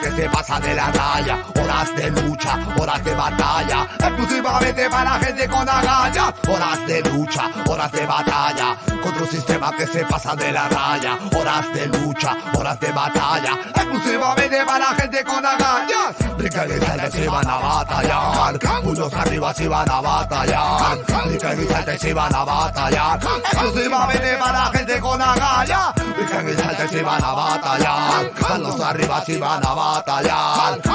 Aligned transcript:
que 0.00 0.10
se 0.12 0.28
pasa 0.30 0.58
de 0.60 0.74
la 0.74 0.90
raya, 0.90 1.38
horas 1.60 1.94
de 1.94 2.10
lucha, 2.10 2.58
horas 2.78 3.04
de 3.04 3.14
batalla, 3.14 3.86
exclusivamente 3.98 4.88
para 4.90 5.10
gente 5.20 5.48
con 5.48 5.68
agallas, 5.68 6.32
horas 6.48 6.86
de 6.86 7.02
lucha, 7.02 7.50
horas 7.66 7.92
de 7.92 8.06
batalla, 8.06 8.76
contra 9.02 9.22
un 9.22 9.28
sistema 9.28 9.72
que 9.76 9.86
se 9.86 10.04
pasa 10.06 10.34
de 10.34 10.52
la 10.52 10.68
raya, 10.68 11.18
horas 11.36 11.72
de 11.74 11.86
lucha, 11.88 12.36
horas 12.58 12.80
de 12.80 12.92
batalla, 12.92 13.58
exclusivamente 13.74 14.64
para 14.64 14.86
gente 14.94 15.24
con 15.24 15.44
agallas, 15.44 16.36
brincan 16.38 16.70
y 16.70 17.12
si 17.12 17.26
van 17.26 17.48
a 17.48 17.56
batallar, 17.58 18.58
puños 18.82 19.12
arriba 19.12 19.54
si 19.54 19.68
van 19.68 19.90
a 19.90 20.00
batallar, 20.00 20.98
brincan 21.26 21.94
y 21.94 21.98
si 21.98 22.12
van 22.12 22.34
a 22.34 22.44
batallar, 22.44 23.20
exclusivamente 23.52 24.36
para 24.38 24.64
gente 24.66 25.00
con 25.00 25.20
agallas, 25.20 25.92
brincan 26.16 26.48
y 26.48 26.88
si 26.88 27.00
van 27.02 27.22
a 27.22 27.32
batallar, 27.32 28.32
manos 28.40 28.80
arriba 28.80 29.22
si 29.24 29.36
van 29.36 29.66
a 29.66 29.74
batallar, 29.74 29.89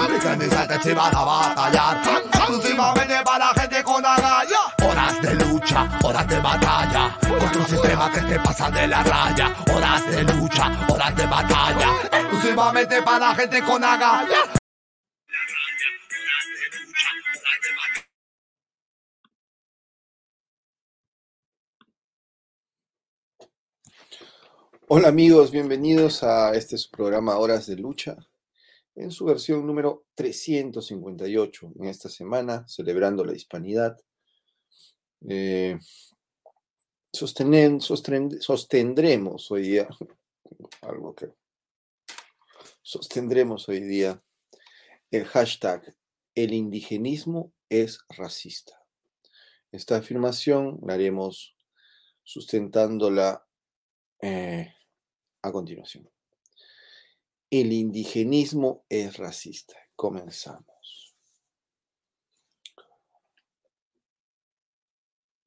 brincan 0.07 0.41
y 0.41 0.49
salten 0.49 0.81
si 0.81 0.93
van 0.93 1.15
a 1.15 1.23
batallar, 1.23 2.01
exclusivamente 2.33 3.15
para 3.23 3.47
gente 3.53 3.83
con 3.83 4.05
agallas, 4.05 4.59
horas 4.83 5.21
de 5.21 5.35
lucha, 5.35 5.99
horas 6.03 6.27
de 6.27 6.39
batalla, 6.39 7.17
contra 7.27 7.59
un 7.59 7.67
sistema 7.67 8.11
que 8.11 8.21
se 8.21 8.39
pasa 8.39 8.71
de 8.71 8.87
la 8.87 9.03
raya, 9.03 9.55
horas 9.73 10.05
de 10.07 10.23
lucha, 10.23 10.71
horas 10.89 11.15
de 11.15 11.25
batalla, 11.25 11.89
exclusivamente 12.11 13.01
para 13.01 13.35
gente 13.35 13.61
con 13.63 13.83
agallas. 13.83 14.49
Hola 24.87 25.07
amigos, 25.07 25.49
bienvenidos 25.49 26.21
a 26.21 26.53
este 26.53 26.77
su 26.77 26.91
programa 26.91 27.37
Horas 27.37 27.65
de 27.65 27.75
Lucha, 27.75 28.17
en 28.95 29.11
su 29.11 29.25
versión 29.25 29.65
número 29.67 30.05
358, 30.15 31.73
en 31.79 31.85
esta 31.85 32.09
semana, 32.09 32.65
celebrando 32.67 33.25
la 33.25 33.33
hispanidad. 33.33 33.97
Eh, 35.27 35.77
sostenen- 37.11 37.79
sostendremos 38.39 39.51
hoy 39.51 39.61
día, 39.63 39.87
algo 40.81 41.13
que 41.15 41.33
sostendremos 42.81 43.67
hoy 43.69 43.81
día, 43.81 44.21
el 45.11 45.25
hashtag 45.25 45.95
El 46.35 46.53
indigenismo 46.53 47.53
es 47.69 47.99
racista. 48.09 48.81
Esta 49.71 49.97
afirmación 49.97 50.79
la 50.85 50.93
haremos 50.95 51.55
sustentándola 52.23 53.45
eh, 54.21 54.73
a 55.41 55.51
continuación. 55.51 56.09
El 57.49 57.71
indigenismo 57.71 58.85
es 58.89 59.17
racista. 59.17 59.75
Comenzamos. 59.95 61.13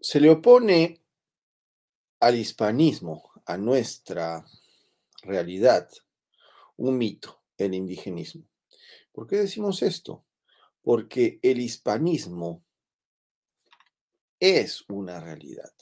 Se 0.00 0.20
le 0.20 0.30
opone 0.30 1.02
al 2.20 2.36
hispanismo, 2.36 3.30
a 3.46 3.56
nuestra 3.56 4.46
realidad, 5.22 5.88
un 6.76 6.98
mito, 6.98 7.42
el 7.56 7.74
indigenismo. 7.74 8.48
¿Por 9.12 9.26
qué 9.26 9.36
decimos 9.36 9.82
esto? 9.82 10.24
Porque 10.82 11.40
el 11.42 11.60
hispanismo 11.60 12.62
es 14.38 14.84
una 14.88 15.20
realidad. 15.20 15.72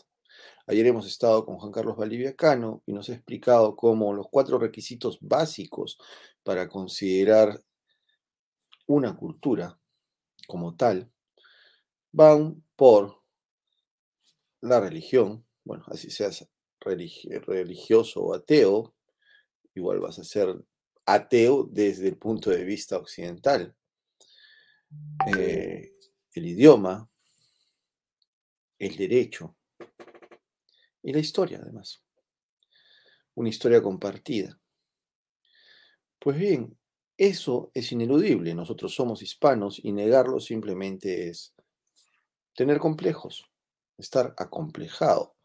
Ayer 0.69 0.87
hemos 0.87 1.07
estado 1.07 1.47
con 1.47 1.59
Juan 1.59 1.71
Carlos 1.71 1.97
Valdivia-Cano 1.97 2.83
y 2.87 2.93
nos 2.93 3.09
ha 3.09 3.15
explicado 3.15 3.77
cómo 3.77 4.13
los 4.13 4.27
cuatro 4.29 4.59
requisitos 4.59 5.19
básicos 5.21 5.97
para 6.43 6.69
considerar 6.69 7.63
una 8.89 9.17
cultura 9.17 9.79
como 10.49 10.75
tal 10.75 11.09
van 12.11 12.65
por 12.75 13.23
la 14.61 14.81
religión, 14.81 15.47
bueno, 15.65 15.85
así 15.87 16.11
seas 16.11 16.49
religi- 16.81 17.29
religioso 17.45 18.23
o 18.23 18.35
ateo, 18.35 18.93
igual 19.75 20.01
vas 20.01 20.19
a 20.19 20.25
ser 20.25 20.65
ateo 21.05 21.69
desde 21.71 22.09
el 22.09 22.17
punto 22.17 22.51
de 22.51 22.65
vista 22.65 22.97
occidental. 22.97 23.77
Eh, 25.37 25.93
el 26.33 26.47
idioma, 26.47 27.09
el 28.79 28.97
derecho, 28.97 29.56
y 31.07 31.13
la 31.13 31.21
historia, 31.21 31.61
además. 31.63 32.03
Una 33.37 33.49
historia 33.49 33.81
compartida. 33.81 34.59
Pues 36.19 36.37
bien, 36.37 36.77
eso 37.17 37.71
es 37.75 37.93
ineludible. 37.93 38.53
Nosotros 38.57 38.93
somos 38.93 39.23
hispanos 39.23 39.81
y 39.81 39.93
negarlo 39.93 40.41
simplemente 40.41 41.29
es 41.29 41.55
tener 42.57 42.81
complejos, 42.81 43.45
estar 43.97 44.35
acomplejado, 44.37 45.37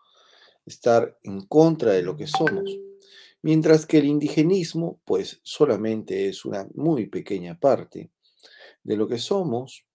estar 0.65 1.19
en 1.21 1.41
contra 1.45 1.91
de 1.91 2.01
lo 2.01 2.15
que 2.15 2.25
somos. 2.25 2.75
Mientras 3.43 3.85
que 3.85 3.99
el 3.99 4.05
indigenismo, 4.05 4.99
pues 5.05 5.41
solamente 5.43 6.27
es 6.27 6.43
una 6.43 6.67
muy 6.73 7.05
pequeña 7.05 7.59
parte 7.59 8.09
de 8.81 8.97
lo 8.97 9.07
que 9.07 9.19
somos, 9.19 9.85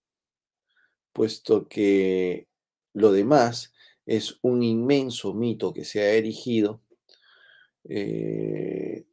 puesto 1.13 1.67
que 1.67 2.47
lo 2.93 3.11
demás 3.11 3.73
es 4.07 4.39
un 4.43 4.63
inmenso 4.63 5.35
mito 5.35 5.75
que 5.75 5.85
se 5.85 6.01
ha 6.01 6.13
erigido 6.13 6.81
eh, 7.85 9.05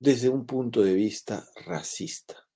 desde 0.00 0.30
un 0.30 0.46
punto 0.46 0.82
de 0.82 0.94
vista 0.94 1.46
racista. 1.66 2.48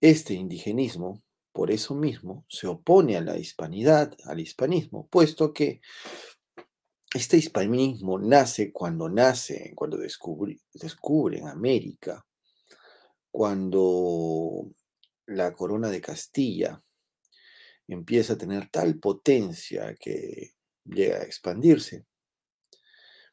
Este 0.00 0.34
indigenismo, 0.34 1.22
por 1.52 1.70
eso 1.70 1.94
mismo, 1.94 2.44
se 2.48 2.66
opone 2.66 3.16
a 3.16 3.22
la 3.22 3.38
hispanidad, 3.38 4.14
al 4.24 4.40
hispanismo, 4.40 5.08
puesto 5.08 5.54
que 5.54 5.80
este 7.14 7.38
hispanismo 7.38 8.18
nace 8.18 8.72
cuando 8.72 9.08
nace, 9.08 9.72
cuando 9.74 9.96
descubren 9.96 11.48
América, 11.48 12.26
cuando 13.30 14.70
la 15.24 15.52
corona 15.54 15.88
de 15.88 16.02
Castilla 16.02 16.82
empieza 17.88 18.34
a 18.34 18.38
tener 18.38 18.68
tal 18.70 18.98
potencia 18.98 19.94
que 19.98 20.54
llega 20.84 21.18
a 21.18 21.24
expandirse. 21.24 22.04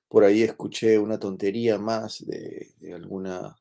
Por 0.07 0.23
ahí 0.23 0.43
escuché 0.43 0.99
una 0.99 1.19
tontería 1.19 1.77
más 1.77 2.25
de, 2.25 2.73
alguna... 2.93 3.55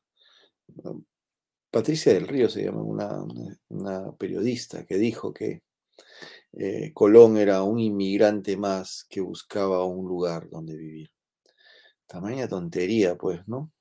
Patricia 1.71 2.13
del 2.13 2.27
Río 2.27 2.49
se 2.49 2.63
llama, 2.63 2.83
una 3.69 4.11
periodista 4.17 4.85
que 4.85 4.97
dijo 4.97 5.33
que 5.33 5.63
eh, 6.53 6.93
Colón 6.93 7.37
era 7.37 7.63
un 7.63 7.79
inmigrante 7.79 8.57
más 8.57 9.05
que 9.09 9.21
buscaba 9.21 9.85
un 9.85 10.07
lugar 10.07 10.49
donde 10.49 10.75
vivir. 10.75 11.09
Tamaña 12.05 12.47
tontería, 12.47 13.15
pues, 13.17 13.47
¿no? 13.47 13.71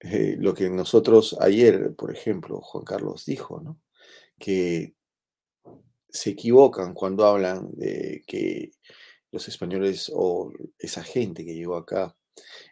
Eh, 0.00 0.36
lo 0.38 0.54
que 0.54 0.70
nosotros 0.70 1.36
ayer, 1.40 1.94
por 1.94 2.10
ejemplo, 2.10 2.60
Juan 2.62 2.84
Carlos 2.84 3.26
dijo, 3.26 3.60
¿no? 3.60 3.78
Que 4.38 4.94
se 6.12 6.30
equivocan 6.30 6.94
cuando 6.94 7.26
hablan 7.26 7.70
de 7.72 8.22
que 8.26 8.72
los 9.30 9.46
españoles 9.48 10.10
o 10.14 10.52
esa 10.78 11.02
gente 11.02 11.44
que 11.44 11.54
llegó 11.54 11.76
acá 11.76 12.16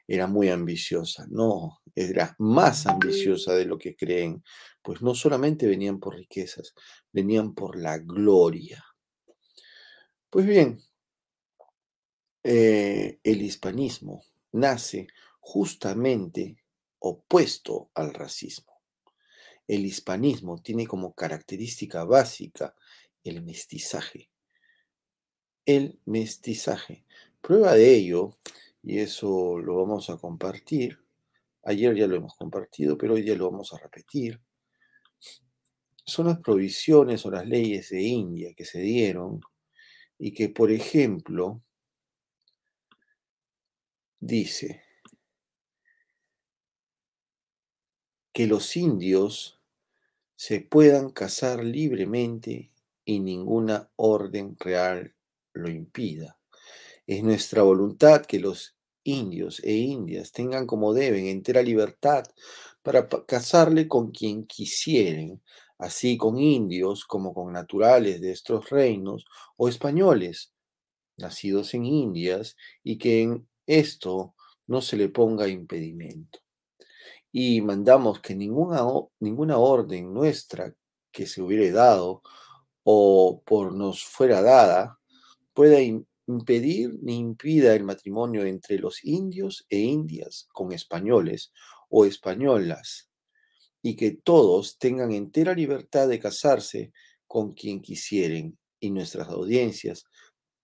era 0.06 0.26
muy 0.26 0.49
ambiciosa. 0.49 1.26
No, 1.31 1.81
era 1.94 2.35
más 2.38 2.87
ambiciosa 2.87 3.55
de 3.55 3.64
lo 3.64 3.79
que 3.79 3.96
creen, 3.96 4.43
pues 4.82 5.02
no 5.02 5.14
solamente 5.14 5.67
venían 5.67 6.00
por 6.00 6.17
riquezas, 6.17 6.75
venían 7.12 7.55
por 7.55 7.76
la 7.76 7.99
gloria. 7.99 8.85
Pues 10.31 10.46
bien, 10.46 10.81
eh, 12.43 13.19
el 13.23 13.43
hispanismo 13.43 14.25
nace 14.52 15.08
justamente 15.40 16.62
opuesto 16.99 17.90
al 17.94 18.14
racismo. 18.14 18.73
El 19.67 19.85
hispanismo 19.85 20.61
tiene 20.62 20.87
como 20.87 21.14
característica 21.14 22.05
básica 22.05 22.75
el 23.28 23.42
mestizaje. 23.42 24.30
El 25.66 25.98
mestizaje. 26.04 27.04
Prueba 27.40 27.75
de 27.75 27.94
ello, 27.94 28.36
y 28.82 28.98
eso 28.98 29.58
lo 29.58 29.76
vamos 29.76 30.10
a 30.10 30.16
compartir, 30.16 30.98
ayer 31.62 31.94
ya 31.94 32.06
lo 32.06 32.16
hemos 32.16 32.34
compartido, 32.34 32.96
pero 32.96 33.14
hoy 33.14 33.22
día 33.22 33.36
lo 33.36 33.50
vamos 33.50 33.72
a 33.72 33.78
repetir, 33.78 34.40
son 36.04 36.26
las 36.26 36.38
provisiones 36.40 37.26
o 37.26 37.30
las 37.30 37.46
leyes 37.46 37.90
de 37.90 38.00
India 38.00 38.54
que 38.54 38.64
se 38.64 38.80
dieron 38.80 39.42
y 40.19 40.32
que, 40.32 40.48
por 40.48 40.72
ejemplo, 40.72 41.60
dice 44.19 44.82
que 48.32 48.46
los 48.46 48.76
indios 48.76 49.60
se 50.34 50.60
puedan 50.60 51.10
casar 51.10 51.62
libremente 51.62 52.70
y 53.08 53.20
ninguna 53.20 53.90
orden 53.96 54.55
real 54.60 55.14
lo 55.55 55.70
impida. 55.70 56.38
Es 57.06 57.22
nuestra 57.22 57.62
voluntad 57.62 58.26
que 58.26 58.38
los 58.38 58.76
indios 59.02 59.62
e 59.64 59.72
indias 59.72 60.31
tengan 60.31 60.66
como 60.66 60.93
deben 60.93 61.25
entera 61.25 61.62
libertad 61.62 62.25
para 62.82 63.08
casarle 63.08 63.88
con 63.88 64.10
quien 64.10 64.44
quisieren, 64.44 65.43
así 65.78 66.19
con 66.19 66.38
indios 66.38 67.06
como 67.06 67.32
con 67.32 67.50
naturales 67.50 68.20
de 68.20 68.31
estos 68.31 68.69
reinos 68.69 69.25
o 69.56 69.70
españoles, 69.70 70.52
nacidos 71.16 71.72
en 71.72 71.87
Indias, 71.87 72.56
y 72.84 72.99
que 72.99 73.22
en 73.22 73.49
esto 73.66 74.34
no 74.66 74.82
se 74.82 74.99
le 74.99 75.08
ponga 75.08 75.49
impedimento. 75.49 76.40
Y 77.32 77.62
mandamos 77.62 78.20
que 78.20 78.34
ninguna, 78.34 78.82
ninguna 79.19 79.56
orden 79.56 80.12
nuestra 80.12 80.75
que 81.11 81.26
se 81.26 81.40
hubiere 81.40 81.72
dado 81.72 82.22
o 82.90 83.43
por 83.44 83.75
nos 83.75 84.02
fuera 84.02 84.40
dada 84.40 84.99
pueda 85.52 85.79
impedir 85.82 86.99
ni 87.02 87.19
impida 87.19 87.75
el 87.75 87.85
matrimonio 87.85 88.46
entre 88.46 88.79
los 88.79 89.05
indios 89.05 89.67
e 89.69 89.79
indias 89.79 90.49
con 90.55 90.73
españoles 90.73 91.52
o 91.90 92.06
españolas, 92.06 93.11
y 93.82 93.94
que 93.94 94.12
todos 94.12 94.79
tengan 94.79 95.12
entera 95.12 95.52
libertad 95.52 96.08
de 96.08 96.19
casarse 96.19 96.94
con 97.26 97.52
quien 97.52 97.82
quisieren, 97.82 98.58
y 98.81 98.88
nuestras 98.88 99.29
audiencias 99.29 100.06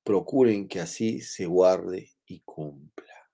procuren 0.02 0.66
que 0.66 0.80
así 0.80 1.20
se 1.20 1.44
guarde 1.44 2.14
y 2.24 2.40
cumpla. 2.40 3.30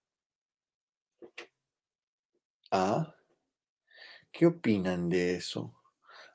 ¿Ah? 2.73 3.15
¿Qué 4.33 4.47
opinan 4.47 5.09
de 5.09 5.37
eso? 5.37 5.80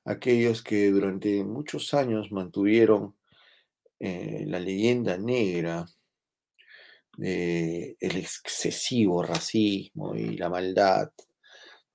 Aquellos 0.06 0.62
que 0.64 0.92
durante 0.92 1.44
muchos 1.44 1.94
años 1.94 2.32
mantuvieron 2.32 3.16
eh, 4.00 4.46
la 4.48 4.60
leyenda 4.60 5.18
negra 5.18 5.86
del 7.18 7.98
el 8.00 8.18
excesivo 8.18 9.24
racismo 9.24 10.16
y 10.16 10.38
la 10.38 10.50
maldad, 10.50 11.12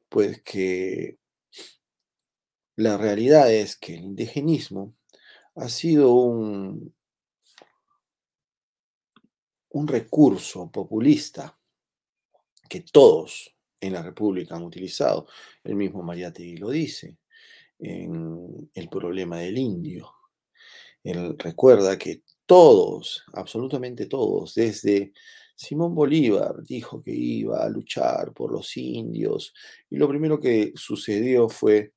pues 0.08 0.42
que 0.42 1.18
la 2.76 2.96
realidad 2.96 3.52
es 3.52 3.76
que 3.76 3.94
el 3.94 4.04
indigenismo 4.04 4.96
ha 5.54 5.68
sido 5.68 6.14
un, 6.14 6.94
recurso 9.86 10.70
populista 10.70 11.58
que 12.68 12.80
todos 12.80 13.54
en 13.80 13.92
la 13.92 14.02
República 14.02 14.56
han 14.56 14.64
utilizado. 14.64 15.26
El 15.62 15.76
mismo 15.76 16.02
Mariátegui 16.02 16.56
lo 16.56 16.70
dice 16.70 17.19
en 17.80 18.70
El 18.74 18.88
problema 18.88 19.38
del 19.38 19.58
indio. 19.58 20.12
Él 21.02 21.36
recuerda 21.38 21.98
que 21.98 22.22
todos, 22.46 23.24
absolutamente 23.32 24.06
todos, 24.06 24.54
desde 24.54 25.12
Simón 25.54 25.94
Bolívar 25.94 26.62
dijo 26.62 27.02
que 27.02 27.12
iba 27.12 27.62
a 27.62 27.68
luchar 27.68 28.32
por 28.32 28.52
los 28.52 28.76
indios 28.76 29.54
y 29.90 29.96
lo 29.96 30.08
primero 30.08 30.40
que 30.40 30.72
sucedió 30.74 31.48
fue 31.48 31.92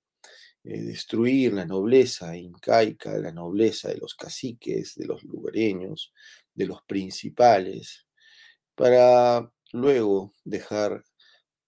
eh, 0.66 0.82
destruir 0.82 1.54
la 1.54 1.66
nobleza 1.66 2.38
incaica, 2.38 3.18
la 3.18 3.32
nobleza 3.32 3.90
de 3.90 3.98
los 3.98 4.16
caciques, 4.16 4.96
de 4.96 5.06
los 5.06 5.24
lugareños, 5.24 6.14
de 6.54 6.66
los 6.66 6.82
principales, 6.84 8.06
para 8.76 9.52
luego 9.74 10.34
dejar 10.44 11.04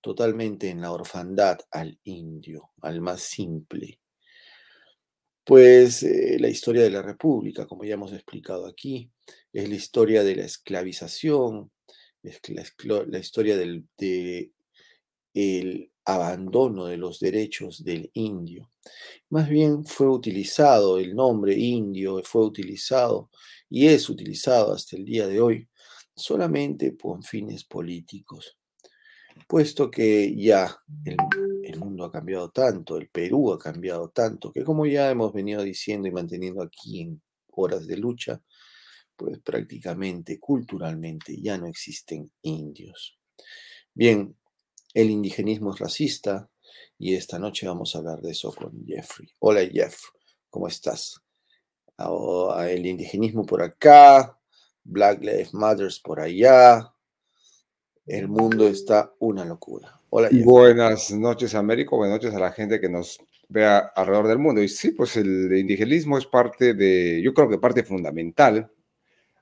totalmente 0.01 0.69
en 0.69 0.81
la 0.81 0.91
orfandad 0.91 1.59
al 1.71 1.99
indio, 2.03 2.71
al 2.81 3.01
más 3.01 3.21
simple. 3.21 3.99
Pues 5.45 6.01
eh, 6.01 6.37
la 6.39 6.49
historia 6.49 6.81
de 6.83 6.89
la 6.89 7.03
República, 7.03 7.67
como 7.67 7.83
ya 7.83 7.93
hemos 7.93 8.11
explicado 8.13 8.65
aquí, 8.65 9.11
es 9.53 9.69
la 9.69 9.75
historia 9.75 10.23
de 10.23 10.35
la 10.35 10.45
esclavización, 10.45 11.71
es 12.23 12.41
la, 12.49 13.19
historia 13.19 13.55
del 13.55 13.85
el 15.35 15.91
abandono 16.05 16.85
de 16.85 16.97
los 16.97 17.19
derechos 17.19 17.83
del 17.83 18.09
indio. 18.13 18.71
Más 19.29 19.47
bien 19.47 19.85
fue 19.85 20.07
utilizado 20.07 20.97
el 20.97 21.15
nombre 21.15 21.53
indio, 21.55 22.21
fue 22.23 22.43
utilizado 22.43 23.29
y 23.69 23.87
es 23.87 24.09
utilizado 24.09 24.73
hasta 24.73 24.95
el 24.95 25.05
día 25.05 25.27
de 25.27 25.41
hoy 25.41 25.69
solamente 26.15 26.97
con 26.97 27.21
fines 27.21 27.65
políticos 27.65 28.57
puesto 29.47 29.91
que 29.91 30.35
ya 30.35 30.77
el, 31.03 31.79
mundo 31.79 32.05
ha 32.05 32.11
cambiado 32.11 32.49
tanto, 32.51 32.97
el 32.97 33.09
Perú 33.09 33.51
ha 33.51 33.59
cambiado 33.59 34.09
tanto, 34.09 34.51
que 34.51 34.63
como 34.63 34.85
ya 34.85 35.09
hemos 35.09 35.33
venido 35.33 35.61
diciendo 35.61 36.07
y 36.07 36.11
manteniendo 36.11 36.63
aquí 36.63 37.01
en 37.01 37.21
horas 37.51 37.85
de 37.85 37.97
lucha, 37.97 38.41
pues 39.15 39.39
prácticamente 39.39 40.39
culturalmente 40.39 41.39
ya 41.41 41.57
no 41.57 41.67
existen 41.67 42.31
indios. 42.41 43.17
Bien, 43.93 44.35
el 44.93 45.09
indigenismo 45.09 45.73
es 45.73 45.79
racista 45.79 46.49
y 46.97 47.15
esta 47.15 47.37
noche 47.37 47.67
vamos 47.67 47.95
a 47.95 47.99
hablar 47.99 48.21
de 48.21 48.31
eso 48.31 48.53
con 48.53 48.85
Jeffrey. 48.85 49.29
Hola 49.39 49.67
Jeff, 49.67 49.97
¿cómo 50.49 50.67
estás? 50.67 51.21
Ah, 51.97 52.67
el 52.69 52.85
indigenismo 52.85 53.45
por 53.45 53.61
acá, 53.61 54.37
Black 54.83 55.21
Lives 55.21 55.53
Matters 55.53 55.99
por 55.99 56.19
allá, 56.19 56.94
el 58.07 58.27
mundo 58.27 58.67
está 58.67 59.11
una 59.19 59.43
locura. 59.45 59.99
Hola. 60.09 60.29
Buenas 60.31 61.11
noches, 61.11 61.55
Américo. 61.55 61.97
Buenas 61.97 62.21
noches 62.21 62.35
a 62.35 62.39
la 62.39 62.51
gente 62.51 62.79
que 62.79 62.89
nos 62.89 63.19
vea 63.49 63.79
alrededor 63.95 64.27
del 64.27 64.39
mundo. 64.39 64.61
Y 64.61 64.69
sí, 64.69 64.91
pues 64.91 65.17
el 65.17 65.55
indigenismo 65.57 66.17
es 66.17 66.25
parte 66.25 66.73
de, 66.73 67.21
yo 67.23 67.33
creo 67.33 67.49
que 67.49 67.57
parte 67.57 67.83
fundamental 67.83 68.71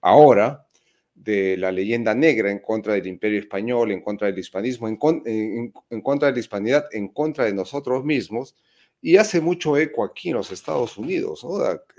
ahora 0.01 0.65
de 1.13 1.57
la 1.57 1.71
leyenda 1.71 2.15
negra 2.15 2.51
en 2.51 2.59
contra 2.59 2.93
del 2.93 3.07
imperio 3.07 3.39
español, 3.39 3.91
en 3.91 4.01
contra 4.01 4.27
del 4.27 4.39
hispanismo, 4.39 4.87
en, 4.87 4.97
contra 4.97 6.29
de 6.29 6.33
la 6.33 6.39
hispanidad, 6.39 6.85
en 6.91 7.09
contra 7.09 7.45
de 7.45 7.53
nosotros 7.53 8.03
mismos. 8.03 8.55
Y 9.01 9.17
hace 9.17 9.41
mucho 9.41 9.77
eco 9.77 10.03
aquí 10.05 10.29
en 10.29 10.37
los 10.37 10.51
Estados 10.51 10.97
Unidos. 10.97 11.45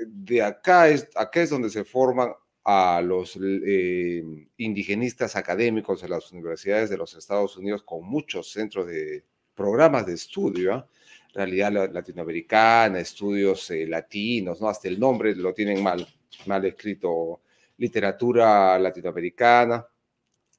De 0.07 0.43
acá 0.43 0.89
es, 0.89 1.09
acá 1.15 1.43
es 1.43 1.51
donde 1.51 1.69
se 1.69 1.85
forman 1.85 2.33
a 2.65 3.03
los 3.03 3.39
eh, 3.43 4.25
indigenistas 4.57 5.37
académicos 5.37 6.01
de 6.01 6.09
las 6.09 6.33
universidades 6.33 6.89
de 6.89 6.97
los 6.97 7.15
Estados 7.15 7.57
Unidos 7.59 7.83
con 7.83 8.05
muchos 8.05 8.51
centros 8.51 8.87
de 8.87 9.25
programas 9.55 10.07
de 10.07 10.15
estudio, 10.15 10.89
realidad 11.35 11.91
latinoamericana, 11.93 12.99
estudios 13.01 13.71
eh, 13.71 13.87
latinos, 13.87 14.61
¿no? 14.61 14.69
hasta 14.69 14.89
el 14.89 14.99
nombre 14.99 15.35
lo 15.37 15.53
tienen 15.53 15.83
mal, 15.83 16.07
mal 16.47 16.65
escrito, 16.65 17.43
literatura 17.77 18.79
latinoamericana, 18.79 19.87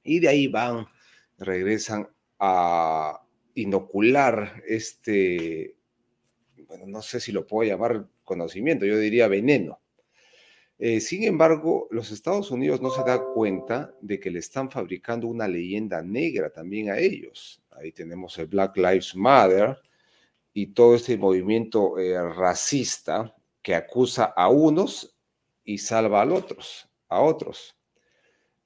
y 0.03 0.19
de 0.19 0.27
ahí 0.27 0.47
van, 0.47 0.85
regresan 1.39 2.07
a 2.39 3.19
inocular 3.55 4.61
este, 4.67 5.75
bueno, 6.67 6.85
no 6.85 7.01
sé 7.01 7.19
si 7.19 7.31
lo 7.31 7.47
puedo 7.47 7.67
llamar 7.67 8.05
conocimiento, 8.23 8.85
yo 8.85 8.99
diría 8.99 9.27
veneno 9.27 9.79
eh, 10.77 10.99
sin 10.99 11.23
embargo, 11.23 11.87
los 11.89 12.11
Estados 12.11 12.51
Unidos 12.51 12.81
no 12.81 12.89
se 12.89 13.03
da 13.03 13.23
cuenta 13.23 13.93
de 14.01 14.19
que 14.19 14.29
le 14.29 14.39
están 14.39 14.69
fabricando 14.69 15.27
una 15.27 15.47
leyenda 15.47 16.01
negra 16.01 16.49
también 16.49 16.89
a 16.89 16.97
ellos. 16.97 17.61
Ahí 17.71 17.91
tenemos 17.93 18.37
el 18.37 18.47
Black 18.47 18.75
Lives 18.75 19.15
Matter 19.15 19.77
y 20.53 20.67
todo 20.67 20.95
este 20.95 21.17
movimiento 21.17 21.97
eh, 21.97 22.21
racista 22.33 23.33
que 23.61 23.73
acusa 23.73 24.25
a 24.25 24.49
unos 24.49 25.15
y 25.63 25.77
salva 25.77 26.21
a 26.21 26.33
otros, 26.33 26.89
a 27.07 27.21
otros. 27.21 27.77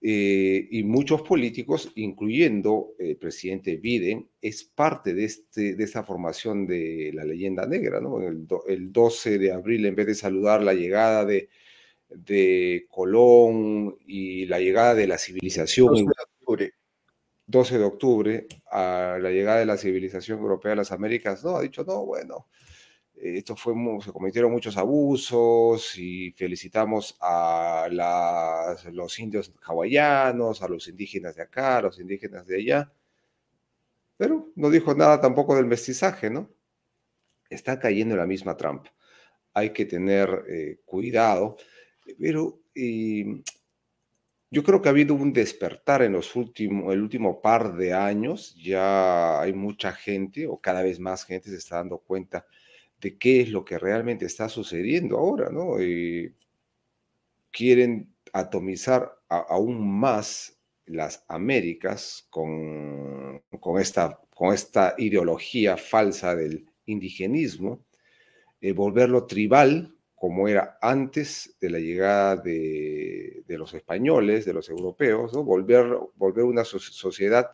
Eh, 0.01 0.67
y 0.71 0.83
muchos 0.83 1.21
políticos, 1.21 1.91
incluyendo 1.95 2.93
el 2.97 3.17
presidente 3.17 3.75
Biden, 3.75 4.29
es 4.41 4.63
parte 4.63 5.13
de, 5.13 5.25
este, 5.25 5.81
esta 5.81 6.03
formación 6.03 6.65
de 6.65 7.11
la 7.13 7.23
leyenda 7.23 7.67
negra. 7.67 7.99
el 8.67 8.91
12 8.91 9.37
de 9.37 9.51
abril, 9.51 9.85
en 9.85 9.95
vez 9.95 10.07
de 10.07 10.15
saludar 10.15 10.63
la 10.63 10.73
llegada 10.73 11.25
de 11.25 11.49
de 12.09 12.85
Colón 12.89 13.97
y 14.05 14.45
la 14.45 14.59
llegada 14.59 14.95
de 14.95 15.07
la 15.07 15.17
civilización. 15.17 15.87
12 15.87 16.03
de 16.03 16.23
octubre. 16.23 16.73
12 17.47 17.77
de 17.79 17.83
octubre, 17.83 18.47
a 18.71 19.17
la 19.19 19.31
llegada 19.31 19.59
de 19.59 19.65
la 19.65 19.77
civilización 19.77 20.37
europea 20.37 20.73
a 20.73 20.75
las 20.75 20.91
Américas, 20.91 21.43
no, 21.43 21.55
ha 21.55 21.61
dicho, 21.61 21.83
no, 21.83 22.05
bueno, 22.05 22.47
esto 23.15 23.55
fue, 23.55 23.73
se 24.01 24.11
cometieron 24.11 24.51
muchos 24.51 24.77
abusos 24.77 25.97
y 25.97 26.31
felicitamos 26.31 27.17
a 27.19 27.87
los 28.91 29.19
indios 29.19 29.51
hawaianos, 29.63 30.61
a 30.61 30.67
los 30.67 30.87
indígenas 30.87 31.35
de 31.35 31.41
acá, 31.41 31.77
a 31.77 31.81
los 31.81 31.99
indígenas 31.99 32.45
de 32.45 32.57
allá, 32.57 32.93
pero 34.15 34.51
no 34.55 34.69
dijo 34.69 34.93
nada 34.93 35.19
tampoco 35.19 35.55
del 35.55 35.65
mestizaje, 35.65 36.29
¿no? 36.29 36.49
Está 37.49 37.79
cayendo 37.79 38.13
en 38.13 38.19
la 38.19 38.27
misma 38.27 38.55
trampa. 38.55 38.93
Hay 39.53 39.71
que 39.71 39.85
tener 39.85 40.45
eh, 40.47 40.79
cuidado 40.85 41.57
pero 42.19 42.61
em, 42.75 43.43
yo 44.51 44.63
creo 44.63 44.81
que 44.81 44.89
ha 44.89 44.91
habido 44.91 45.13
un 45.13 45.33
despertar 45.33 46.01
en 46.01 46.13
los 46.13 46.35
últimos, 46.35 46.93
el 46.93 47.01
último 47.01 47.41
par 47.41 47.75
de 47.75 47.93
años. 47.93 48.55
Ya 48.55 49.39
hay 49.41 49.53
mucha 49.53 49.91
gente, 49.93 50.47
o 50.47 50.59
cada 50.59 50.81
vez 50.81 50.99
más 50.99 51.25
gente, 51.25 51.49
se 51.49 51.57
está 51.57 51.77
dando 51.77 51.99
cuenta 51.99 52.45
de 52.99 53.17
qué 53.17 53.41
es 53.41 53.49
lo 53.49 53.63
que 53.65 53.77
realmente 53.77 54.25
está 54.25 54.49
sucediendo 54.49 55.17
ahora, 55.17 55.49
¿no? 55.49 55.77
quieren 57.51 58.13
atomizar 58.33 59.11
aún 59.29 59.99
más 59.99 60.59
las 60.85 61.23
Américas 61.27 62.27
con, 62.29 63.41
con, 63.59 63.79
esta, 63.79 64.19
con 64.33 64.53
esta 64.53 64.95
ideología 64.97 65.77
falsa 65.77 66.35
del 66.35 66.65
indigenismo, 66.85 67.85
eh, 68.61 68.73
volverlo 68.73 69.25
tribal, 69.25 69.95
como 70.19 70.49
era 70.49 70.77
antes 70.81 71.55
de 71.61 71.69
la 71.69 71.79
llegada 71.79 72.35
de, 72.35 73.43
los 73.47 73.73
españoles, 73.73 74.45
de 74.45 74.53
los 74.53 74.69
europeos, 74.69 75.31
volver, 75.31 75.97
volver 76.15 76.43
una 76.43 76.65
sociedad 76.65 77.49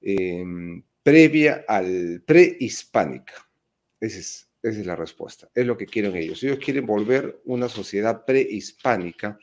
em, 0.00 0.82
previa 1.02 1.64
al 1.68 2.22
prehispánica. 2.26 3.34
Esa 4.00 4.18
es, 4.18 4.50
esa 4.62 4.80
es 4.80 4.86
la 4.86 4.96
respuesta, 4.96 5.48
es 5.54 5.64
lo 5.64 5.76
que 5.76 5.86
quieren 5.86 6.16
ellos. 6.16 6.42
Ellos 6.42 6.58
quieren 6.58 6.86
volver 6.86 7.40
una 7.44 7.68
sociedad 7.68 8.24
prehispánica 8.24 9.38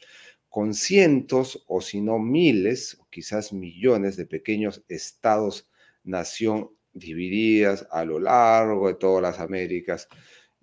con 0.50 0.74
cientos 0.74 1.64
o 1.68 1.80
si 1.80 2.02
no 2.02 2.20
miles, 2.20 2.98
o 3.00 3.08
quizás 3.10 3.54
millones 3.54 4.18
de 4.18 4.26
pequeños 4.26 4.84
estados, 4.90 5.70
nación 6.04 6.70
divididas 6.92 7.88
a 7.90 8.04
lo 8.04 8.20
largo 8.20 8.90
de 8.90 8.96
todas 8.96 9.22
las 9.22 9.40
Américas, 9.40 10.10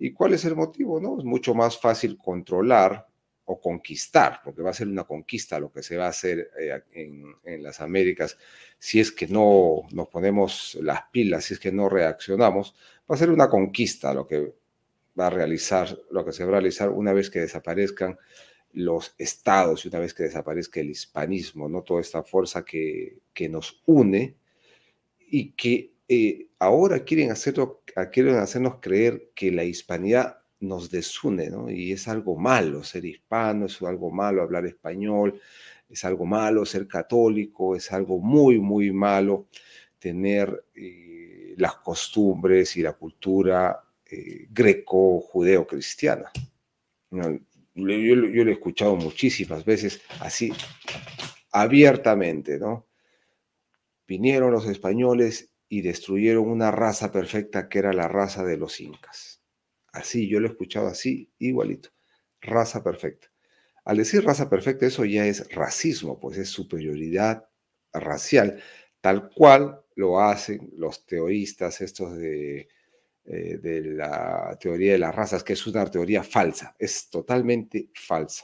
¿Y 0.03 0.13
cuál 0.13 0.33
es 0.33 0.45
el 0.45 0.55
motivo? 0.55 0.99
No? 0.99 1.19
Es 1.19 1.23
mucho 1.23 1.53
más 1.53 1.79
fácil 1.79 2.17
controlar 2.17 3.05
o 3.45 3.61
conquistar, 3.61 4.39
porque 4.43 4.63
va 4.63 4.71
a 4.71 4.73
ser 4.73 4.87
una 4.87 5.03
conquista 5.03 5.59
lo 5.59 5.71
que 5.71 5.83
se 5.83 5.95
va 5.95 6.07
a 6.07 6.09
hacer 6.09 6.49
eh, 6.59 6.81
en, 6.93 7.61
las 7.61 7.81
Américas, 7.81 8.35
si 8.79 8.99
es 8.99 9.11
que 9.11 9.27
no 9.27 9.83
nos 9.91 10.07
ponemos 10.07 10.75
las 10.81 11.03
pilas, 11.11 11.45
si 11.45 11.53
es 11.53 11.59
que 11.59 11.71
no 11.71 11.87
reaccionamos, 11.87 12.73
va 13.09 13.13
a 13.13 13.17
ser 13.19 13.29
una 13.29 13.47
conquista 13.47 14.11
lo 14.11 14.25
que 14.25 14.55
va 15.19 15.27
a 15.27 15.29
realizar, 15.29 15.95
lo 16.09 16.25
que 16.25 16.31
se 16.31 16.45
va 16.45 16.49
a 16.49 16.53
realizar 16.53 16.89
una 16.89 17.13
vez 17.13 17.29
que 17.29 17.41
desaparezcan 17.41 18.17
los 18.73 19.13
estados 19.19 19.85
y 19.85 19.89
una 19.89 19.99
vez 19.99 20.15
que 20.15 20.23
desaparezca 20.23 20.79
el 20.79 20.89
hispanismo, 20.89 21.69
¿no? 21.69 21.83
Toda 21.83 22.01
esta 22.01 22.23
fuerza 22.23 22.65
que, 22.65 23.19
que 23.35 23.49
nos 23.49 23.83
une 23.85 24.35
y 25.19 25.51
que 25.51 25.90
eh, 26.13 26.49
ahora 26.59 27.05
quieren, 27.05 27.31
hacerlo, 27.31 27.83
quieren 28.11 28.35
hacernos 28.35 28.79
creer 28.81 29.31
que 29.33 29.49
la 29.49 29.63
hispanidad 29.63 30.39
nos 30.59 30.91
desune, 30.91 31.49
¿no? 31.49 31.69
Y 31.69 31.93
es 31.93 32.05
algo 32.09 32.35
malo 32.35 32.83
ser 32.83 33.05
hispano, 33.05 33.67
es 33.67 33.81
algo 33.81 34.11
malo 34.11 34.41
hablar 34.41 34.65
español, 34.65 35.39
es 35.89 36.03
algo 36.03 36.25
malo 36.25 36.65
ser 36.65 36.85
católico, 36.85 37.77
es 37.77 37.93
algo 37.93 38.19
muy, 38.19 38.59
muy 38.59 38.91
malo 38.91 39.47
tener 39.99 40.65
eh, 40.75 41.55
las 41.55 41.75
costumbres 41.75 42.75
y 42.75 42.81
la 42.81 42.91
cultura 42.91 43.81
eh, 44.05 44.47
greco-judeo-cristiana. 44.51 46.29
yo, 47.09 47.39
yo, 47.75 48.15
lo 48.43 48.49
he 48.49 48.53
escuchado 48.53 48.97
muchísimas 48.97 49.63
veces 49.63 50.01
así, 50.19 50.51
abiertamente, 51.53 52.59
¿no? 52.59 52.85
Vinieron 54.05 54.51
los 54.51 54.67
españoles 54.67 55.50
y 55.71 55.81
destruyeron 55.83 56.49
una 56.49 56.69
raza 56.69 57.13
perfecta 57.13 57.69
que 57.69 57.79
era 57.79 57.93
la 57.93 58.09
raza 58.09 58.43
de 58.43 58.57
los 58.57 58.81
incas. 58.81 59.41
Así, 59.93 60.27
yo 60.27 60.41
lo 60.41 60.47
he 60.47 60.51
escuchado 60.51 60.87
así, 60.87 61.31
igualito. 61.39 61.91
Raza 62.41 62.83
perfecta. 62.83 63.31
Al 63.85 63.95
decir 63.95 64.21
raza 64.25 64.49
perfecta, 64.49 64.85
eso 64.85 65.05
ya 65.05 65.25
es 65.25 65.49
racismo, 65.55 66.19
pues 66.19 66.37
es 66.37 66.49
superioridad 66.49 67.45
racial, 67.93 68.61
tal 68.99 69.29
cual 69.29 69.81
lo 69.95 70.19
hacen 70.19 70.69
los 70.75 71.05
teoristas 71.05 71.79
estos 71.79 72.17
de, 72.17 72.67
eh, 73.23 73.57
de 73.57 73.81
la 73.81 74.57
teoría 74.59 74.91
de 74.91 74.99
las 74.99 75.15
razas, 75.15 75.41
que 75.41 75.53
es 75.53 75.65
una 75.67 75.89
teoría 75.89 76.21
falsa, 76.21 76.75
es 76.79 77.09
totalmente 77.09 77.91
falsa. 77.93 78.43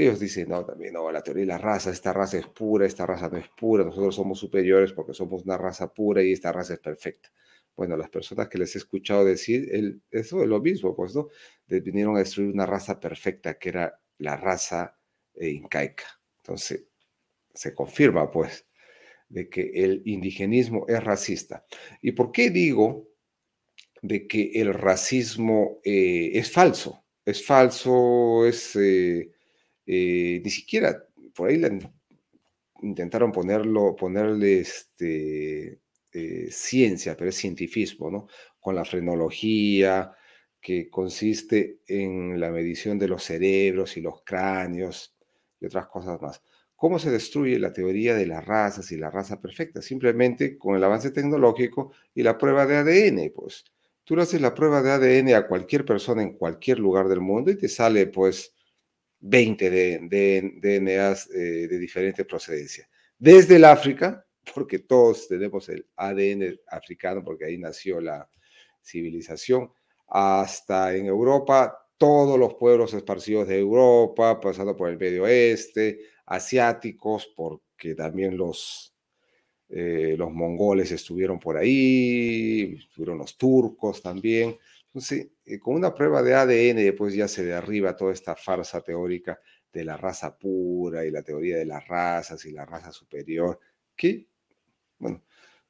Ellos 0.00 0.18
dicen, 0.18 0.48
no, 0.48 0.64
también, 0.64 0.94
no, 0.94 1.12
la 1.12 1.22
teoría 1.22 1.42
de 1.42 1.46
la 1.48 1.58
raza, 1.58 1.90
esta 1.90 2.14
raza 2.14 2.38
es 2.38 2.46
pura, 2.46 2.86
esta 2.86 3.04
raza 3.04 3.28
no 3.28 3.36
es 3.36 3.48
pura, 3.48 3.84
nosotros 3.84 4.14
somos 4.14 4.38
superiores 4.38 4.94
porque 4.94 5.12
somos 5.12 5.44
una 5.44 5.58
raza 5.58 5.92
pura 5.92 6.22
y 6.22 6.32
esta 6.32 6.50
raza 6.50 6.72
es 6.72 6.80
perfecta. 6.80 7.30
Bueno, 7.76 7.98
las 7.98 8.08
personas 8.08 8.48
que 8.48 8.56
les 8.56 8.74
he 8.74 8.78
escuchado 8.78 9.26
decir 9.26 10.00
eso 10.10 10.42
es 10.42 10.48
lo 10.48 10.58
mismo, 10.60 10.96
pues, 10.96 11.14
¿no? 11.14 11.28
vinieron 11.66 12.16
a 12.16 12.20
destruir 12.20 12.50
una 12.50 12.64
raza 12.64 12.98
perfecta 12.98 13.58
que 13.58 13.68
era 13.68 14.00
la 14.16 14.38
raza 14.38 14.96
eh, 15.34 15.50
incaica. 15.50 16.04
Entonces, 16.38 16.86
se 17.52 17.74
confirma, 17.74 18.30
pues, 18.30 18.66
de 19.28 19.50
que 19.50 19.70
el 19.74 20.00
indigenismo 20.06 20.86
es 20.88 21.04
racista. 21.04 21.66
¿Y 22.00 22.12
por 22.12 22.32
qué 22.32 22.48
digo 22.48 23.06
de 24.00 24.26
que 24.26 24.52
el 24.54 24.72
racismo 24.72 25.78
eh, 25.84 26.30
es 26.32 26.50
falso? 26.50 27.04
Es 27.26 27.44
falso, 27.44 28.46
es... 28.46 28.76
Eh, 28.76 29.30
eh, 29.92 30.40
ni 30.44 30.50
siquiera 30.50 31.04
por 31.34 31.48
ahí 31.48 31.60
intentaron 32.82 33.32
ponerlo, 33.32 33.96
ponerle 33.96 34.60
este, 34.60 35.80
eh, 36.12 36.48
ciencia, 36.50 37.16
pero 37.16 37.30
es 37.30 37.36
cientifismo, 37.36 38.08
¿no? 38.08 38.28
Con 38.60 38.76
la 38.76 38.84
frenología, 38.84 40.12
que 40.60 40.88
consiste 40.90 41.80
en 41.88 42.38
la 42.38 42.50
medición 42.50 42.98
de 42.98 43.08
los 43.08 43.24
cerebros 43.24 43.96
y 43.96 44.00
los 44.00 44.22
cráneos 44.22 45.16
y 45.60 45.66
otras 45.66 45.86
cosas 45.88 46.20
más. 46.22 46.40
¿Cómo 46.76 46.98
se 46.98 47.10
destruye 47.10 47.58
la 47.58 47.72
teoría 47.72 48.14
de 48.14 48.26
las 48.26 48.44
razas 48.44 48.92
y 48.92 48.96
la 48.96 49.10
raza 49.10 49.40
perfecta? 49.40 49.82
Simplemente 49.82 50.56
con 50.56 50.76
el 50.76 50.84
avance 50.84 51.10
tecnológico 51.10 51.92
y 52.14 52.22
la 52.22 52.38
prueba 52.38 52.64
de 52.66 52.76
ADN, 52.76 53.32
pues. 53.34 53.64
Tú 54.04 54.16
le 54.16 54.22
haces 54.22 54.40
la 54.40 54.54
prueba 54.54 54.82
de 54.82 54.90
ADN 54.92 55.34
a 55.34 55.46
cualquier 55.46 55.84
persona 55.84 56.22
en 56.22 56.34
cualquier 56.34 56.78
lugar 56.78 57.08
del 57.08 57.20
mundo 57.20 57.50
y 57.50 57.56
te 57.56 57.68
sale, 57.68 58.06
pues, 58.06 58.54
20 59.20 59.70
de, 59.70 60.60
DNAs 60.60 61.30
eh, 61.30 61.68
de 61.68 61.78
diferente 61.78 62.24
procedencia. 62.24 62.88
Desde 63.18 63.56
el 63.56 63.64
África, 63.64 64.26
porque 64.54 64.80
todos 64.80 65.28
tenemos 65.28 65.68
el 65.68 65.86
ADN 65.96 66.58
africano, 66.68 67.22
porque 67.22 67.44
ahí 67.44 67.58
nació 67.58 68.00
la 68.00 68.28
civilización, 68.82 69.70
hasta 70.08 70.96
en 70.96 71.06
Europa, 71.06 71.86
todos 71.96 72.38
los 72.38 72.54
pueblos 72.54 72.94
esparcidos 72.94 73.46
de 73.46 73.58
Europa, 73.58 74.40
pasando 74.40 74.74
por 74.74 74.88
el 74.88 74.98
Medio 74.98 75.24
Oeste, 75.24 76.00
asiáticos, 76.26 77.30
porque 77.36 77.94
también 77.94 78.36
los, 78.36 78.94
eh, 79.68 80.14
los 80.16 80.32
mongoles 80.32 80.90
estuvieron 80.92 81.38
por 81.38 81.58
ahí, 81.58 82.74
estuvieron 82.78 83.18
los 83.18 83.36
turcos 83.36 84.00
también. 84.02 84.56
Entonces, 84.86 85.20
eh, 85.20 85.30
con 85.58 85.74
una 85.74 85.94
prueba 85.94 86.22
de 86.22 86.34
ADN, 86.34 86.94
pues 86.96 87.14
ya 87.14 87.26
se 87.26 87.44
derriba 87.44 87.96
toda 87.96 88.12
esta 88.12 88.36
farsa 88.36 88.80
teórica 88.82 89.40
de 89.72 89.84
la 89.84 89.96
raza 89.96 90.36
pura 90.36 91.04
y 91.04 91.10
la 91.10 91.22
teoría 91.22 91.56
de 91.56 91.64
las 91.64 91.86
razas 91.86 92.44
y 92.44 92.52
la 92.52 92.64
raza 92.64 92.92
superior, 92.92 93.58
que, 93.96 94.28
bueno, 94.98 95.24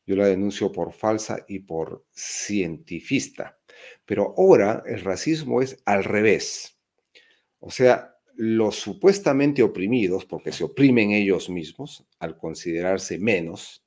yo 0.07 0.17
la 0.17 0.27
denuncio 0.27 0.73
por 0.73 0.93
falsa 0.93 1.45
y 1.47 1.61
por 1.61 2.05
cientifista. 2.13 3.59
Pero 4.05 4.35
ahora 4.37 4.83
el 4.87 5.01
racismo 5.03 5.63
es 5.63 5.81
al 5.85 6.05
revés. 6.05 6.79
O 7.61 7.71
sea, 7.71 8.17
los 8.35 8.77
supuestamente 8.77 9.63
oprimidos, 9.63 10.25
porque 10.25 10.53
se 10.53 10.65
oprimen 10.65 11.13
ellos 11.13 11.51
mismos 11.51 12.07
al 12.19 12.37
considerarse 12.37 13.19
menos, 13.19 13.85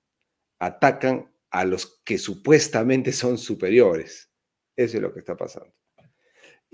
atacan 0.59 1.33
a 1.49 1.65
los 1.65 2.01
que 2.03 2.17
supuestamente 2.17 3.11
son 3.11 3.37
superiores. 3.37 4.29
Eso 4.75 4.97
es 4.97 5.03
lo 5.03 5.13
que 5.13 5.19
está 5.19 5.35
pasando. 5.35 5.73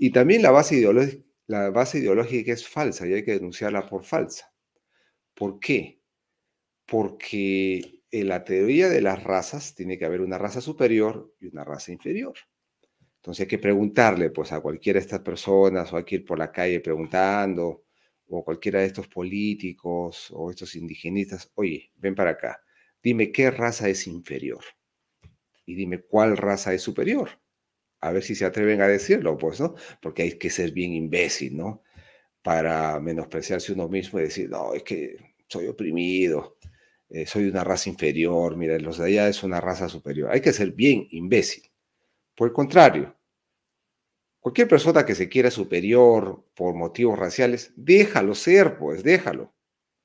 Y 0.02 0.12
también 0.12 0.40
la 0.40 0.50
base, 0.50 0.76
ideológica, 0.76 2.52
es 2.54 2.66
falsa 2.66 3.06
y 3.06 3.12
hay 3.12 3.22
que 3.22 3.32
denunciarla 3.32 3.86
por 3.86 4.02
falsa. 4.02 4.50
¿Por 5.34 5.60
qué? 5.60 6.00
Porque 6.86 8.02
en 8.10 8.28
la 8.28 8.42
teoría 8.42 8.88
de 8.88 9.02
las 9.02 9.22
razas 9.22 9.74
tiene 9.74 9.98
que 9.98 10.06
haber 10.06 10.22
una 10.22 10.38
raza 10.38 10.62
superior 10.62 11.34
y 11.38 11.48
una 11.48 11.64
raza 11.64 11.92
inferior. 11.92 12.32
Entonces 13.16 13.42
hay 13.42 13.48
que 13.48 13.58
preguntarle 13.58 14.30
pues 14.30 14.52
a 14.52 14.62
cualquiera 14.62 14.98
de 14.98 15.04
estas 15.04 15.20
personas 15.20 15.92
o 15.92 15.98
hay 15.98 16.04
que 16.04 16.14
ir 16.14 16.24
por 16.24 16.38
la 16.38 16.50
calle 16.50 16.80
preguntando 16.80 17.84
o 18.28 18.42
cualquiera 18.42 18.80
de 18.80 18.86
estos 18.86 19.06
políticos 19.06 20.30
o 20.32 20.50
estos 20.50 20.76
indigenistas, 20.76 21.52
oye, 21.56 21.92
ven 21.96 22.14
para 22.14 22.30
acá, 22.30 22.58
dime 23.02 23.30
qué 23.30 23.50
raza 23.50 23.86
es 23.90 24.06
inferior 24.06 24.64
y 25.66 25.74
dime 25.74 26.00
cuál 26.00 26.38
raza 26.38 26.72
es 26.72 26.80
superior 26.80 27.28
a 28.00 28.12
ver 28.12 28.22
si 28.22 28.34
se 28.34 28.44
atreven 28.44 28.80
a 28.80 28.88
decirlo, 28.88 29.36
pues, 29.36 29.60
¿no? 29.60 29.74
Porque 30.00 30.22
hay 30.22 30.38
que 30.38 30.50
ser 30.50 30.72
bien 30.72 30.92
imbécil, 30.92 31.56
¿no? 31.56 31.82
Para 32.42 32.98
menospreciarse 33.00 33.72
uno 33.72 33.88
mismo 33.88 34.18
y 34.18 34.24
decir, 34.24 34.48
no, 34.48 34.74
es 34.74 34.82
que 34.82 35.16
soy 35.48 35.66
oprimido, 35.66 36.56
eh, 37.10 37.26
soy 37.26 37.48
una 37.48 37.64
raza 37.64 37.90
inferior, 37.90 38.56
mira, 38.56 38.78
los 38.78 38.98
de 38.98 39.06
allá 39.06 39.28
es 39.28 39.42
una 39.42 39.60
raza 39.60 39.88
superior. 39.88 40.30
Hay 40.30 40.40
que 40.40 40.52
ser 40.52 40.72
bien 40.72 41.06
imbécil. 41.10 41.70
Por 42.34 42.48
el 42.48 42.54
contrario, 42.54 43.16
cualquier 44.38 44.68
persona 44.68 45.04
que 45.04 45.14
se 45.14 45.28
quiera 45.28 45.50
superior 45.50 46.44
por 46.54 46.74
motivos 46.74 47.18
raciales, 47.18 47.72
déjalo 47.76 48.34
ser, 48.34 48.78
pues, 48.78 49.02
déjalo. 49.02 49.54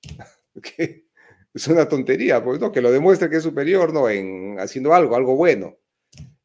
es 1.54 1.68
una 1.68 1.88
tontería, 1.88 2.44
pues, 2.44 2.60
¿no? 2.60 2.72
Que 2.72 2.82
lo 2.82 2.92
demuestre 2.92 3.30
que 3.30 3.38
es 3.38 3.44
superior, 3.44 3.94
¿no? 3.94 4.10
En 4.10 4.60
haciendo 4.60 4.94
algo, 4.94 5.16
algo 5.16 5.36
bueno. 5.36 5.78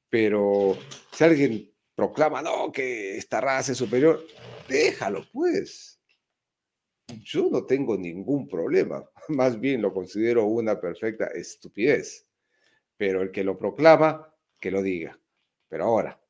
Pero 0.08 0.76
si 1.12 1.24
alguien 1.24 1.72
proclama, 1.94 2.42
no, 2.42 2.72
que 2.72 3.16
esta 3.16 3.40
raza 3.40 3.72
es 3.72 3.78
superior, 3.78 4.24
déjalo, 4.68 5.26
pues. 5.32 6.00
yo 7.22 7.48
no 7.50 7.66
tengo 7.66 7.96
ningún 7.96 8.48
problema. 8.48 9.04
Más 9.28 9.58
bien 9.58 9.82
lo 9.82 9.92
considero 9.92 10.46
una 10.46 10.80
perfecta 10.80 11.26
estupidez. 11.26 12.26
Pero 12.96 13.22
el 13.22 13.30
que 13.30 13.44
lo 13.44 13.58
proclama, 13.58 14.34
que 14.58 14.70
lo 14.70 14.82
diga. 14.82 15.18
Pero 15.68 15.84
ahora, 15.84 16.20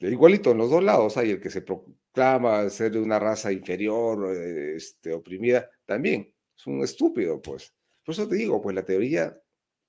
igualito 0.00 0.52
en 0.52 0.58
los 0.58 0.70
dos 0.70 0.82
lados 0.82 1.16
hay 1.16 1.30
el 1.30 1.40
que 1.40 1.50
se 1.50 1.62
proclama 1.62 2.68
ser 2.70 2.92
de 2.92 3.00
una 3.00 3.18
raza 3.18 3.52
inferior, 3.52 4.34
este, 4.36 5.12
oprimida, 5.12 5.70
también 5.84 6.32
es 6.56 6.66
un 6.66 6.82
estúpido, 6.82 7.40
pues. 7.40 7.74
Por 8.04 8.12
eso 8.12 8.28
te 8.28 8.36
digo, 8.36 8.60
pues 8.60 8.74
la 8.74 8.84
teoría 8.84 9.38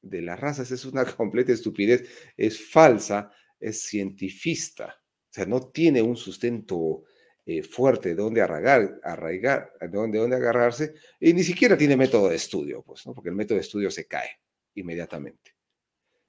de 0.01 0.21
las 0.21 0.39
razas 0.39 0.71
es 0.71 0.85
una 0.85 1.05
completa 1.17 1.51
estupidez, 1.51 2.07
es 2.37 2.69
falsa, 2.69 3.31
es 3.61 3.87
cientifista, 3.87 4.87
o 4.87 5.33
sea, 5.33 5.45
no 5.45 5.69
tiene 5.69 6.01
un 6.01 6.17
sustento 6.17 7.03
eh, 7.45 7.63
fuerte 7.63 8.09
de 8.09 8.15
donde 8.15 8.41
arraigar, 8.41 8.99
arraigar 9.03 9.71
de 9.79 9.87
donde, 9.87 10.35
agarrarse, 10.35 10.93
y 11.19 11.33
ni 11.33 11.43
siquiera 11.43 11.77
tiene 11.77 11.95
método 11.95 12.29
de 12.29 12.35
estudio, 12.35 12.83
pues, 12.83 13.03
porque 13.15 13.29
el 13.29 13.35
método 13.35 13.55
de 13.55 13.61
estudio 13.61 13.89
se 13.89 14.07
cae 14.07 14.29
inmediatamente. 14.75 15.55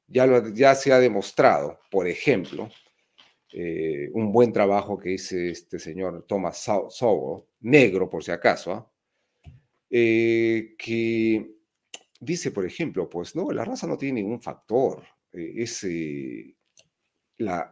Ya, 0.06 0.26
lo, 0.26 0.48
ya 0.54 0.74
se 0.74 0.92
ha 0.92 1.00
demostrado, 1.00 1.80
por 1.90 2.06
ejemplo, 2.06 2.70
eh, 3.52 4.08
un 4.14 4.32
buen 4.32 4.52
trabajo 4.52 4.98
que 4.98 5.12
hizo 5.12 5.36
este 5.36 5.78
señor 5.78 6.24
Thomas 6.26 6.64
Sowell, 6.88 7.44
negro 7.60 8.08
por 8.08 8.22
si 8.24 8.30
acaso, 8.30 8.72
¿ah? 8.72 8.92
eh, 9.90 10.74
que 10.78 11.50
dice, 12.20 12.52
por 12.52 12.64
ejemplo, 12.64 13.10
pues 13.10 13.36
no, 13.36 13.50
la 13.50 13.64
raza 13.64 13.86
no 13.86 13.98
tiene 13.98 14.22
ningún 14.22 14.40
factor, 14.40 15.02
es 15.32 15.84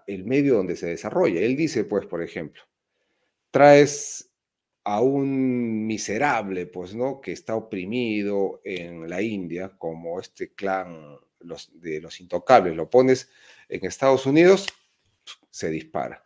el 0.07 0.25
medio 0.25 0.55
donde 0.57 0.77
se 0.77 0.87
desarrolla. 0.87 1.41
Él 1.41 1.57
dice, 1.57 1.85
pues, 1.85 2.07
por 2.07 2.23
ejemplo, 2.23 2.63
traes 3.51 4.33
a 4.85 5.01
un 5.01 5.87
miserable, 5.87 6.67
pues, 6.67 6.95
¿no? 6.95 7.21
Que 7.21 7.33
está 7.33 7.55
oprimido 7.55 8.61
en 8.65 9.09
la 9.09 9.23
India, 9.23 9.73
como 9.77 10.21
este 10.21 10.53
clan 10.55 11.19
de 11.41 12.01
los 12.01 12.21
intocables, 12.21 12.77
lo 12.77 12.91
pones 12.91 13.31
en 13.69 13.85
Estados 13.87 14.27
Unidos, 14.27 14.67
se 15.51 15.71
dispara. 15.71 16.25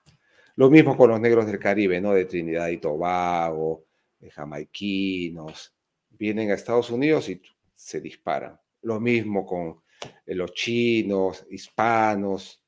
Lo 0.57 0.71
mismo 0.71 0.97
con 0.97 1.11
los 1.11 1.21
negros 1.21 1.47
del 1.47 1.59
Caribe, 1.59 2.01
¿no? 2.01 2.13
De 2.13 2.25
Trinidad 2.25 2.69
y 2.69 2.79
Tobago, 2.79 3.85
de 4.19 4.31
jamaiquinos, 4.31 5.75
vienen 6.11 6.51
a 6.51 6.55
Estados 6.55 6.91
Unidos 6.91 7.29
y 7.29 7.41
se 7.75 8.01
disparan. 8.01 8.59
Lo 8.83 9.01
mismo 9.01 9.45
con 9.47 9.81
los 10.27 10.53
chinos, 10.53 11.47
hispanos, 11.51 12.64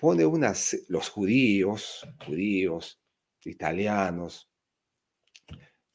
pone 0.00 0.24
unas, 0.24 0.76
los 0.88 1.10
judíos, 1.10 2.08
judíos, 2.24 2.98
italianos, 3.44 4.50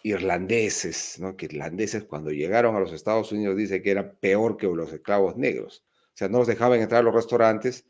irlandeses, 0.04 1.20
¿no? 1.20 1.36
que 1.36 1.48
irlandeses 1.48 2.04
cuando 2.04 2.30
llegaron 2.30 2.76
a 2.76 2.80
los 2.80 2.94
Estados 2.94 3.32
Unidos 3.32 3.58
dice 3.58 3.82
que 3.82 3.90
era 3.90 4.14
peor 4.14 4.58
que 4.58 4.68
los 4.68 4.94
esclavos 4.94 5.36
negros. 5.36 5.84
O 5.90 6.18
sea, 6.18 6.30
no 6.30 6.38
los 6.38 6.48
dejaban 6.48 6.80
entrar 6.80 7.02
a 7.02 7.04
los 7.04 7.16
restaurantes, 7.16 7.88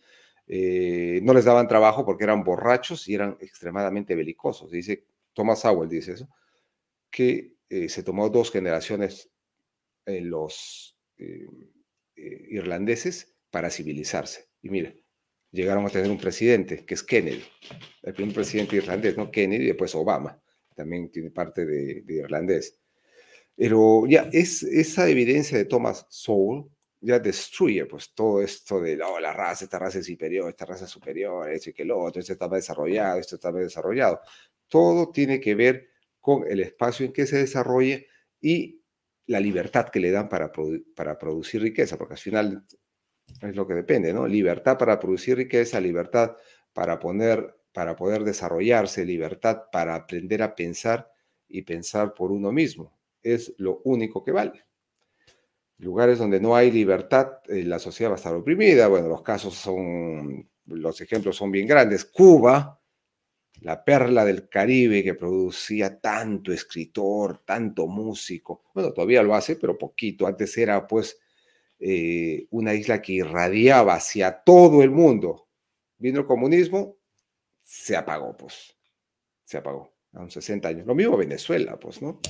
eh, 0.47 1.19
no 1.23 1.33
les 1.33 1.43
daban 1.43 1.67
trabajo 1.67 2.05
porque 2.05 2.23
eran 2.23 2.45
borrachos 2.45 3.07
y 3.09 3.15
eran 3.15 3.37
extremadamente 3.41 4.15
belicosos. 4.15 4.71
Dice, 4.71 5.05
Thomas 5.33 5.59
Sowell 5.59 5.89
dice 5.89 6.13
eso, 6.13 6.29
que 7.11 7.57
eh, 7.69 7.89
se 7.89 8.03
tomó 8.03 8.29
dos 8.29 8.51
generaciones 8.51 9.29
en 10.05 10.29
los 10.29 10.97
eh, 11.17 11.47
irlandeses 12.15 13.35
para 13.51 13.69
civilizarse. 13.69 14.47
Y 14.61 14.69
mire, 14.69 15.04
llegaron 15.51 15.85
a 15.85 15.89
tener 15.89 16.11
un 16.11 16.17
presidente, 16.17 16.85
que 16.85 16.93
es 16.93 17.03
Kennedy, 17.03 17.43
el 18.03 18.13
primer 18.13 18.33
presidente 18.33 18.75
irlandés, 18.75 19.17
¿no? 19.17 19.31
Kennedy 19.31 19.65
y 19.65 19.67
después 19.67 19.95
Obama, 19.95 20.41
también 20.75 21.09
tiene 21.11 21.31
parte 21.31 21.65
de, 21.65 22.03
irlandés. 22.07 22.77
Pero 23.55 24.05
ya 24.07 24.29
es, 24.31 24.63
esa 24.63 25.07
evidencia 25.09 25.57
de 25.57 25.65
Thomas 25.65 26.05
Sowell 26.09 26.65
ya 26.99 27.19
destruye 27.19 27.85
pues 27.85 28.13
todo 28.13 28.41
esto 28.41 28.81
de 28.81 28.99
oh, 29.01 29.19
la 29.19 29.31
raza, 29.31 29.65
esta 29.65 29.79
raza 29.79 29.99
es 29.99 30.07
superior, 30.07 30.49
esta 30.49 30.65
raza 30.65 30.85
es 30.85 30.91
superior, 30.91 31.49
esto 31.49 31.69
y 31.69 31.73
que 31.73 31.85
lo 31.85 31.99
otro, 31.99 32.19
esto 32.19 32.33
está 32.33 32.47
desarrollado, 32.49 33.19
esto 33.19 33.35
está 33.35 33.51
desarrollado. 33.51 34.19
Todo 34.67 35.11
tiene 35.11 35.39
que 35.39 35.55
ver 35.55 35.89
con 36.19 36.43
el 36.49 36.59
espacio 36.59 37.05
en 37.05 37.13
que 37.13 37.27
se 37.27 37.37
desarrolle 37.37 38.07
y 38.41 38.81
la 39.27 39.39
libertad 39.39 39.89
que 39.89 39.99
le 39.99 40.11
dan 40.11 40.27
para, 40.27 40.51
para 40.95 41.17
producir 41.17 41.61
riqueza, 41.61 41.97
porque 41.97 42.15
al 42.15 42.19
final 42.19 42.65
es 43.41 43.55
lo 43.55 43.67
que 43.67 43.73
depende, 43.73 44.13
¿no? 44.13 44.27
Libertad 44.27 44.77
para 44.77 44.99
producir 44.99 45.37
riqueza, 45.37 45.79
libertad 45.79 46.35
para, 46.73 46.99
poner, 46.99 47.55
para 47.73 47.95
poder 47.95 48.23
desarrollarse, 48.23 49.05
libertad 49.05 49.63
para 49.71 49.95
aprender 49.95 50.41
a 50.41 50.55
pensar 50.55 51.11
y 51.47 51.63
pensar 51.63 52.13
por 52.13 52.31
uno 52.31 52.51
mismo. 52.51 52.97
Es 53.21 53.53
lo 53.57 53.81
único 53.83 54.23
que 54.23 54.31
vale. 54.31 54.65
Lugares 55.77 56.19
donde 56.19 56.39
no 56.39 56.55
hay 56.55 56.71
libertad, 56.71 57.39
eh, 57.47 57.63
la 57.63 57.79
sociedad 57.79 58.11
va 58.11 58.15
a 58.15 58.17
estar 58.17 58.33
oprimida. 58.33 58.87
Bueno, 58.87 59.09
los 59.09 59.21
casos 59.21 59.55
son, 59.55 60.49
los 60.67 61.01
ejemplos 61.01 61.35
son 61.35 61.51
bien 61.51 61.67
grandes. 61.67 62.05
Cuba, 62.05 62.79
la 63.61 63.83
perla 63.83 64.23
del 64.23 64.47
Caribe 64.47 65.03
que 65.03 65.15
producía 65.15 65.99
tanto 65.99 66.53
escritor, 66.53 67.39
tanto 67.45 67.87
músico. 67.87 68.63
Bueno, 68.73 68.93
todavía 68.93 69.21
lo 69.21 69.35
hace, 69.35 69.57
pero 69.57 69.77
poquito. 69.77 70.27
Antes 70.27 70.57
era 70.57 70.87
pues 70.87 71.19
eh, 71.79 72.47
una 72.51 72.73
isla 72.73 73.01
que 73.01 73.13
irradiaba 73.13 73.95
hacia 73.95 74.43
todo 74.43 74.81
el 74.81 74.91
mundo. 74.91 75.47
Vino 75.97 76.19
el 76.19 76.25
comunismo, 76.25 76.97
se 77.61 77.95
apagó, 77.95 78.35
pues. 78.37 78.75
Se 79.43 79.57
apagó. 79.57 79.93
A 80.13 80.21
unos 80.21 80.33
60 80.33 80.67
años. 80.67 80.87
Lo 80.87 80.95
mismo 80.95 81.17
Venezuela, 81.17 81.77
pues, 81.77 82.01
¿no? 82.01 82.21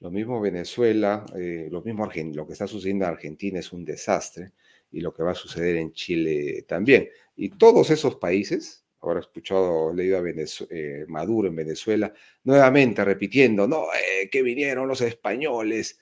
Lo 0.00 0.10
mismo 0.10 0.40
Venezuela, 0.40 1.24
eh, 1.36 1.68
lo 1.70 1.82
mismo 1.82 2.04
Argentina. 2.04 2.42
Lo 2.42 2.46
que 2.46 2.54
está 2.54 2.66
sucediendo 2.66 3.04
en 3.04 3.12
Argentina 3.12 3.60
es 3.60 3.72
un 3.72 3.84
desastre 3.84 4.52
y 4.90 5.00
lo 5.00 5.14
que 5.14 5.22
va 5.22 5.32
a 5.32 5.36
suceder 5.36 5.76
en 5.76 5.92
Chile 5.92 6.64
también. 6.66 7.08
Y 7.36 7.50
todos 7.50 7.90
esos 7.90 8.16
países, 8.16 8.84
ahora 9.00 9.20
he 9.20 9.22
escuchado, 9.22 9.92
leído 9.92 10.18
a 10.18 10.22
eh, 10.26 11.04
Maduro 11.06 11.48
en 11.48 11.56
Venezuela, 11.56 12.12
nuevamente 12.44 13.04
repitiendo, 13.04 13.68
no, 13.68 13.86
que 14.30 14.42
vinieron 14.42 14.88
los 14.88 15.00
españoles 15.02 16.00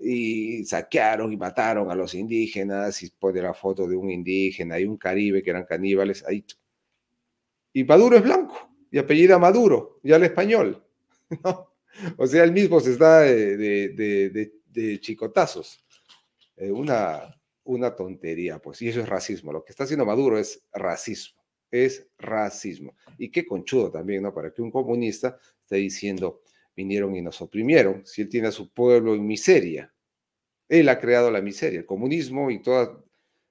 y 0.00 0.64
saquearon 0.64 1.32
y 1.32 1.36
mataron 1.36 1.90
a 1.90 1.94
los 1.94 2.14
indígenas, 2.14 3.02
y 3.02 3.10
pone 3.10 3.40
la 3.42 3.54
foto 3.54 3.86
de 3.86 3.96
un 3.96 4.10
indígena 4.10 4.78
y 4.78 4.84
un 4.84 4.96
caribe 4.96 5.42
que 5.42 5.50
eran 5.50 5.64
caníbales, 5.64 6.24
ahí. 6.26 6.44
Y 7.72 7.84
Maduro 7.84 8.16
es 8.16 8.22
blanco, 8.22 8.70
y 8.90 8.98
apellida 8.98 9.38
Maduro, 9.38 10.00
y 10.02 10.12
al 10.12 10.24
español. 10.24 10.82
O 12.18 12.26
sea, 12.26 12.44
él 12.44 12.52
mismo 12.52 12.78
se 12.80 12.92
está 12.92 13.20
de, 13.20 14.50
chicotazos. 15.00 15.82
Eh, 16.56 16.70
una, 16.70 17.34
una 17.64 17.94
tontería, 17.94 18.58
pues, 18.58 18.82
y 18.82 18.88
eso 18.88 19.00
es 19.00 19.08
racismo. 19.08 19.52
Lo 19.52 19.64
que 19.64 19.72
está 19.72 19.84
haciendo 19.84 20.04
Maduro 20.04 20.38
es 20.38 20.62
racismo, 20.72 21.42
es 21.70 22.06
racismo. 22.18 22.94
Y 23.18 23.30
qué 23.30 23.46
conchudo 23.46 23.90
también, 23.90 24.22
¿no? 24.22 24.34
Para 24.34 24.52
que 24.52 24.62
un 24.62 24.70
comunista 24.70 25.38
esté 25.62 25.76
diciendo, 25.76 26.42
vinieron 26.76 27.16
y 27.16 27.22
nos 27.22 27.40
oprimieron, 27.40 28.04
si 28.04 28.22
él 28.22 28.28
tiene 28.28 28.48
a 28.48 28.52
su 28.52 28.72
pueblo 28.72 29.14
en 29.14 29.26
miseria. 29.26 29.92
Él 30.68 30.88
ha 30.88 30.98
creado 30.98 31.30
la 31.30 31.40
miseria. 31.40 31.80
El 31.80 31.86
comunismo 31.86 32.50
y 32.50 32.60
toda 32.60 33.02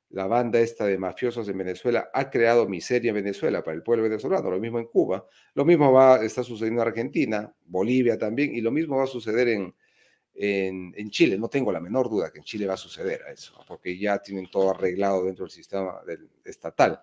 la 0.10 0.28
banda 0.28 0.60
esta 0.60 0.86
de 0.86 0.98
mafiosos 0.98 1.50
en 1.50 1.58
Venezuela 1.58 2.10
ha 2.14 2.30
creado 2.30 2.70
miseria 2.70 3.10
en 3.10 3.16
Venezuela 3.16 3.64
para 3.64 3.76
el 3.76 3.84
pueblo 3.84 4.04
venezolano. 4.04 4.52
Lo 4.52 4.60
mismo 4.60 4.80
en 4.80 4.86
Cuba, 4.86 5.28
lo 5.56 5.66
mismo 5.66 5.92
va, 5.92 6.24
está 6.24 6.44
sucediendo 6.44 6.82
en 6.82 6.88
Argentina, 6.88 7.54
Bolivia 7.66 8.18
también, 8.18 8.56
y 8.56 8.62
lo 8.62 8.72
mismo 8.72 8.98
va 8.98 9.06
a 9.06 9.08
suceder 9.08 9.48
en, 9.50 9.74
en, 10.36 11.10
Chile. 11.10 11.38
No 11.38 11.50
tengo 11.50 11.72
la 11.72 11.80
menor 11.80 12.10
duda 12.10 12.32
que 12.32 12.40
en 12.40 12.46
Chile 12.46 12.68
va 12.68 12.74
a 12.74 12.78
suceder 12.78 13.22
eso, 13.32 13.54
porque 13.68 13.98
ya 13.98 14.20
tienen 14.20 14.50
todo 14.50 14.72
arreglado 14.72 15.26
dentro 15.26 15.46
del 15.46 15.52
sistema 15.52 16.02
estatal. 16.44 17.02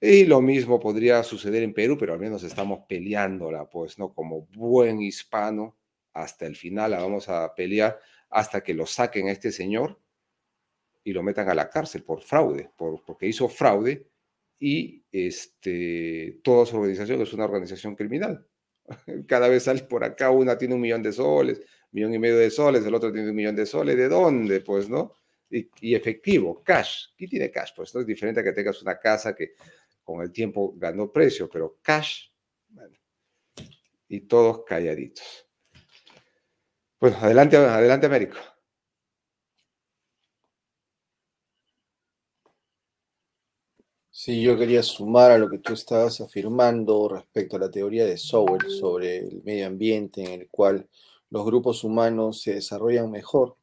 Y 0.00 0.24
lo 0.24 0.40
mismo 0.40 0.80
podría 0.80 1.22
suceder 1.22 1.62
en 1.62 1.74
Perú, 1.74 1.98
pero 1.98 2.14
al 2.14 2.18
menos 2.18 2.42
estamos 2.42 2.80
peleándola, 2.88 3.68
pues, 3.68 3.98
¿no? 3.98 4.14
Como 4.14 4.46
buen 4.46 5.02
hispano, 5.02 5.76
hasta 6.14 6.46
el 6.46 6.56
final 6.56 6.92
la 6.92 7.00
vamos 7.00 7.28
a 7.28 7.54
pelear 7.54 8.00
hasta 8.30 8.62
que 8.62 8.74
lo 8.74 8.86
saquen 8.86 9.28
a 9.28 9.32
este 9.32 9.52
señor 9.52 10.00
y 11.04 11.12
lo 11.12 11.22
metan 11.22 11.48
a 11.50 11.54
la 11.54 11.68
cárcel 11.68 12.02
por 12.02 12.22
fraude, 12.22 12.70
por, 12.76 13.04
porque 13.04 13.26
hizo 13.26 13.48
fraude 13.48 14.06
y 14.58 15.04
este, 15.12 16.40
toda 16.42 16.64
su 16.66 16.76
organización 16.76 17.20
es 17.20 17.32
una 17.32 17.44
organización 17.44 17.94
criminal. 17.94 18.46
Cada 19.26 19.48
vez 19.48 19.64
sale 19.64 19.82
por 19.82 20.02
acá, 20.04 20.30
una 20.30 20.56
tiene 20.56 20.74
un 20.74 20.80
millón 20.80 21.02
de 21.02 21.12
soles, 21.12 21.60
millón 21.92 22.14
y 22.14 22.18
medio 22.18 22.38
de 22.38 22.50
soles, 22.50 22.84
el 22.86 22.94
otro 22.94 23.12
tiene 23.12 23.30
un 23.30 23.36
millón 23.36 23.56
de 23.56 23.66
soles, 23.66 23.96
¿de 23.96 24.08
dónde? 24.08 24.60
Pues, 24.60 24.88
¿no? 24.88 25.12
Y, 25.50 25.68
y 25.80 25.94
efectivo, 25.94 26.62
cash. 26.62 27.06
¿Quién 27.16 27.30
tiene 27.30 27.50
cash? 27.50 27.72
Pues 27.74 27.94
no 27.94 28.00
es 28.00 28.06
diferente 28.06 28.40
a 28.40 28.44
que 28.44 28.52
tengas 28.52 28.80
una 28.82 28.98
casa 28.98 29.34
que 29.34 29.54
con 30.12 30.22
el 30.22 30.32
tiempo 30.32 30.74
ganó 30.76 31.10
precio, 31.12 31.48
pero 31.48 31.78
cash, 31.82 32.28
bueno, 32.68 32.96
y 34.08 34.20
todos 34.20 34.64
calladitos. 34.64 35.46
Bueno, 37.00 37.16
adelante, 37.20 37.56
adelante, 37.56 38.06
Américo. 38.06 38.36
Sí, 44.10 44.42
yo 44.42 44.58
quería 44.58 44.82
sumar 44.82 45.30
a 45.30 45.38
lo 45.38 45.48
que 45.48 45.58
tú 45.58 45.72
estabas 45.72 46.20
afirmando 46.20 47.08
respecto 47.08 47.56
a 47.56 47.60
la 47.60 47.70
teoría 47.70 48.04
de 48.04 48.18
Sowell 48.18 48.68
sobre 48.68 49.16
el 49.16 49.42
medio 49.44 49.66
ambiente, 49.66 50.22
en 50.22 50.42
el 50.42 50.48
cual 50.50 50.88
los 51.30 51.46
grupos 51.46 51.84
humanos 51.84 52.42
se 52.42 52.54
desarrollan 52.54 53.10
mejor. 53.10 53.56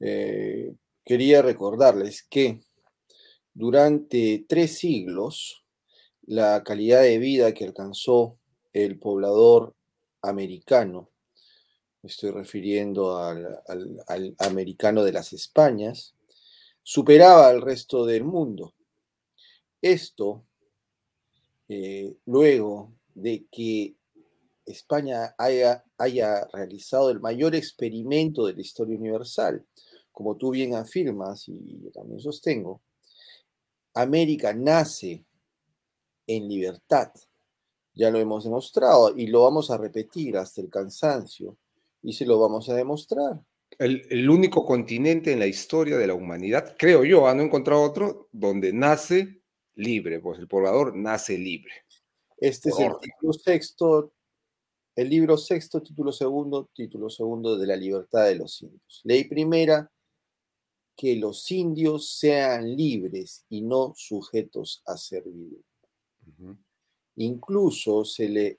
Eh, 0.00 0.74
quería 1.04 1.42
recordarles 1.42 2.24
que 2.24 2.62
durante 3.58 4.44
tres 4.48 4.78
siglos, 4.78 5.64
la 6.22 6.62
calidad 6.62 7.02
de 7.02 7.18
vida 7.18 7.52
que 7.54 7.64
alcanzó 7.64 8.38
el 8.72 9.00
poblador 9.00 9.74
americano, 10.22 11.10
estoy 12.04 12.30
refiriendo 12.30 13.18
al, 13.18 14.04
americano 14.38 15.02
de 15.02 15.10
las 15.10 15.32
Españas, 15.32 16.14
superaba 16.84 17.48
al 17.48 17.60
resto 17.60 18.06
del 18.06 18.22
mundo. 18.22 18.74
Esto, 19.82 20.44
eh, 21.68 22.14
luego 22.26 22.92
de 23.12 23.46
que 23.50 23.96
España 24.66 25.34
haya, 25.36 25.84
haya 25.96 26.46
realizado 26.52 27.10
el 27.10 27.18
mayor 27.18 27.56
experimento 27.56 28.46
de 28.46 28.54
la 28.54 28.60
historia 28.60 28.96
universal, 28.96 29.66
como 30.12 30.36
tú 30.36 30.50
bien 30.52 30.76
afirmas 30.76 31.48
y 31.48 31.80
yo 31.82 31.90
también 31.90 32.20
sostengo, 32.20 32.82
América 33.94 34.52
nace 34.52 35.24
en 36.26 36.48
libertad. 36.48 37.12
Ya 37.94 38.10
lo 38.10 38.18
hemos 38.18 38.44
demostrado 38.44 39.16
y 39.16 39.26
lo 39.26 39.42
vamos 39.42 39.70
a 39.70 39.76
repetir 39.76 40.36
hasta 40.36 40.60
el 40.60 40.70
cansancio 40.70 41.56
y 42.02 42.12
se 42.12 42.24
lo 42.24 42.38
vamos 42.38 42.68
a 42.68 42.74
demostrar. 42.74 43.40
El, 43.78 44.28
único 44.28 44.64
continente 44.64 45.32
en 45.32 45.38
la 45.38 45.46
historia 45.46 45.98
de 45.98 46.06
la 46.06 46.14
humanidad, 46.14 46.76
creo 46.78 47.04
yo, 47.04 47.26
¿ah? 47.26 47.34
no 47.34 47.42
he 47.42 47.46
encontrado 47.46 47.82
otro, 47.82 48.28
donde 48.32 48.72
nace 48.72 49.42
libre, 49.74 50.20
pues 50.20 50.38
el 50.38 50.48
poblador 50.48 50.96
nace 50.96 51.38
libre. 51.38 51.72
Este 52.36 52.70
es 52.70 52.78
el 52.78 52.92
título 53.00 53.32
sexto, 53.32 54.12
el 54.96 55.08
libro 55.08 55.36
sexto, 55.36 55.82
título 55.82 56.12
segundo, 56.12 56.70
título 56.72 57.10
segundo 57.10 57.56
de 57.56 57.66
la 57.66 57.76
libertad 57.76 58.26
de 58.26 58.36
los 58.36 58.62
indios. 58.62 59.00
Ley 59.04 59.24
primera, 59.24 59.90
que 60.98 61.14
los 61.14 61.48
indios 61.52 62.10
sean 62.18 62.76
libres 62.76 63.44
y 63.48 63.62
no 63.62 63.94
sujetos 63.96 64.82
a 64.84 64.96
servir. 64.96 65.62
Incluso 67.14 68.04
se 68.04 68.28
le 68.28 68.58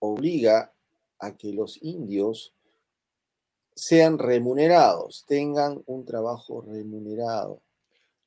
obliga 0.00 0.74
a 1.20 1.36
que 1.36 1.52
los 1.52 1.80
indios 1.80 2.52
sean 3.72 4.18
remunerados, 4.18 5.24
tengan 5.28 5.80
un 5.86 6.04
trabajo 6.04 6.60
remunerado. 6.60 7.62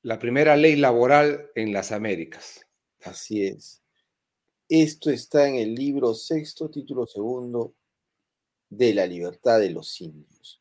La 0.03 0.19
primera 0.19 0.55
ley 0.55 0.77
laboral 0.77 1.51
en 1.53 1.73
las 1.73 1.91
Américas. 1.91 2.65
Así 3.03 3.43
es. 3.45 3.81
Esto 4.69 5.09
está 5.09 5.49
en 5.49 5.55
el 5.55 5.75
libro 5.75 6.13
sexto, 6.13 6.69
título 6.69 7.05
segundo 7.05 7.75
de 8.69 8.93
la 8.93 9.05
libertad 9.05 9.59
de 9.59 9.71
los 9.71 9.99
indios. 9.99 10.56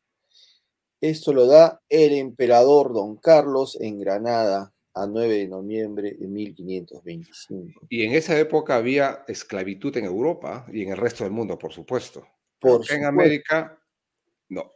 Esto 0.99 1.31
lo 1.31 1.45
da 1.45 1.81
el 1.89 2.13
emperador 2.13 2.93
don 2.93 3.17
Carlos 3.17 3.77
en 3.79 3.99
Granada 3.99 4.73
a 4.95 5.05
9 5.05 5.37
de 5.37 5.47
noviembre 5.47 6.15
de 6.19 6.27
1525. 6.27 7.87
Y 7.89 8.03
en 8.03 8.13
esa 8.13 8.37
época 8.39 8.75
había 8.75 9.23
esclavitud 9.27 9.95
en 9.97 10.05
Europa 10.05 10.65
y 10.71 10.83
en 10.83 10.91
el 10.91 10.97
resto 10.97 11.23
del 11.23 11.33
mundo, 11.33 11.57
por 11.57 11.71
supuesto. 11.71 12.27
Por 12.59 12.83
en 12.91 13.05
América, 13.05 13.79
no. 14.49 14.71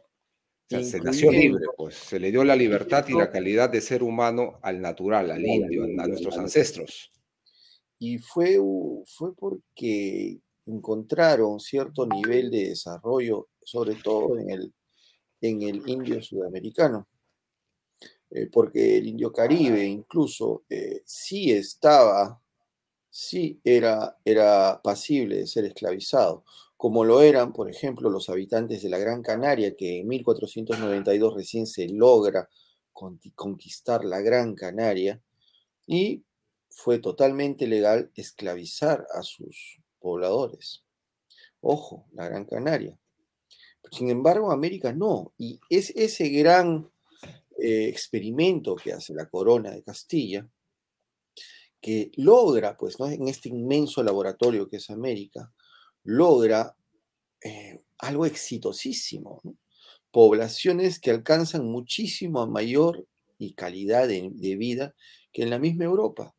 se 0.68 1.00
nació 1.00 1.32
libre, 1.32 1.64
pues 1.76 1.96
se 1.96 2.20
le 2.20 2.30
dio 2.30 2.44
la 2.44 2.54
libertad 2.54 3.04
y 3.08 3.14
la 3.14 3.30
calidad 3.30 3.68
de 3.68 3.80
ser 3.80 4.04
humano 4.04 4.60
al 4.62 4.80
natural, 4.80 5.32
al 5.32 5.44
indio, 5.44 5.82
a 5.82 6.06
nuestros 6.06 6.38
ancestros. 6.38 7.10
Y 7.98 8.18
fue, 8.18 8.58
fue 9.06 9.34
porque 9.34 10.38
encontraron 10.66 11.58
cierto 11.58 12.06
nivel 12.06 12.50
de 12.52 12.68
desarrollo, 12.68 13.48
sobre 13.64 13.96
todo 13.96 14.38
en 14.38 14.50
el 14.50 14.72
en 15.42 15.62
el 15.62 15.86
indio 15.88 16.22
sudamericano, 16.22 17.08
eh, 18.30 18.48
porque 18.50 18.96
el 18.98 19.08
indio 19.08 19.32
caribe 19.32 19.84
incluso 19.84 20.64
eh, 20.70 21.02
sí 21.04 21.52
estaba, 21.52 22.40
sí 23.10 23.60
era, 23.64 24.16
era 24.24 24.80
pasible 24.82 25.36
de 25.38 25.46
ser 25.46 25.66
esclavizado, 25.66 26.44
como 26.76 27.04
lo 27.04 27.20
eran, 27.22 27.52
por 27.52 27.70
ejemplo, 27.70 28.08
los 28.10 28.28
habitantes 28.30 28.82
de 28.82 28.88
la 28.88 28.98
Gran 28.98 29.22
Canaria, 29.22 29.76
que 29.76 30.00
en 30.00 30.08
1492 30.08 31.34
recién 31.34 31.66
se 31.66 31.88
logra 31.88 32.48
conquistar 33.34 34.04
la 34.04 34.20
Gran 34.20 34.54
Canaria, 34.54 35.20
y 35.86 36.24
fue 36.70 36.98
totalmente 36.98 37.66
legal 37.66 38.10
esclavizar 38.14 39.06
a 39.14 39.22
sus 39.22 39.80
pobladores. 40.00 40.84
Ojo, 41.60 42.06
la 42.12 42.28
Gran 42.28 42.44
Canaria. 42.46 42.98
Sin 43.90 44.10
embargo, 44.10 44.52
América 44.52 44.92
no. 44.92 45.32
Y 45.38 45.60
es 45.68 45.90
ese 45.96 46.28
gran 46.28 46.90
eh, 47.58 47.88
experimento 47.88 48.76
que 48.76 48.92
hace 48.92 49.14
la 49.14 49.28
corona 49.28 49.70
de 49.70 49.82
Castilla, 49.82 50.48
que 51.80 52.12
logra, 52.16 52.76
pues, 52.76 52.98
¿no? 52.98 53.06
en 53.08 53.28
este 53.28 53.48
inmenso 53.48 54.02
laboratorio 54.02 54.68
que 54.68 54.76
es 54.76 54.88
América, 54.90 55.52
logra 56.04 56.76
eh, 57.42 57.82
algo 57.98 58.24
exitosísimo. 58.24 59.42
Poblaciones 60.10 61.00
que 61.00 61.10
alcanzan 61.10 61.66
muchísimo 61.66 62.46
mayor 62.46 63.06
y 63.38 63.54
calidad 63.54 64.08
de, 64.08 64.30
de 64.32 64.56
vida 64.56 64.94
que 65.32 65.42
en 65.42 65.50
la 65.50 65.58
misma 65.58 65.84
Europa, 65.84 66.34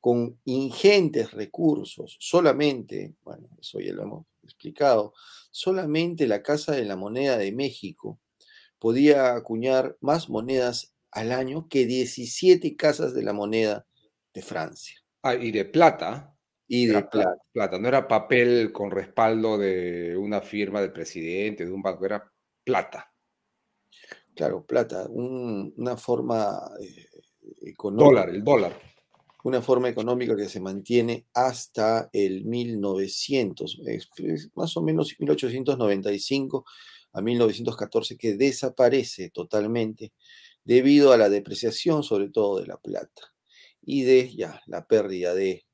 con 0.00 0.38
ingentes 0.44 1.32
recursos, 1.32 2.16
solamente, 2.20 3.14
bueno, 3.24 3.48
eso 3.58 3.80
ya 3.80 3.92
lo 3.92 4.02
hemos 4.02 4.26
explicado, 4.46 5.12
solamente 5.50 6.26
la 6.26 6.42
Casa 6.42 6.72
de 6.72 6.84
la 6.84 6.96
Moneda 6.96 7.36
de 7.36 7.52
México 7.52 8.20
podía 8.78 9.34
acuñar 9.34 9.96
más 10.00 10.28
monedas 10.28 10.94
al 11.10 11.32
año 11.32 11.68
que 11.68 11.86
17 11.86 12.76
casas 12.76 13.14
de 13.14 13.22
la 13.22 13.32
moneda 13.32 13.86
de 14.34 14.42
Francia. 14.42 14.98
Ah, 15.22 15.34
y 15.34 15.50
de 15.50 15.64
plata. 15.64 16.34
Y 16.68 16.86
de 16.86 17.02
plata. 17.04 17.36
plata. 17.52 17.78
No 17.78 17.88
era 17.88 18.08
papel 18.08 18.72
con 18.72 18.90
respaldo 18.90 19.56
de 19.56 20.16
una 20.16 20.40
firma 20.40 20.80
del 20.80 20.92
presidente, 20.92 21.64
de 21.64 21.72
un 21.72 21.82
banco, 21.82 22.04
era 22.04 22.32
plata. 22.64 23.12
Claro, 24.34 24.66
plata, 24.66 25.06
una 25.08 25.96
forma 25.96 26.70
eh, 26.80 27.08
económica. 27.62 28.04
Dólar, 28.04 28.28
el 28.28 28.44
dólar 28.44 28.95
una 29.46 29.62
forma 29.62 29.88
económica 29.88 30.34
que 30.34 30.48
se 30.48 30.58
mantiene 30.58 31.24
hasta 31.32 32.10
el 32.12 32.44
1900, 32.46 33.80
más 34.56 34.76
o 34.76 34.82
menos 34.82 35.14
1895 35.20 36.64
a 37.12 37.20
1914, 37.20 38.18
que 38.18 38.34
desaparece 38.34 39.30
totalmente 39.30 40.12
debido 40.64 41.12
a 41.12 41.16
la 41.16 41.28
depreciación, 41.28 42.02
sobre 42.02 42.28
todo 42.28 42.58
de 42.58 42.66
la 42.66 42.76
plata, 42.76 43.34
y 43.82 44.02
de 44.02 44.34
ya 44.34 44.60
la 44.66 44.88
pérdida 44.88 45.32
de 45.32 45.64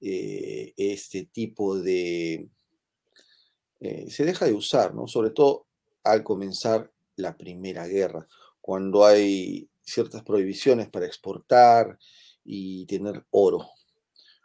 eh, 0.00 0.74
este 0.76 1.24
tipo 1.26 1.78
de... 1.78 2.48
Eh, 3.78 4.10
se 4.10 4.24
deja 4.24 4.46
de 4.46 4.54
usar, 4.54 4.92
¿no? 4.92 5.06
Sobre 5.06 5.30
todo 5.30 5.68
al 6.02 6.24
comenzar 6.24 6.90
la 7.14 7.36
Primera 7.36 7.86
Guerra, 7.86 8.26
cuando 8.60 9.06
hay 9.06 9.68
ciertas 9.84 10.24
prohibiciones 10.24 10.88
para 10.88 11.06
exportar, 11.06 11.96
y 12.44 12.86
tener 12.86 13.24
oro. 13.30 13.66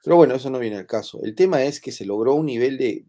Pero 0.04 0.16
bueno, 0.16 0.36
eso 0.36 0.50
no 0.50 0.60
viene 0.60 0.78
al 0.78 0.88
caso. 0.88 1.20
El 1.24 1.36
tema 1.36 1.64
es 1.64 1.82
que 1.82 1.92
se 1.92 2.06
logró 2.06 2.36
un 2.36 2.46
nivel 2.46 2.78
de, 2.78 3.04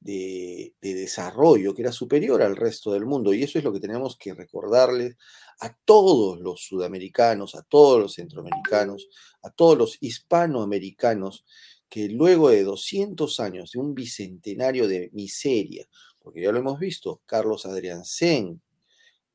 de, 0.00 0.74
desarrollo 0.80 1.74
que 1.74 1.82
era 1.82 1.92
superior 1.92 2.42
al 2.42 2.56
resto 2.56 2.92
del 2.92 3.04
mundo 3.04 3.34
y 3.34 3.42
eso 3.42 3.58
es 3.58 3.64
lo 3.64 3.72
que 3.72 3.80
tenemos 3.80 4.16
que 4.16 4.34
recordarles 4.34 5.16
a 5.60 5.76
todos 5.84 6.40
los 6.40 6.62
sudamericanos, 6.62 7.54
a 7.54 7.62
todos 7.62 8.00
los 8.00 8.14
centroamericanos, 8.14 9.08
a 9.42 9.50
todos 9.50 9.76
los 9.76 9.98
hispanoamericanos 10.00 11.44
que 11.88 12.08
luego 12.08 12.50
de 12.50 12.62
200 12.62 13.40
años 13.40 13.72
de 13.72 13.80
un 13.80 13.94
bicentenario 13.94 14.86
de 14.86 15.10
miseria, 15.12 15.88
porque 16.20 16.42
ya 16.42 16.52
lo 16.52 16.58
hemos 16.58 16.78
visto, 16.78 17.22
Carlos 17.24 17.66
Adrián 17.66 18.04
Sen, 18.04 18.60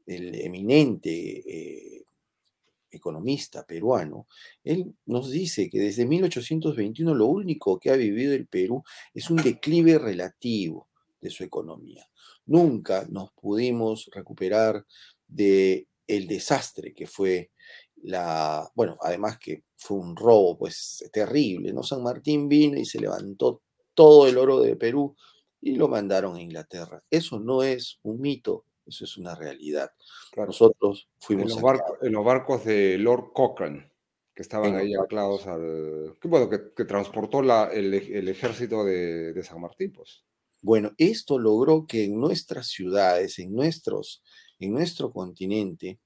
el 0.06 0.36
eminente 0.36 1.10
eh, 1.10 2.03
economista 2.94 3.66
peruano, 3.66 4.28
él 4.64 4.94
nos 5.06 5.30
dice 5.32 5.70
que 5.70 5.80
desde 5.80 6.06
1821 6.06 7.14
lo 7.14 7.28
único 7.28 7.80
que 7.80 7.90
ha 7.90 7.96
vivido 7.96 8.34
el 8.34 8.48
Perú 8.48 8.84
es 9.14 9.30
un 9.30 9.38
declive 9.38 9.98
relativo 9.98 10.88
de 11.20 11.30
su 11.30 11.44
economía. 11.44 12.08
Nunca 12.46 13.06
nos 13.10 13.32
pudimos 13.32 14.10
recuperar 14.14 14.86
de 15.28 15.88
el 16.08 16.28
desastre 16.28 16.94
que 16.94 17.08
fue 17.08 17.52
la, 18.04 18.70
bueno, 18.76 18.98
además 19.02 19.38
que 19.40 19.64
fue 19.78 19.98
un 19.98 20.16
robo 20.16 20.58
pues 20.58 21.10
terrible, 21.12 21.72
¿no? 21.74 21.84
San 21.84 22.04
Martín 22.04 22.50
vino 22.50 22.78
y 22.78 22.86
se 22.86 23.00
levantó 23.00 23.62
todo 23.94 24.28
el 24.28 24.38
oro 24.38 24.60
de 24.60 24.76
Perú 24.76 25.16
y 25.62 25.76
lo 25.76 25.88
mandaron 25.88 26.36
a 26.36 26.42
Inglaterra. 26.42 27.02
Eso 27.10 27.40
no 27.40 27.64
es 27.64 28.00
un 28.04 28.20
mito, 28.20 28.66
eso 28.86 29.06
es 29.06 29.18
una 29.18 29.36
realidad. 29.36 29.92
Nosotros 30.36 31.10
fuimos... 31.20 31.52
En 32.02 32.14
los, 32.14 32.24
barcos 32.24 32.66
de 32.66 32.98
Lord 32.98 33.32
Cochrane, 33.34 33.92
que 34.34 34.42
estaban 34.42 34.76
ahí 34.76 34.94
anclados 34.94 35.48
al... 35.48 36.16
Que, 36.22 36.28
bueno, 36.28 36.50
que, 36.50 36.86
transportó 36.86 37.40
el, 37.72 37.94
ejército 38.28 38.84
de, 38.84 39.42
San 39.44 39.62
Martín, 39.62 39.94
pues. 39.94 40.24
Bueno, 40.62 40.94
esto 40.98 41.40
logró 41.40 41.86
que 41.86 42.06
en 42.06 42.20
nuestras 42.20 42.68
ciudades, 42.68 43.40
en, 43.40 43.54
nuestros, 43.54 44.24
en 44.60 44.74
nuestro 44.74 45.12
continente, 45.12 46.00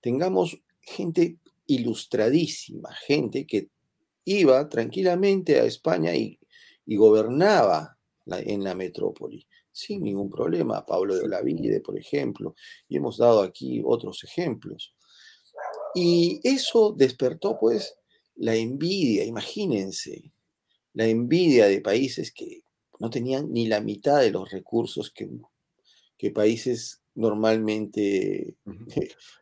tengamos 0.00 0.60
gente 0.80 1.38
ilustradísima, 1.66 2.94
gente 3.06 3.46
que 3.46 3.70
iba 4.24 4.68
tranquilamente 4.68 5.60
a 5.60 5.64
España 5.64 6.14
y, 6.14 6.38
gobernaba 6.86 7.98
en 8.26 8.62
la 8.62 8.76
metrópoli 8.76 9.44
sin 9.76 10.02
ningún 10.02 10.30
problema. 10.30 10.84
Pablo 10.86 11.14
de 11.14 11.24
Olavide, 11.24 11.80
por 11.80 11.98
ejemplo, 11.98 12.54
y 12.88 12.96
hemos 12.96 13.18
dado 13.18 13.42
aquí 13.42 13.82
otros 13.84 14.24
ejemplos. 14.24 14.94
Y 15.94 16.40
eso 16.42 16.94
despertó 16.96 17.58
pues 17.58 17.98
la 18.36 18.54
envidia, 18.54 19.24
imagínense, 19.24 20.32
la 20.94 21.06
envidia 21.06 21.66
de 21.66 21.80
países 21.80 22.32
que 22.32 22.62
no 22.98 23.10
tenían 23.10 23.52
ni 23.52 23.66
la 23.66 23.80
mitad 23.80 24.20
de 24.20 24.30
los 24.30 24.50
recursos 24.50 25.10
que, 25.10 25.28
que 26.16 26.30
países 26.30 27.02
normalmente 27.14 28.56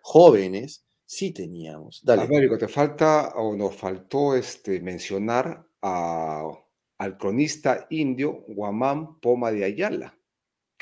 jóvenes 0.03 0.85
sí 1.07 1.33
teníamos. 1.33 2.01
Dale. 2.03 2.23
Américo, 2.23 2.59
te 2.59 2.69
falta 2.69 3.35
o 3.37 3.55
nos 3.55 3.77
faltó 3.77 4.35
este, 4.35 4.81
mencionar 4.81 5.65
al 5.81 7.19
cronista 7.19 7.87
indio 7.91 8.45
Guamán 8.49 9.21
Poma 9.21 9.53
de 9.53 9.65
Ayala, 9.65 10.17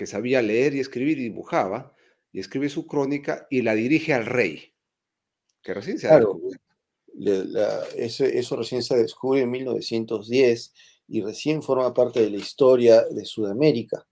que 0.02 0.06
sabía 0.08 0.42
leer 0.42 0.74
y 0.74 0.80
escribir 0.80 1.20
y 1.20 1.22
dibujaba, 1.22 1.94
y 2.32 2.40
escribe 2.40 2.68
su 2.68 2.88
crónica 2.88 3.46
y 3.50 3.62
la 3.62 3.72
dirige 3.76 4.12
al 4.12 4.26
rey, 4.26 4.74
que 5.62 5.74
recién 5.74 5.96
se 5.96 6.08
claro, 6.08 6.40
eso 7.94 8.56
recién 8.56 8.82
se 8.82 8.96
descubre 8.96 9.42
en 9.42 9.50
1910 9.52 10.72
y 11.06 11.22
recién 11.22 11.62
forma 11.62 11.94
parte 11.94 12.20
de 12.20 12.30
la 12.30 12.36
historia 12.36 13.04
de 13.04 13.24
Sudamérica. 13.24 14.04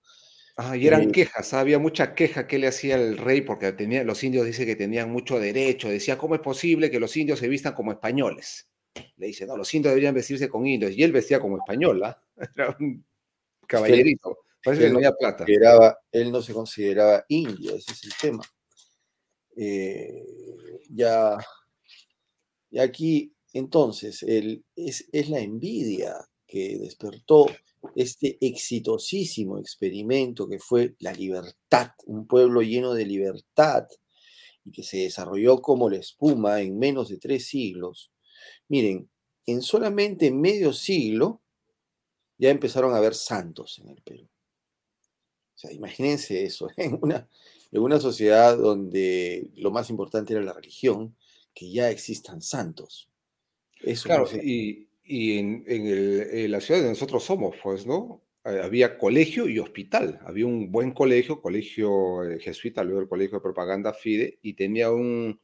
Ah, 0.56 0.76
y 0.76 0.86
eran 0.86 1.08
eh, 1.08 1.12
quejas, 1.12 1.54
había 1.54 1.80
mucha 1.80 2.14
queja 2.14 2.46
que 2.46 2.60
le 2.60 2.68
hacía 2.68 2.94
el 2.94 3.18
rey 3.18 3.40
porque 3.40 3.72
tenía, 3.72 4.04
los 4.04 4.22
indios 4.22 4.46
dice 4.46 4.64
que 4.64 4.76
tenían 4.76 5.10
mucho 5.10 5.40
derecho, 5.40 5.88
decía, 5.88 6.16
¿cómo 6.16 6.36
es 6.36 6.40
posible 6.40 6.88
que 6.88 7.00
los 7.00 7.16
indios 7.16 7.40
se 7.40 7.48
vistan 7.48 7.74
como 7.74 7.90
españoles? 7.90 8.68
Le 9.16 9.26
dice, 9.26 9.44
no, 9.44 9.56
los 9.56 9.74
indios 9.74 9.90
deberían 9.90 10.14
vestirse 10.14 10.48
con 10.48 10.68
indios, 10.68 10.92
y 10.92 11.02
él 11.02 11.10
vestía 11.10 11.40
como 11.40 11.56
español, 11.56 12.04
¿ah? 12.04 12.22
era 12.54 12.76
un 12.78 13.04
caballerito, 13.66 14.38
parece 14.64 14.84
que 14.84 14.90
no 14.90 14.98
había 14.98 15.12
plata. 15.12 15.44
Él 16.12 16.32
no 16.32 16.42
se 16.42 16.52
consideraba 16.52 17.24
indio, 17.28 17.74
ese 17.74 17.92
es 17.92 18.04
el 18.04 18.12
tema. 18.20 18.42
Eh, 19.56 20.24
ya, 20.88 21.38
y 22.70 22.78
aquí, 22.78 23.34
entonces, 23.52 24.22
el, 24.22 24.64
es, 24.76 25.08
es 25.12 25.28
la 25.28 25.40
envidia 25.40 26.14
que 26.46 26.78
despertó 26.78 27.46
este 27.96 28.38
exitosísimo 28.40 29.58
experimento 29.58 30.48
que 30.48 30.58
fue 30.58 30.94
la 31.00 31.12
libertad, 31.12 31.90
un 32.06 32.26
pueblo 32.26 32.62
lleno 32.62 32.94
de 32.94 33.06
libertad 33.06 33.86
y 34.64 34.70
que 34.70 34.82
se 34.82 34.98
desarrolló 34.98 35.60
como 35.60 35.88
la 35.88 35.96
espuma 35.96 36.60
en 36.60 36.78
menos 36.78 37.08
de 37.08 37.18
tres 37.18 37.46
siglos. 37.46 38.12
Miren, 38.68 39.10
en 39.46 39.62
solamente 39.62 40.30
medio 40.30 40.72
siglo 40.72 41.42
ya 42.38 42.50
empezaron 42.50 42.94
a 42.94 42.98
haber 42.98 43.14
santos 43.14 43.78
en 43.78 43.90
el 43.90 44.02
Perú. 44.02 44.29
O 45.60 45.68
sea, 45.68 45.72
imagínense 45.72 46.42
eso, 46.42 46.70
en 46.78 46.98
una, 47.02 47.28
en 47.70 47.82
una 47.82 48.00
sociedad 48.00 48.56
donde 48.56 49.50
lo 49.56 49.70
más 49.70 49.90
importante 49.90 50.32
era 50.32 50.42
la 50.42 50.54
religión, 50.54 51.14
que 51.52 51.70
ya 51.70 51.90
existan 51.90 52.40
santos. 52.40 53.10
Eso 53.82 54.04
claro, 54.04 54.26
y, 54.42 54.88
y 55.04 55.38
en, 55.38 56.50
la 56.50 56.60
ciudad 56.62 56.80
de 56.80 56.88
nosotros 56.88 57.24
somos, 57.24 57.56
pues, 57.62 57.86
¿no? 57.86 58.22
Eh, 58.44 58.60
había 58.62 58.96
colegio 58.96 59.48
y 59.48 59.58
hospital. 59.58 60.18
Había 60.24 60.46
un 60.46 60.72
buen 60.72 60.92
colegio, 60.92 61.42
colegio 61.42 62.24
eh, 62.24 62.38
jesuita, 62.38 62.82
luego 62.82 63.02
el 63.02 63.08
colegio 63.08 63.36
de 63.38 63.42
propaganda 63.42 63.92
FIDE, 63.92 64.38
y 64.40 64.54
tenía 64.54 64.90
un 64.90 65.38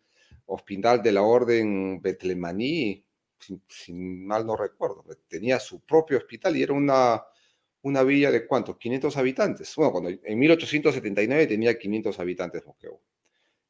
hospital 0.46 1.02
de 1.02 1.12
la 1.12 1.22
orden 1.22 2.00
Betlemaní, 2.00 3.04
sin, 3.68 4.26
mal 4.26 4.46
no 4.46 4.56
recuerdo. 4.56 5.04
Tenía 5.28 5.60
su 5.60 5.80
propio 5.80 6.16
hospital 6.16 6.56
y 6.56 6.62
era 6.62 6.72
una, 6.72 7.22
una 7.86 8.02
villa 8.02 8.32
de 8.32 8.48
cuántos, 8.48 8.78
500 8.78 9.16
habitantes. 9.16 9.72
Bueno, 9.76 9.92
cuando 9.92 10.10
en 10.10 10.38
1879 10.40 11.46
tenía 11.46 11.78
500 11.78 12.18
habitantes 12.18 12.66
Mosqueo. 12.66 13.00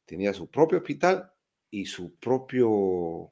Tenía 0.07 0.33
su 0.33 0.49
propio 0.49 0.79
hospital 0.79 1.31
y 1.69 1.85
su 1.85 2.15
propio 2.15 3.31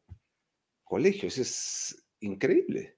colegio. 0.84 1.28
Ese 1.28 1.42
es 1.42 2.06
increíble. 2.20 2.98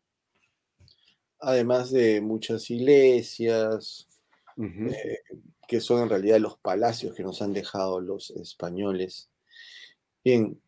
Además 1.40 1.90
de 1.92 2.20
muchas 2.20 2.70
iglesias, 2.70 4.10
eh, 4.58 5.20
que 5.66 5.80
son 5.80 6.04
en 6.04 6.10
realidad 6.10 6.40
los 6.40 6.58
palacios 6.58 7.16
que 7.16 7.24
nos 7.24 7.42
han 7.42 7.54
dejado 7.54 8.02
los 8.02 8.32
españoles. 8.32 9.30
Bien, 10.26 10.60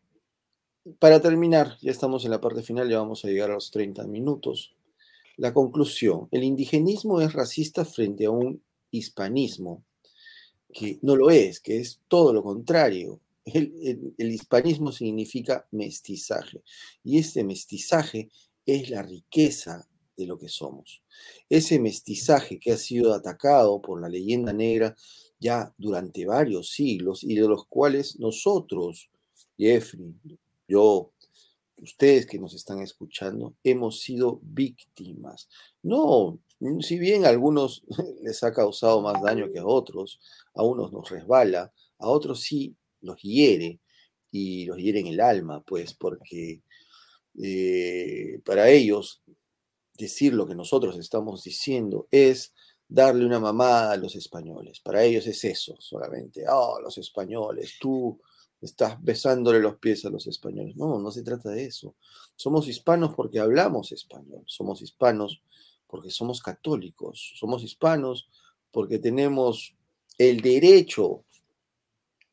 para 0.98 1.20
terminar, 1.20 1.76
ya 1.82 1.90
estamos 1.90 2.24
en 2.24 2.30
la 2.30 2.40
parte 2.40 2.62
final, 2.62 2.88
ya 2.88 2.98
vamos 2.98 3.26
a 3.26 3.28
llegar 3.28 3.50
a 3.50 3.54
los 3.54 3.70
30 3.70 4.04
minutos. 4.06 4.74
La 5.40 5.54
conclusión, 5.54 6.28
el 6.32 6.44
indigenismo 6.44 7.18
es 7.22 7.32
racista 7.32 7.86
frente 7.86 8.26
a 8.26 8.30
un 8.30 8.62
hispanismo 8.90 9.86
que 10.70 10.98
no 11.00 11.16
lo 11.16 11.30
es, 11.30 11.60
que 11.60 11.78
es 11.78 12.02
todo 12.08 12.34
lo 12.34 12.42
contrario. 12.42 13.22
el, 13.46 14.12
hispanismo 14.18 14.92
significa 14.92 15.66
mestizaje 15.70 16.62
y 17.02 17.18
este 17.18 17.42
mestizaje 17.42 18.28
es 18.66 18.90
la 18.90 19.00
riqueza 19.00 19.88
de 20.14 20.26
lo 20.26 20.38
que 20.38 20.50
somos. 20.50 21.02
Ese 21.48 21.78
mestizaje 21.78 22.60
que 22.60 22.72
ha 22.72 22.76
sido 22.76 23.14
atacado 23.14 23.80
por 23.80 23.98
la 23.98 24.10
leyenda 24.10 24.52
negra 24.52 24.94
ya 25.38 25.72
durante 25.78 26.26
varios 26.26 26.68
siglos 26.68 27.24
y 27.24 27.34
de 27.34 27.48
los 27.48 27.64
cuales 27.66 28.20
nosotros, 28.20 29.08
Jeffrey, 29.56 30.14
yo, 30.68 31.12
ustedes 31.82 32.26
que 32.26 32.38
nos 32.38 32.54
están 32.54 32.80
escuchando, 32.80 33.54
hemos 33.64 34.00
sido 34.00 34.40
víctimas. 34.42 35.48
No, 35.82 36.38
si 36.80 36.98
bien 36.98 37.24
a 37.24 37.28
algunos 37.28 37.84
les 38.22 38.42
ha 38.42 38.52
causado 38.52 39.00
más 39.00 39.20
daño 39.22 39.50
que 39.52 39.58
a 39.58 39.66
otros, 39.66 40.20
a 40.54 40.62
unos 40.62 40.92
nos 40.92 41.10
resbala, 41.10 41.72
a 41.98 42.08
otros 42.08 42.40
sí 42.40 42.76
los 43.00 43.20
hiere 43.22 43.80
y 44.30 44.66
los 44.66 44.76
hiere 44.78 45.00
en 45.00 45.08
el 45.08 45.20
alma, 45.20 45.62
pues 45.62 45.94
porque 45.94 46.62
eh, 47.42 48.40
para 48.44 48.68
ellos 48.68 49.22
decir 49.96 50.34
lo 50.34 50.46
que 50.46 50.54
nosotros 50.54 50.98
estamos 50.98 51.42
diciendo 51.44 52.08
es 52.10 52.54
darle 52.88 53.24
una 53.24 53.38
mamada 53.38 53.92
a 53.92 53.96
los 53.96 54.16
españoles. 54.16 54.80
Para 54.80 55.04
ellos 55.04 55.26
es 55.26 55.44
eso 55.44 55.76
solamente. 55.78 56.44
Oh, 56.48 56.80
los 56.80 56.98
españoles, 56.98 57.76
tú 57.80 58.20
estás 58.60 59.02
besándole 59.02 59.60
los 59.60 59.76
pies 59.76 60.04
a 60.04 60.10
los 60.10 60.26
españoles. 60.26 60.76
No, 60.76 60.98
no 60.98 61.10
se 61.10 61.22
trata 61.22 61.50
de 61.50 61.64
eso. 61.64 61.94
Somos 62.36 62.68
hispanos 62.68 63.14
porque 63.14 63.40
hablamos 63.40 63.92
español. 63.92 64.42
Somos 64.46 64.82
hispanos 64.82 65.42
porque 65.86 66.10
somos 66.10 66.42
católicos. 66.42 67.34
Somos 67.36 67.62
hispanos 67.62 68.28
porque 68.70 68.98
tenemos 68.98 69.74
el 70.18 70.40
derecho, 70.40 71.24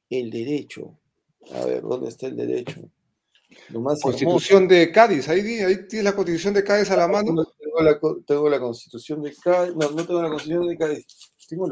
el 0.10 0.30
derecho. 0.30 0.98
A 1.54 1.66
ver, 1.66 1.82
¿dónde 1.82 2.10
está 2.10 2.28
el 2.28 2.36
derecho? 2.36 2.90
constitución 4.02 4.68
de 4.68 4.92
Cádiz, 4.92 5.30
ahí, 5.30 5.40
ahí 5.62 5.88
tienes 5.88 6.04
la 6.04 6.16
constitución 6.16 6.54
de 6.54 6.63
Cádiz 6.63 6.92
a 6.92 6.98
la 6.98 7.08
mano. 7.08 7.46
tengo, 8.26 8.50
la, 8.50 8.60
constitución 8.60 9.22
de 9.22 9.34
Cádiz, 9.34 9.74
no, 9.76 9.90
no 9.92 10.06
tengo 10.06 10.22
la 10.22 10.30
constitución 10.30 10.68
de 10.68 10.78
Cádiz. 10.78 11.06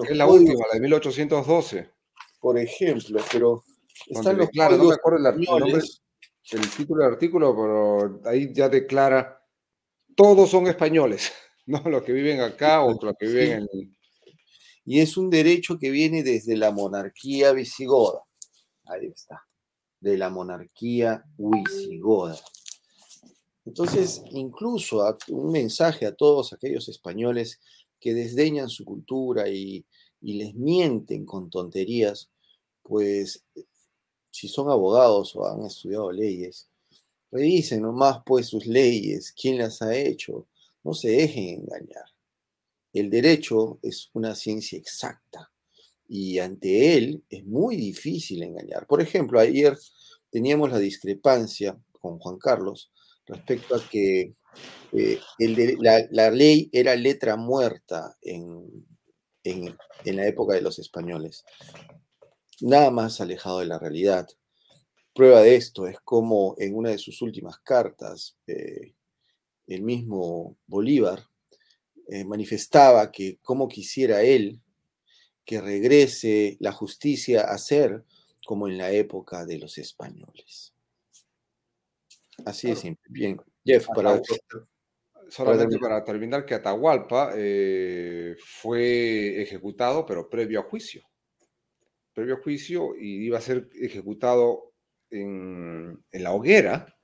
es 0.09 0.17
la 0.17 0.25
última, 0.25 0.65
la 0.71 0.75
de 0.75 0.79
1812. 0.79 1.89
Por 2.39 2.57
ejemplo, 2.57 3.19
pero 3.31 3.63
están 4.07 4.37
los 4.37 4.47
declara, 4.47 4.77
no 4.77 4.85
me 4.85 4.93
acuerdo 4.93 5.17
el, 5.17 5.75
el 6.51 6.69
título 6.75 7.03
del 7.03 7.13
artículo, 7.13 7.55
pero 7.55 8.21
ahí 8.29 8.53
ya 8.53 8.69
declara, 8.69 9.41
todos 10.15 10.49
son 10.49 10.67
españoles, 10.67 11.31
no 11.65 11.81
los 11.85 12.03
que 12.03 12.13
viven 12.13 12.41
acá 12.41 12.83
o 12.83 12.97
los 13.01 13.15
que 13.17 13.27
viven 13.27 13.67
en... 13.71 13.95
Y 14.87 14.99
es 14.99 15.17
un 15.17 15.31
derecho 15.31 15.79
que 15.79 15.89
viene 15.89 16.21
desde 16.21 16.55
la 16.55 16.71
monarquía 16.71 17.53
visigoda. 17.53 18.21
Ahí 18.85 19.07
está 19.07 19.43
de 20.05 20.19
la 20.19 20.29
monarquía 20.29 21.25
visigoda. 21.35 22.39
Entonces, 23.65 24.21
incluso 24.29 25.03
un 25.29 25.51
mensaje 25.51 26.05
a 26.05 26.13
todos 26.13 26.53
aquellos 26.53 26.87
españoles 26.89 27.59
que 27.99 28.13
desdeñan 28.13 28.69
su 28.69 28.85
cultura 28.85 29.49
y, 29.49 29.83
les 30.21 30.55
mienten 30.55 31.23
con 31.25 31.51
tonterías, 31.51 32.31
pues 32.81 33.43
si 34.35 34.49
son 34.49 34.69
abogados 34.69 35.33
o 35.37 35.47
han 35.47 35.65
estudiado 35.65 36.11
leyes, 36.11 36.67
revisen 37.31 37.81
nomás 37.81 38.21
pues 38.25 38.47
sus 38.47 38.65
leyes, 38.65 39.31
quién 39.31 39.57
las 39.57 39.81
ha 39.81 39.95
hecho, 39.95 40.45
no 40.83 40.93
se 40.93 41.07
dejen 41.07 41.61
engañar. 41.61 42.03
El 42.91 43.09
derecho 43.09 43.79
es 43.81 44.09
una 44.11 44.35
ciencia 44.35 44.77
exacta 44.77 45.49
y 46.09 46.39
ante 46.39 46.97
él 46.97 47.23
es 47.29 47.45
muy 47.45 47.77
difícil 47.77 48.43
engañar. 48.43 48.85
Por 48.87 49.01
ejemplo, 49.01 49.39
ayer 49.39 49.77
teníamos 50.29 50.69
la 50.69 50.79
discrepancia 50.79 51.79
con 52.01 52.19
Juan 52.19 52.37
Carlos 52.37 52.91
respecto 53.25 53.75
a 53.75 53.89
que 53.89 54.33
eh, 54.91 55.19
la, 56.11 56.29
ley 56.29 56.69
era 56.73 56.93
letra 56.97 57.37
muerta 57.37 58.17
en, 58.21 58.83
la 60.03 60.27
época 60.27 60.55
de 60.55 60.61
los 60.61 60.77
españoles. 60.77 61.45
Nada 62.61 62.89
más 62.91 63.19
alejado 63.21 63.59
de 63.59 63.65
la 63.65 63.79
realidad. 63.79 64.27
Prueba 65.13 65.41
de 65.41 65.55
esto 65.55 65.87
es 65.87 65.99
como 66.01 66.55
en 66.57 66.75
una 66.75 66.89
de 66.89 66.97
sus 66.97 67.21
últimas 67.21 67.59
cartas, 67.59 68.37
eh, 68.47 68.93
el 69.67 69.81
mismo 69.81 70.57
Bolívar 70.67 71.23
eh, 72.07 72.23
manifestaba 72.23 73.11
que 73.11 73.39
como 73.41 73.67
quisiera 73.67 74.21
él 74.21 74.61
que 75.43 75.61
regrese 75.61 76.57
la 76.59 76.71
justicia 76.71 77.41
a 77.41 77.57
ser 77.57 78.03
como 78.45 78.67
en 78.67 78.77
la 78.77 78.91
época 78.91 79.45
de 79.45 79.57
los 79.57 79.77
españoles. 79.77 80.73
Así 82.45 82.69
es 82.69 82.79
simple. 82.79 83.03
Bien, 83.09 83.41
Jeff, 83.63 83.87
para... 83.93 84.21
Solamente 85.27 85.79
para 85.79 86.03
terminar, 86.03 86.45
que 86.45 86.53
Atahualpa 86.53 87.31
eh, 87.35 88.35
fue 88.39 89.41
ejecutado, 89.41 90.05
pero 90.05 90.29
previo 90.29 90.59
a 90.59 90.63
juicio. 90.63 91.03
Previo 92.15 92.37
juicio 92.37 92.95
y 92.97 93.25
iba 93.25 93.37
a 93.37 93.41
ser 93.41 93.69
ejecutado 93.75 94.73
en, 95.11 96.03
la 96.11 96.31
hoguera. 96.31 96.97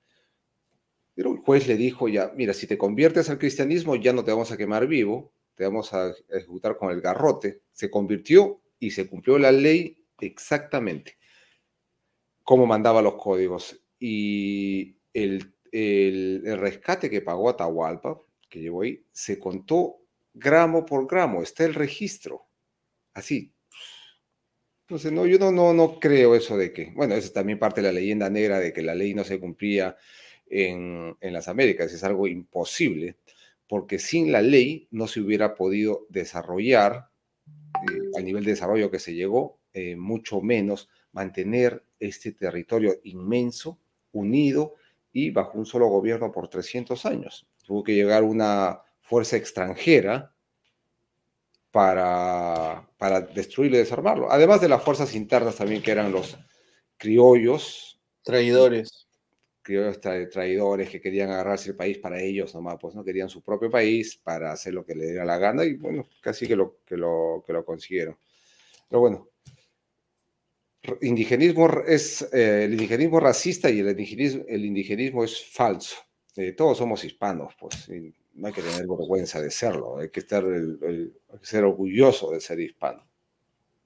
Pero 1.13 1.33
el 1.33 1.37
juez 1.37 1.67
le 1.67 1.75
dijo 1.75 2.07
ya, 2.07 2.31
mira, 2.35 2.55
si 2.55 2.65
te 2.65 2.79
conviertes 2.79 3.29
al 3.29 3.37
cristianismo 3.37 3.95
ya 3.95 4.13
no 4.13 4.23
te 4.23 4.31
vamos 4.31 4.51
a 4.51 4.57
quemar 4.57 4.87
vivo, 4.87 5.35
te 5.53 5.65
vamos 5.65 5.93
a 5.93 6.11
ejecutar 6.29 6.77
con 6.77 6.89
el 6.89 7.01
garrote. 7.01 7.61
Se 7.71 7.91
convirtió 7.91 8.63
y 8.79 8.89
se 8.89 9.07
cumplió 9.07 9.37
la 9.37 9.51
ley 9.51 10.03
exactamente 10.19 11.19
como 12.51 12.65
mandaba 12.65 13.01
los 13.01 13.15
códigos. 13.15 13.81
Y 13.97 14.97
el, 15.13 15.53
rescate 16.43 17.09
que 17.09 17.21
pagó 17.21 17.49
Atahualpa, 17.49 18.19
que 18.49 18.59
llevó 18.59 18.81
ahí, 18.81 19.05
se 19.11 19.39
contó 19.39 20.01
gramo 20.33 20.85
por 20.85 21.07
gramo, 21.07 21.41
está 21.43 21.63
el 21.63 21.73
registro. 21.73 22.47
Así. 23.13 23.53
Entonces, 24.91 25.13
no, 25.13 25.25
yo 25.25 25.39
no, 25.39 25.53
no, 25.53 25.73
no 25.73 26.01
creo 26.01 26.35
eso 26.35 26.57
de 26.57 26.73
que, 26.73 26.91
bueno, 26.93 27.15
eso 27.15 27.27
es 27.27 27.31
también 27.31 27.57
parte 27.57 27.79
de 27.79 27.87
la 27.87 27.93
leyenda 27.93 28.29
negra 28.29 28.59
de 28.59 28.73
que 28.73 28.81
la 28.81 28.93
ley 28.93 29.13
no 29.13 29.23
se 29.23 29.39
cumplía 29.39 29.95
en, 30.47 31.15
en 31.21 31.31
las 31.31 31.47
Américas, 31.47 31.93
es 31.93 32.03
algo 32.03 32.27
imposible 32.27 33.15
porque 33.69 33.99
sin 33.99 34.33
la 34.33 34.41
ley 34.41 34.89
no 34.91 35.07
se 35.07 35.21
hubiera 35.21 35.55
podido 35.55 36.07
desarrollar 36.09 37.07
eh, 37.47 38.17
al 38.17 38.25
nivel 38.25 38.43
de 38.43 38.51
desarrollo 38.51 38.91
que 38.91 38.99
se 38.99 39.13
llegó, 39.13 39.61
eh, 39.71 39.95
mucho 39.95 40.41
menos 40.41 40.89
mantener 41.13 41.85
este 41.97 42.33
territorio 42.33 42.95
inmenso, 43.05 43.79
unido 44.11 44.75
y 45.13 45.31
bajo 45.31 45.57
un 45.57 45.65
solo 45.65 45.87
gobierno 45.87 46.33
por 46.33 46.49
300 46.49 47.05
años. 47.05 47.47
Tuvo 47.65 47.81
que 47.81 47.95
llegar 47.95 48.23
una 48.23 48.81
fuerza 48.99 49.37
extranjera 49.37 50.33
para, 51.71 52.87
para 52.97 53.21
destruirlo 53.21 53.77
y 53.77 53.79
desarmarlo. 53.79 54.31
Además 54.31 54.61
de 54.61 54.69
las 54.69 54.83
fuerzas 54.83 55.15
internas 55.15 55.55
también 55.55 55.81
que 55.81 55.91
eran 55.91 56.11
los 56.11 56.37
criollos. 56.97 57.99
Traidores 58.23 59.07
criollos 59.61 59.99
traidores 59.99 60.89
que 60.89 61.01
querían 61.01 61.29
agarrarse 61.29 61.69
el 61.69 61.75
país 61.75 61.97
para 61.99 62.21
ellos 62.21 62.53
nomás, 62.55 62.77
pues 62.79 62.95
no 62.95 63.03
querían 63.03 63.29
su 63.29 63.41
propio 63.41 63.69
país 63.69 64.17
para 64.17 64.51
hacer 64.51 64.73
lo 64.73 64.85
que 64.85 64.95
le 64.95 65.05
diera 65.05 65.25
la 65.25 65.37
gana 65.37 65.63
y 65.63 65.75
bueno, 65.75 66.07
casi 66.21 66.47
que 66.47 66.55
lo, 66.55 66.79
que 66.85 66.97
lo, 66.97 67.43
que 67.45 67.53
lo 67.53 67.63
consiguieron. 67.63 68.17
Pero 68.89 68.99
bueno, 68.99 69.29
indigenismo 71.01 71.69
es, 71.87 72.21
eh, 72.33 72.65
el 72.65 72.73
indigenismo 72.73 73.19
racista 73.19 73.69
y 73.69 73.79
el 73.79 73.89
indigenismo, 73.89 74.43
el 74.47 74.65
indigenismo 74.65 75.23
es 75.23 75.45
falso. 75.45 75.97
Eh, 76.35 76.53
todos 76.53 76.77
somos 76.77 77.03
hispanos, 77.03 77.53
pues 77.59 77.89
no 78.41 78.47
hay 78.47 78.53
que 78.53 78.63
tener 78.63 78.87
vergüenza 78.87 79.39
de 79.39 79.51
serlo, 79.51 79.99
hay 79.99 80.09
que, 80.09 80.19
estar 80.19 80.43
hay 80.43 81.11
que 81.39 81.45
ser 81.45 81.63
orgulloso 81.63 82.31
de 82.31 82.41
ser 82.41 82.59
hispano. 82.59 83.07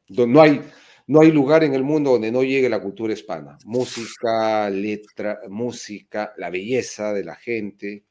No 0.08 0.42
hay, 0.42 0.62
no 1.08 1.20
hay 1.20 1.32
lugar 1.32 1.66
en 1.66 1.74
el 1.74 1.84
mundo 1.84 2.12
donde 2.12 2.32
no 2.32 2.42
llegue 2.42 2.70
la 2.70 2.82
cultura 2.82 3.12
hispana. 3.12 3.58
Música, 3.66 4.70
letra, 4.70 5.42
música, 5.50 6.34
la 6.38 6.50
belleza 6.50 7.12
de 7.12 7.26
la 7.26 7.36
gente, 7.36 8.06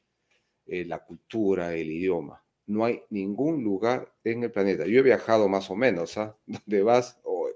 eh, 0.67 0.85
la 0.85 0.99
cultura, 0.99 1.73
el 1.73 1.91
idioma. 1.91 2.43
No 2.67 2.85
hay 2.85 3.01
ningún 3.09 3.63
lugar 3.63 4.13
en 4.23 4.43
el 4.43 4.51
planeta. 4.51 4.85
Yo 4.85 4.99
he 4.99 5.03
viajado 5.03 5.49
más 5.49 5.71
o 5.71 5.75
menos, 5.75 6.15
¿ah? 6.19 6.37
Donde 6.45 6.83
vas 6.83 7.19
o 7.23 7.49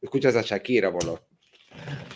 escuchas 0.00 0.34
a 0.34 0.40
Shakira, 0.40 0.90
por, 0.90 1.04
lo, 1.04 1.20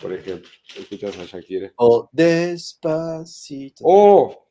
por 0.01 0.11
ejemplo. 0.15 0.49
Escuchas 0.75 1.19
a 1.19 1.27
Shakira. 1.27 1.71
O 1.77 2.09
despacito. 2.13 3.85
O 3.85 4.43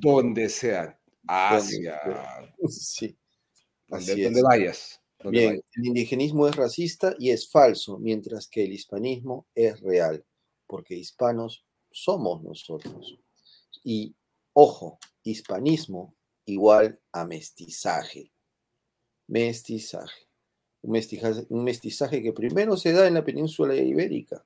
donde 0.00 0.48
sea. 0.48 0.98
Asia. 1.26 2.00
Sí. 2.68 3.16
donde 3.88 4.42
vayas. 4.42 5.00
Bien, 5.24 5.62
el 5.74 5.86
indigenismo 5.86 6.48
es 6.48 6.56
racista 6.56 7.14
y 7.18 7.30
es 7.30 7.50
falso, 7.50 7.98
mientras 7.98 8.48
que 8.48 8.64
el 8.64 8.72
hispanismo 8.72 9.46
es 9.54 9.80
real, 9.80 10.24
porque 10.66 10.94
hispanos 10.94 11.64
somos 11.90 12.42
nosotros. 12.42 13.18
Y 13.84 14.14
ojo, 14.52 14.98
hispanismo 15.22 16.16
igual 16.46 17.00
a 17.12 17.24
mestizaje. 17.24 18.32
Mestizaje. 19.28 20.28
Un 20.80 20.92
mestizaje, 20.92 21.46
un 21.50 21.62
mestizaje 21.62 22.22
que 22.22 22.32
primero 22.32 22.76
se 22.76 22.92
da 22.92 23.06
en 23.06 23.14
la 23.14 23.24
península 23.24 23.76
ibérica 23.76 24.44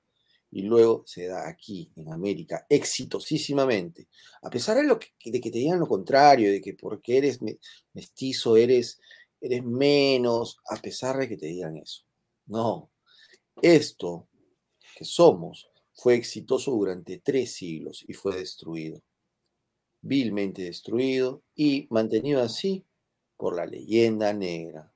y 0.50 0.62
luego 0.62 1.02
se 1.06 1.26
da 1.26 1.48
aquí, 1.48 1.90
en 1.96 2.12
América, 2.12 2.66
exitosísimamente. 2.68 4.08
A 4.42 4.50
pesar 4.50 4.76
de, 4.76 4.84
lo 4.84 4.98
que, 4.98 5.08
de 5.24 5.40
que 5.40 5.50
te 5.50 5.58
digan 5.58 5.80
lo 5.80 5.86
contrario, 5.86 6.50
de 6.50 6.60
que 6.60 6.74
porque 6.74 7.18
eres 7.18 7.40
mestizo 7.92 8.56
eres 8.56 9.00
eres 9.40 9.64
menos, 9.64 10.58
a 10.68 10.76
pesar 10.76 11.16
de 11.18 11.28
que 11.28 11.36
te 11.36 11.46
digan 11.46 11.76
eso. 11.76 12.02
No, 12.46 12.90
esto 13.60 14.28
que 14.96 15.04
somos 15.04 15.68
fue 15.94 16.14
exitoso 16.14 16.72
durante 16.72 17.18
tres 17.18 17.52
siglos 17.52 18.04
y 18.06 18.14
fue 18.14 18.36
destruido, 18.36 19.02
vilmente 20.00 20.62
destruido 20.62 21.42
y 21.54 21.86
mantenido 21.90 22.42
así 22.42 22.84
por 23.36 23.56
la 23.56 23.66
leyenda 23.66 24.32
negra. 24.32 24.92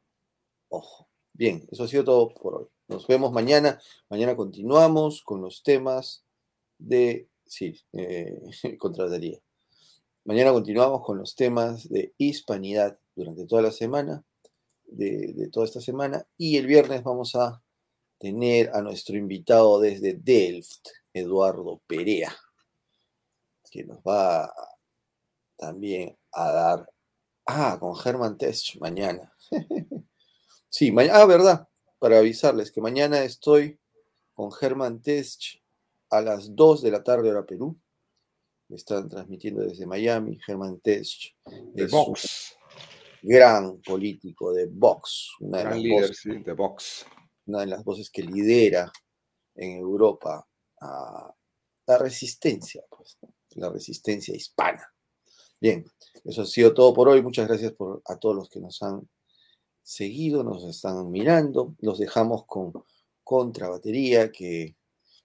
Ojo. 0.69 1.09
Bien, 1.33 1.67
eso 1.71 1.85
ha 1.85 1.89
sido 1.89 2.05
todo 2.05 2.35
por 2.35 2.55
hoy. 2.55 2.67
Nos 2.90 3.07
vemos 3.07 3.31
mañana. 3.31 3.81
Mañana 4.09 4.35
continuamos 4.35 5.22
con 5.22 5.40
los 5.40 5.62
temas 5.62 6.24
de, 6.76 7.29
sí, 7.46 7.81
eh, 7.92 8.42
contratería. 8.81 9.38
Mañana 10.24 10.50
continuamos 10.50 11.05
con 11.05 11.16
los 11.16 11.37
temas 11.37 11.88
de 11.88 12.12
hispanidad 12.18 12.98
durante 13.14 13.46
toda 13.46 13.62
la 13.62 13.70
semana 13.70 14.24
de, 14.87 15.48
toda 15.53 15.66
esta 15.66 15.81
semana. 15.81 16.26
Y 16.37 16.57
el 16.57 16.66
viernes 16.66 17.05
vamos 17.05 17.37
a 17.37 17.62
tener 18.18 18.70
a 18.74 18.83
nuestro 18.83 19.16
invitado 19.16 19.79
desde 19.79 20.14
Delft, 20.14 20.88
Eduardo 21.14 21.81
Perea, 21.87 22.37
que 23.70 23.85
nos 23.85 23.98
va 23.98 24.53
también 25.57 26.18
a 26.32 26.51
dar, 26.51 26.93
ah, 27.47 27.76
con 27.78 27.95
Germán 27.95 28.36
Test 28.36 28.74
mañana. 28.80 29.32
sí, 30.68 30.91
mañana, 30.91 31.20
ah, 31.20 31.26
verdad, 31.26 31.70
para 32.01 32.18
avisarles 32.18 32.72
que 32.72 32.80
mañana 32.80 33.22
estoy 33.22 33.78
con 34.34 34.51
Germán 34.51 35.01
Test 35.01 35.42
a 36.11 36.20
las 36.20 36.57
2 36.57 36.82
de 36.82 36.90
la 36.90 37.05
tarde 37.05 37.30
hora 37.30 37.46
Perú. 37.46 37.78
Me 38.68 38.76
están 38.76 39.09
transmitiendo 39.09 39.62
desde 39.62 39.86
Miami, 39.86 40.40
Germán 40.44 40.80
Test. 40.80 41.26
De 41.44 41.86
Vox 41.86 42.57
gran 43.22 43.80
político 43.82 44.53
de 44.53 44.66
Vox, 44.66 45.30
una 45.40 45.59
de, 45.59 45.64
las 45.64 45.88
voces, 45.88 46.44
de 46.44 46.53
Vox. 46.53 47.07
una 47.46 47.61
de 47.61 47.66
las 47.66 47.84
voces 47.84 48.11
que 48.11 48.22
lidera 48.22 48.90
en 49.55 49.78
Europa 49.78 50.46
a 50.80 51.34
la 51.86 51.98
resistencia, 51.98 52.82
pues, 52.88 53.18
la 53.51 53.70
resistencia 53.70 54.34
hispana. 54.34 54.86
Bien, 55.61 55.84
eso 56.24 56.42
ha 56.42 56.46
sido 56.46 56.72
todo 56.72 56.94
por 56.94 57.09
hoy. 57.09 57.22
Muchas 57.22 57.46
gracias 57.46 57.72
por, 57.72 58.01
a 58.07 58.16
todos 58.16 58.34
los 58.34 58.48
que 58.48 58.61
nos 58.61 58.80
han 58.82 59.07
seguido, 59.83 60.45
nos 60.45 60.64
están 60.64 61.11
mirando. 61.11 61.74
Los 61.81 61.99
dejamos 61.99 62.47
con 62.47 62.72
contrabatería 63.24 64.31
que 64.33 64.76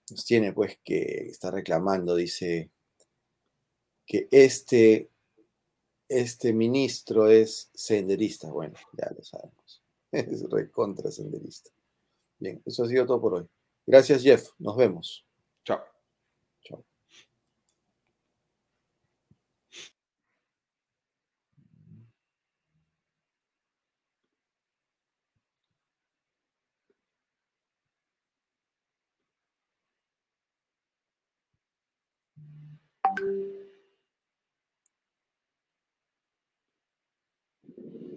nos 0.10 0.26
tiene 0.26 0.53
pues 0.53 0.80
que 0.84 1.30
está 1.30 1.51
reclamando, 1.51 2.16
dice 2.16 2.70
que 4.06 4.28
este 4.32 5.10
este 6.08 6.53
ministro 6.53 7.28
es 7.30 7.70
senderista. 7.74 8.49
Bueno, 8.51 8.76
ya 8.93 9.10
lo 9.16 9.24
sabemos. 9.24 9.82
Es 10.12 10.49
recontra 10.49 11.12
senderista. 11.12 11.72
Bien, 12.39 12.62
eso 12.66 12.84
ha 12.84 12.88
sido 12.88 13.06
todo 13.06 13.20
por 13.20 13.34
hoy. 13.34 13.47
Gracias, 13.86 14.24
Jeff. 14.24 14.49
Nos 14.60 14.78
vemos. 14.78 15.26
Chao. 15.66 15.95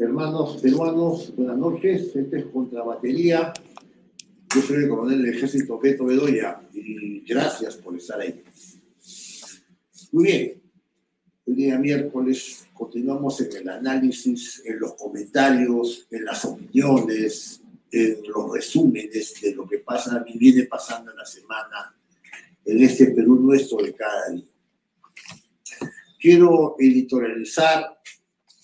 Hermanos 0.01 0.59
peruanos, 0.62 1.34
buenas 1.34 1.59
noches. 1.59 2.14
Este 2.14 2.38
es 2.38 2.46
Contrabatería. 2.46 3.53
Yo 4.55 4.62
soy 4.62 4.84
el 4.84 4.88
coronel 4.88 5.22
del 5.22 5.34
ejército 5.34 5.78
Beto 5.78 6.05
Bedoya 6.05 6.61
y 6.72 7.20
gracias 7.20 7.76
por 7.76 7.96
estar 7.96 8.20
ahí. 8.20 8.42
Muy 10.12 10.24
bien, 10.24 10.62
el 11.46 11.57
día 11.57 11.78
miércoles 11.78 12.66
continuamos 12.72 13.40
en 13.40 13.57
el 13.57 13.68
análisis, 13.68 14.62
en 14.64 14.78
los 14.78 14.94
comentarios, 14.94 16.07
en 16.11 16.24
las 16.24 16.44
opiniones, 16.44 17.61
en 17.90 18.18
los 18.28 18.53
resúmenes 18.53 19.34
de 19.42 19.55
lo 19.55 19.66
que 19.66 19.78
pasa 19.78 20.24
y 20.26 20.38
viene 20.38 20.64
pasando 20.64 21.11
en 21.11 21.16
la 21.16 21.26
semana 21.26 21.94
en 22.64 22.82
este 22.82 23.11
Perú 23.11 23.36
nuestro 23.40 23.78
de 23.78 23.94
cada 23.94 24.30
día. 24.30 24.44
Quiero 26.20 26.76
editorializar 26.78 27.97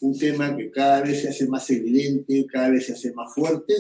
un 0.05 0.19
tema 0.19 0.55
que 0.55 0.71
cada 0.71 1.01
vez 1.01 1.23
se 1.23 1.29
hace 1.31 1.47
más 1.47 1.69
evidente, 1.71 2.47
cada 2.47 2.69
vez 2.69 2.87
se 2.87 2.93
hace 2.93 3.13
más 3.15 3.33
fuerte, 3.35 3.75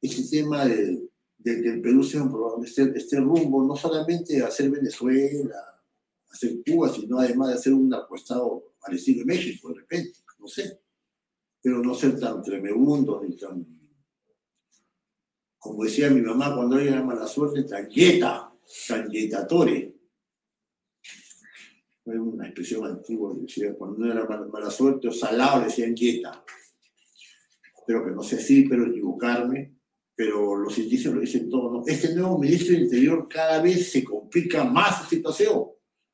ese 0.00 0.28
tema 0.30 0.64
de, 0.64 1.08
de 1.38 1.62
que 1.62 1.68
el 1.68 1.80
Perú 1.80 2.04
sea 2.04 2.22
este, 2.64 2.92
este 2.96 3.18
rumbo, 3.18 3.64
no 3.64 3.74
solamente 3.74 4.40
a 4.40 4.50
Venezuela, 4.70 5.56
a 5.56 6.36
Cuba, 6.64 6.92
sino 6.92 7.18
además 7.18 7.48
de 7.48 7.54
hacer 7.54 7.74
un 7.74 7.92
al 7.92 8.94
estilo 8.94 9.20
de 9.20 9.24
México, 9.24 9.70
de 9.70 9.80
repente, 9.80 10.20
no 10.38 10.46
sé, 10.46 10.80
pero 11.60 11.82
no 11.82 11.92
ser 11.92 12.20
tan 12.20 12.40
tremebundo 12.40 13.20
ni 13.24 13.36
tan, 13.36 13.66
como 15.58 15.82
decía 15.82 16.08
mi 16.08 16.20
mamá 16.20 16.54
cuando 16.54 16.78
ella 16.78 16.92
era 16.92 17.02
mala 17.02 17.26
suerte, 17.26 17.64
tan 17.64 17.86
quieta, 17.86 18.52
tan 18.86 19.08
quietatore 19.08 19.95
una 22.06 22.46
expresión 22.46 22.84
antigua 22.86 23.34
que 23.34 23.42
decía, 23.42 23.74
cuando 23.74 23.98
no 23.98 24.12
era 24.12 24.26
mala, 24.46 24.70
suerte 24.70 25.08
o 25.08 25.12
salado 25.12 25.64
decían 25.64 25.94
quieta. 25.94 26.44
Espero 27.76 28.04
que 28.04 28.12
no 28.12 28.22
sea 28.22 28.38
así, 28.38 28.66
pero 28.68 28.86
equivocarme, 28.86 29.74
pero 30.14 30.56
los 30.56 30.78
indicios 30.78 31.14
lo 31.14 31.20
dicen 31.20 31.48
todo. 31.48 31.70
¿no? 31.70 31.82
Este 31.86 32.14
nuevo 32.14 32.38
ministro 32.38 32.74
del 32.74 32.84
Interior 32.84 33.28
cada 33.28 33.60
vez 33.60 33.90
se 33.90 34.04
complica 34.04 34.64
más 34.64 35.02
la 35.02 35.08
situación. 35.08 35.64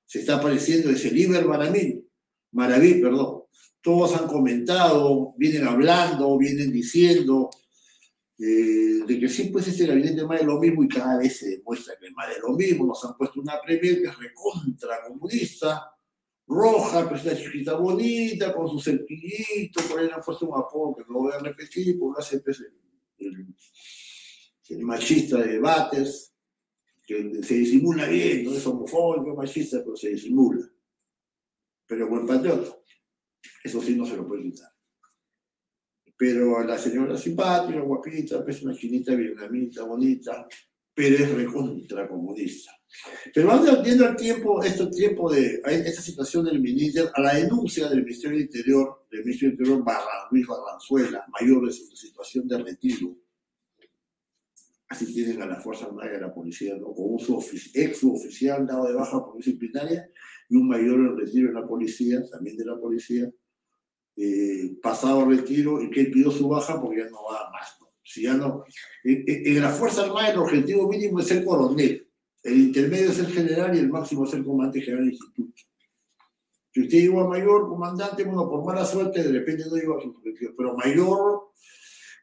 Se 0.05 0.21
está 0.21 0.37
apareciendo 0.37 0.91
ese 0.91 1.11
Liber 1.11 1.47
Maraví, 1.47 2.05
Maraví, 2.53 2.95
perdón. 2.95 3.43
Todos 3.81 4.15
han 4.15 4.29
comentado, 4.29 5.35
vienen 5.37 5.67
hablando, 5.67 6.39
vienen 6.39 6.73
diciendo, 6.73 7.51
eh, 8.39 9.05
de 9.07 9.21
que 9.21 9.29
sí, 9.29 9.51
pues 9.51 9.69
este 9.69 9.87
gabinete 9.87 10.23
es 10.23 10.27
más 10.27 10.41
de 10.41 10.47
lo 10.47 10.59
mismo 10.59 10.83
y 10.83 10.89
cada 10.89 11.19
vez 11.19 11.39
se 11.39 11.51
demuestra 11.51 11.95
que 11.99 12.07
es 12.07 12.13
más 12.13 12.29
de 12.29 12.41
lo 12.41 12.55
mismo. 12.55 12.87
Nos 12.87 13.05
han 13.05 13.17
puesto 13.17 13.41
una 13.41 13.61
premier 13.61 14.01
que 14.01 14.09
es 14.09 14.19
recontra 14.19 15.03
comunista, 15.07 15.93
roja, 16.47 17.05
pero 17.05 17.17
es 17.17 17.25
una 17.25 17.37
chiquita 17.37 17.75
bonita, 17.75 18.53
con 18.55 18.69
su 18.69 18.81
cerquillito, 18.81 19.83
por 19.89 20.01
ahí 20.01 20.07
le 20.07 20.13
han 20.13 20.21
un 20.27 20.59
apodo 20.59 20.97
que 20.97 21.05
no 21.09 21.21
voy 21.21 21.33
a 21.33 21.39
repetir, 21.39 21.99
porque 21.99 22.21
hace 22.21 22.43
el, 23.19 23.47
el, 24.69 24.79
machista 24.81 25.39
de 25.39 25.53
debates, 25.53 26.35
que 27.05 27.43
se 27.43 27.55
disimula 27.55 28.07
bien, 28.07 28.45
no 28.45 28.53
es 28.53 28.67
homofóbico, 28.67 29.35
machista, 29.35 29.79
pero 29.85 29.97
se 29.97 30.11
disimula. 30.11 30.67
Pero 31.87 32.09
buen 32.09 32.27
patriota. 32.27 32.77
Eso 33.63 33.83
sí 33.83 33.95
no 33.95 34.07
se 34.07 34.17
lo 34.17 34.27
puede 34.27 34.45
quitar. 34.45 34.72
Pero 36.17 36.63
la 36.65 36.79
señora 36.79 37.17
simpática, 37.17 37.81
guapita, 37.81 38.45
es 38.47 38.63
una 38.63 38.75
chinita 38.75 39.15
vietnamita, 39.15 39.85
bonita, 39.85 40.47
pero 40.95 41.17
es 41.17 41.31
recontra 41.35 42.09
comunista. 42.09 42.73
Pero 43.35 43.49
vamos 43.49 43.83
viendo 43.83 44.07
el 44.07 44.17
tiempo, 44.17 44.63
este 44.63 44.87
tiempo 44.89 45.33
de 45.33 45.63
esta 45.65 46.03
situación 46.03 46.45
del 46.45 46.61
ministro, 46.61 47.11
a 47.15 47.21
la 47.21 47.35
denuncia 47.35 47.89
del 47.89 48.05
Ministerio 48.05 48.37
del 48.37 48.47
Interior, 48.47 49.07
del 49.11 49.25
Ministerio 49.25 49.53
del 49.53 49.61
Interior 49.61 49.85
Barra, 49.85 50.29
Luis 50.31 50.47
Barranzuela, 50.47 51.25
mayor 51.41 51.67
de 51.67 51.73
su 51.73 51.97
situación 51.97 52.47
de 52.47 52.59
retiro. 52.59 53.17
Así 54.89 55.07
tienen 55.13 55.41
a 55.41 55.47
la 55.47 55.59
Fuerza 55.59 55.87
Armada 55.87 56.13
y 56.13 56.17
a 56.17 56.21
la 56.21 56.35
policía, 56.35 56.77
¿no? 56.77 56.93
con 56.93 57.15
un 57.15 57.45
ex 57.75 57.99
suboficial 57.99 58.67
dado 58.67 58.87
de 58.87 58.93
baja 58.93 59.25
por 59.25 59.39
disciplinaria 59.39 60.07
y 60.51 60.57
un 60.57 60.69
mayor 60.69 61.01
en 61.01 61.17
retiro 61.17 61.49
en 61.49 61.55
la 61.55 61.67
policía, 61.67 62.23
también 62.31 62.59
de 62.59 62.67
la 62.67 62.79
policía, 62.79 63.33
eh, 64.17 64.77
pasado 64.83 65.25
retiro 65.25 65.83
y 65.83 65.91
que 65.91 66.01
él 66.01 66.11
pidió 66.11 66.31
su 66.31 66.49
baja 66.49 66.81
porque 66.81 67.01
ya 67.01 67.11
no 67.11 67.25
va 67.25 67.51
más. 67.51 67.79
Si 68.05 68.23
ya 68.23 68.35
no, 68.35 68.65
en, 69.05 69.63
la 69.63 69.71
Fuerza 69.71 70.03
Armada 70.03 70.31
el 70.31 70.39
objetivo 70.39 70.89
mínimo 70.89 71.21
es 71.21 71.29
ser 71.29 71.45
coronel, 71.45 72.07
el 72.43 72.61
intermedio 72.61 73.11
es 73.11 73.19
el 73.21 73.29
general 73.29 73.75
y 73.75 73.79
el 73.79 73.89
máximo 73.89 74.25
es 74.27 74.35
el 74.35 74.45
comandante 74.45 74.81
general 74.81 75.05
del 75.05 75.15
instituto. 75.15 75.63
Si 76.73 76.81
usted 76.83 76.99
llegó 76.99 77.21
a 77.21 77.29
mayor, 77.29 77.69
comandante, 77.69 78.25
bueno, 78.25 78.49
por 78.51 78.65
mala 78.65 78.85
suerte, 78.85 79.23
de 79.23 79.33
repente 79.33 79.65
no 79.67 79.77
llegó 79.77 79.99
a 79.99 80.03
su 80.03 80.09
objetivo, 80.09 80.53
pero 80.57 80.75
mayor, 80.77 81.53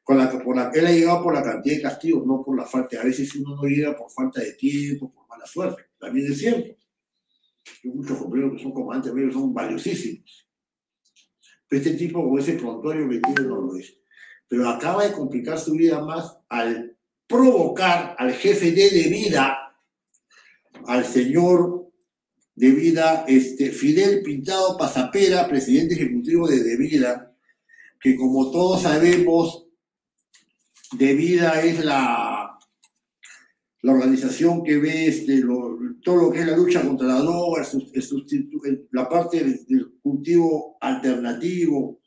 con 0.03 0.17
la, 0.17 0.25
la, 0.25 0.71
él 0.73 0.85
ha 0.85 0.91
llegado 0.91 1.23
por 1.23 1.33
la 1.33 1.43
cantidad 1.43 1.75
de 1.75 1.81
castigos, 1.81 2.25
no 2.25 2.43
por 2.43 2.57
la 2.57 2.65
falta. 2.65 2.99
A 2.99 3.05
veces 3.05 3.33
uno 3.35 3.55
no 3.55 3.63
llega 3.63 3.95
por 3.95 4.11
falta 4.11 4.41
de 4.41 4.53
tiempo, 4.53 5.11
por 5.13 5.27
mala 5.27 5.45
suerte. 5.45 5.83
También 5.97 6.31
es 6.31 6.39
cierto. 6.39 6.75
Hay 7.83 7.91
muchos 7.91 8.17
compañeros 8.17 8.53
que 8.53 8.63
son 8.63 8.73
comandantes 8.73 9.33
son 9.33 9.53
valiosísimos 9.53 10.48
este 11.69 11.91
tipo 11.91 12.27
con 12.27 12.39
ese 12.39 12.53
prontuario 12.53 13.09
que 13.09 13.19
tiene 13.19 13.41
no 13.41 13.61
lo 13.61 13.75
es. 13.75 13.95
Pero 14.47 14.67
acaba 14.67 15.05
de 15.05 15.13
complicar 15.13 15.59
su 15.59 15.73
vida 15.73 16.03
más 16.03 16.39
al 16.49 16.97
provocar 17.27 18.15
al 18.17 18.33
jefe 18.33 18.71
de 18.71 18.89
de 18.89 19.09
vida, 19.09 19.75
al 20.85 21.05
señor 21.05 21.79
de 22.59 22.71
vida, 22.71 23.23
este, 23.25 23.71
Fidel 23.71 24.21
Pintado 24.21 24.77
Pasapera, 24.77 25.47
presidente 25.47 25.93
ejecutivo 25.93 26.45
de 26.45 26.61
De 26.61 26.75
Vida, 26.75 27.33
que 28.01 28.17
como 28.17 28.51
todos 28.51 28.81
sabemos, 28.81 29.67
De 30.91 31.13
Vida 31.13 31.61
es 31.61 31.85
la, 31.85 32.28
la 33.81 33.93
organización 33.93 34.63
que 34.63 34.77
ve 34.77 35.07
este, 35.07 35.41
todo 36.03 36.15
lo 36.15 36.31
que 36.31 36.39
es 36.39 36.47
la 36.47 36.57
lucha 36.57 36.81
contra 36.81 37.07
la 37.07 37.19
droga, 37.21 37.65
la 38.91 39.09
parte 39.09 39.43
del, 39.67 39.93
cultivo 40.01 40.77
alternativo, 40.81 42.01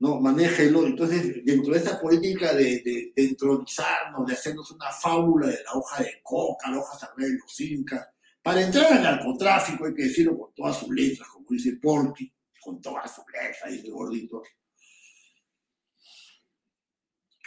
¿no? 0.00 0.20
maneja 0.20 0.62
el 0.62 0.76
Entonces, 0.76 1.44
dentro 1.44 1.72
de 1.72 1.78
esta 1.78 2.00
política 2.00 2.52
de, 2.52 2.82
de, 2.82 3.12
de, 3.16 3.24
entronizarnos, 3.24 4.26
de 4.26 4.34
hacernos 4.34 4.70
una 4.70 4.90
fábula 4.90 5.46
de 5.46 5.58
la 5.64 5.72
hoja 5.74 6.02
de 6.02 6.20
coca, 6.22 6.70
la 6.70 6.78
hoja 6.78 6.98
sagrada 6.98 7.30
de 7.30 7.38
los 7.38 7.60
incas, 7.60 8.06
para 8.42 8.62
entrar 8.62 8.92
al 8.92 9.02
narcotráfico, 9.02 9.86
hay 9.86 9.94
que 9.94 10.04
decirlo 10.04 10.38
con 10.38 10.54
todas 10.54 10.78
sus 10.78 10.90
letras, 10.90 11.28
como 11.28 11.46
dice 11.50 11.78
Porky, 11.82 12.32
con 12.60 12.80
todas 12.80 13.14
sus 13.14 13.24
letras, 13.32 13.72
dice 13.72 13.90
gordito, 13.90 14.42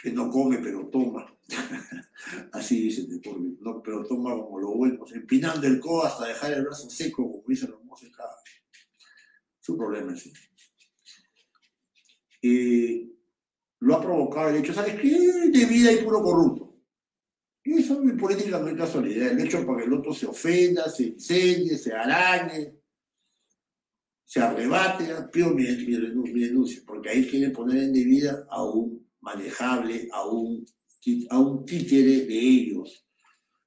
que 0.02 0.10
no 0.10 0.30
come 0.30 0.58
pero 0.58 0.88
toma. 0.88 1.26
Así 2.52 2.82
dice 2.82 3.06
por 3.22 3.40
no, 3.40 3.82
pero 3.82 4.04
toma 4.04 4.32
como 4.32 4.58
lo 4.58 4.74
bueno, 4.74 5.04
empinando 5.12 5.66
el 5.66 5.80
codo 5.80 6.04
hasta 6.04 6.26
dejar 6.26 6.52
el 6.52 6.64
brazo 6.64 6.88
seco, 6.90 7.30
como 7.30 7.44
dicen 7.46 7.70
los 7.70 7.84
músicos. 7.84 8.24
Su 9.60 9.76
problema 9.76 10.12
es 10.14 10.30
Y 12.40 13.12
lo 13.80 13.96
ha 13.96 14.00
provocado 14.00 14.48
el 14.48 14.56
hecho, 14.56 14.72
¿sabes 14.72 15.00
qué? 15.00 15.10
De 15.50 15.66
vida 15.66 15.92
y 15.92 16.04
puro 16.04 16.22
corrupto. 16.22 16.72
Eso 17.64 18.02
en 18.02 18.16
política 18.16 18.58
no 18.58 18.66
hay 18.66 18.76
casualidad. 18.76 19.32
El 19.32 19.46
hecho 19.46 19.64
para 19.64 19.78
que 19.78 19.84
el 19.84 19.92
otro 19.92 20.12
se 20.12 20.26
ofenda, 20.26 20.88
se 20.88 21.04
incendie, 21.04 21.78
se 21.78 21.92
arañe, 21.92 22.74
se 24.24 24.40
arrebate, 24.40 25.06
pido 25.32 25.50
mi, 25.50 25.64
mi, 25.64 26.40
denuncia, 26.40 26.82
porque 26.86 27.10
ahí 27.10 27.28
quieren 27.28 27.52
poner 27.52 27.84
en 27.84 27.92
vida 27.92 28.46
a 28.50 28.64
un 28.64 29.02
manejable 29.22 30.08
a 30.12 30.26
un, 30.26 30.64
a 31.30 31.38
un 31.38 31.64
títere 31.64 32.26
de 32.26 32.38
ellos. 32.38 33.04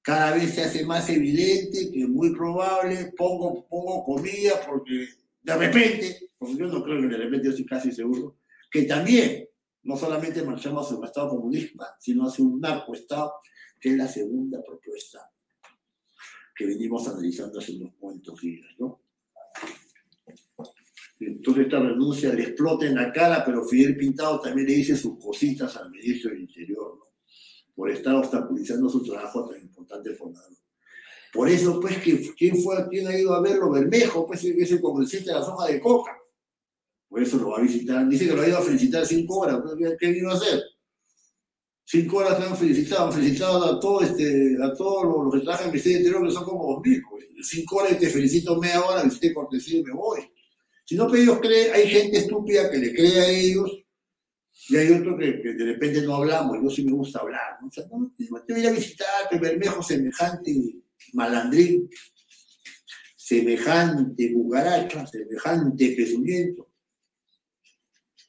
Cada 0.02 0.36
vez 0.36 0.54
se 0.54 0.62
hace 0.62 0.86
más 0.86 1.10
evidente 1.10 1.92
que 1.92 2.02
es 2.02 2.10
muy 2.10 2.34
probable, 2.34 3.14
pongo, 3.18 3.68
pongo 3.68 4.04
comillas 4.04 4.60
porque 4.68 5.08
de 5.42 5.56
repente, 5.56 6.30
porque 6.38 6.56
yo 6.58 6.68
no 6.68 6.84
creo 6.84 7.02
que 7.02 7.08
de 7.08 7.18
repente 7.18 7.46
yo 7.46 7.52
estoy 7.52 7.66
casi 7.66 7.92
seguro, 7.92 8.38
que 8.72 8.84
también 8.84 9.48
no 9.84 9.98
solamente 9.98 10.44
marchamos 10.44 10.86
hacia 10.86 10.98
un 10.98 11.06
Estado 11.06 11.30
comunista, 11.30 11.96
sino 12.00 12.28
hacia 12.28 12.44
un 12.44 12.60
narcoestado, 12.60 13.34
que 13.80 13.90
es 13.90 13.98
la 13.98 14.08
segunda 14.08 14.64
propuesta 14.64 15.32
que 16.56 16.66
venimos 16.66 17.08
analizando 17.08 17.60
hace 17.60 17.74
unos 17.74 17.94
cuantos 18.00 18.40
días, 18.40 18.68
¿no? 18.80 19.02
Entonces 21.20 21.66
esta 21.66 21.80
renuncia 21.80 22.34
le 22.34 22.44
explota 22.44 22.86
en 22.86 22.96
la 22.96 23.12
cara, 23.12 23.44
pero 23.46 23.66
Fidel 23.66 23.98
Pintado 23.98 24.40
también 24.40 24.68
le 24.68 24.76
dice 24.76 24.96
sus 24.96 25.18
cositas 25.18 25.76
al 25.78 25.92
ministro 25.92 26.32
del 26.32 26.42
Interior. 26.42 27.05
Por 27.76 27.92
estar 27.92 28.16
obstaculizando 28.16 28.90
su 28.90 29.04
trabajo 29.04 29.50
tan 29.50 29.62
importante 29.62 30.16
fundador. 30.16 30.54
Por 31.34 31.50
eso, 31.50 31.80
pues, 31.82 31.98
¿quién, 31.98 32.58
fue, 32.64 32.88
quién 32.90 33.08
ha 33.08 33.20
ido 33.20 33.34
a 33.34 33.42
verlo? 33.42 33.70
Bermejo, 33.70 34.26
pues, 34.26 34.44
es 34.46 34.72
el 34.72 34.80
congresista 34.80 35.34
de 35.34 35.40
la 35.40 35.46
zona 35.46 35.66
de 35.66 35.82
coca. 35.82 36.18
Por 37.10 37.22
eso 37.22 37.38
lo 37.38 37.50
va 37.50 37.58
a 37.58 37.62
visitar. 37.62 38.08
Dice 38.08 38.28
que 38.28 38.36
lo 38.36 38.42
ha 38.42 38.48
ido 38.48 38.58
a 38.58 38.62
felicitar 38.62 39.06
cinco 39.06 39.40
horas. 39.40 39.60
¿Qué 40.00 40.08
vino 40.08 40.32
a 40.32 40.36
hacer? 40.36 40.64
Cinco 41.84 42.18
horas 42.18 42.40
han 42.40 42.56
felicitado, 42.56 43.08
han 43.08 43.14
felicitado 43.14 43.66
a, 43.66 43.80
todo 43.80 44.02
este, 44.02 44.58
a 44.64 44.74
todos 44.74 45.26
los, 45.26 45.34
que 45.34 45.42
trabajan 45.42 45.66
en 45.66 45.68
el 45.68 45.74
Ministerio 45.74 45.98
Interior, 46.00 46.28
que 46.28 46.34
son 46.34 46.44
como 46.46 46.74
dos 46.74 46.82
mil. 46.84 47.02
Pues. 47.10 47.26
Cinco 47.42 47.76
horas 47.76 48.00
te 48.00 48.10
felicito 48.10 48.60
media 48.60 48.84
hora, 48.84 49.04
visité 49.04 49.34
cortesía 49.34 49.80
y 49.80 49.84
me 49.84 49.92
voy. 49.92 50.22
Si 50.86 50.96
no, 50.96 51.14
ellos 51.14 51.40
creen, 51.42 51.74
hay 51.74 51.88
gente 51.88 52.18
estúpida 52.20 52.72
que 52.72 52.78
le 52.78 52.94
cree 52.94 53.20
a 53.20 53.30
ellos 53.30 53.85
Y 54.70 54.78
hay 54.78 54.92
otro 54.92 55.18
que, 55.18 55.26
de 55.26 55.66
repente 55.66 56.02
no 56.02 56.16
hablamos, 56.16 56.58
yo 56.62 56.70
sí 56.70 56.84
me 56.84 56.94
gusta 56.94 57.20
hablar. 57.20 57.58
te 58.48 58.54
voy 58.54 58.66
a 58.66 58.72
visitar, 58.72 59.40
Bermejo 59.40 59.84
semejante 59.84 60.52
malandrín, 61.14 61.90
semejante 63.16 64.34
cucaracha, 64.34 65.06
semejante 65.06 65.94
pezuñento. 65.96 66.72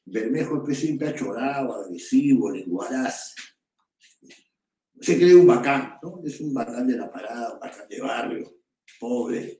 Bermejo 0.04 0.62
que 0.64 0.74
siempre 0.74 1.08
ha 1.08 1.14
chorado, 1.14 1.74
agresivo, 1.74 2.50
lenguaraz. 2.50 3.34
Se 5.00 5.16
cree 5.16 5.34
un 5.34 5.46
bacán, 5.46 5.98
¿no? 6.02 6.20
Es 6.24 6.40
un 6.40 6.52
bacán 6.52 6.86
de 6.86 6.96
la 6.96 7.10
parada, 7.10 7.54
un 7.54 7.60
bacán 7.60 7.88
de 7.88 8.00
barrio, 8.00 8.56
pobre. 8.98 9.58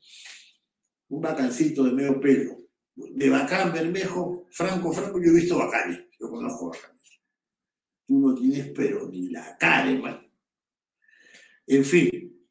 Un 1.09 1.21
bacancito 1.21 1.85
de 1.85 1.93
medio 1.93 2.21
pelo. 2.21 2.57
De 2.95 3.29
bacán, 3.29 3.73
Bermejo, 3.73 4.47
Franco, 4.51 4.93
Franco, 4.93 5.21
yo 5.23 5.31
he 5.31 5.35
visto 5.35 5.59
bacanes, 5.59 6.05
yo 6.19 6.31
conozco 6.31 6.71
bacanes. 6.71 7.21
Tú 8.07 8.21
no 8.21 8.35
tienes, 8.35 8.71
pero 8.75 9.09
ni 9.09 9.29
la 9.29 9.57
cara, 9.59 9.91
hermano. 9.91 10.23
En 11.67 11.85
fin, 11.85 12.47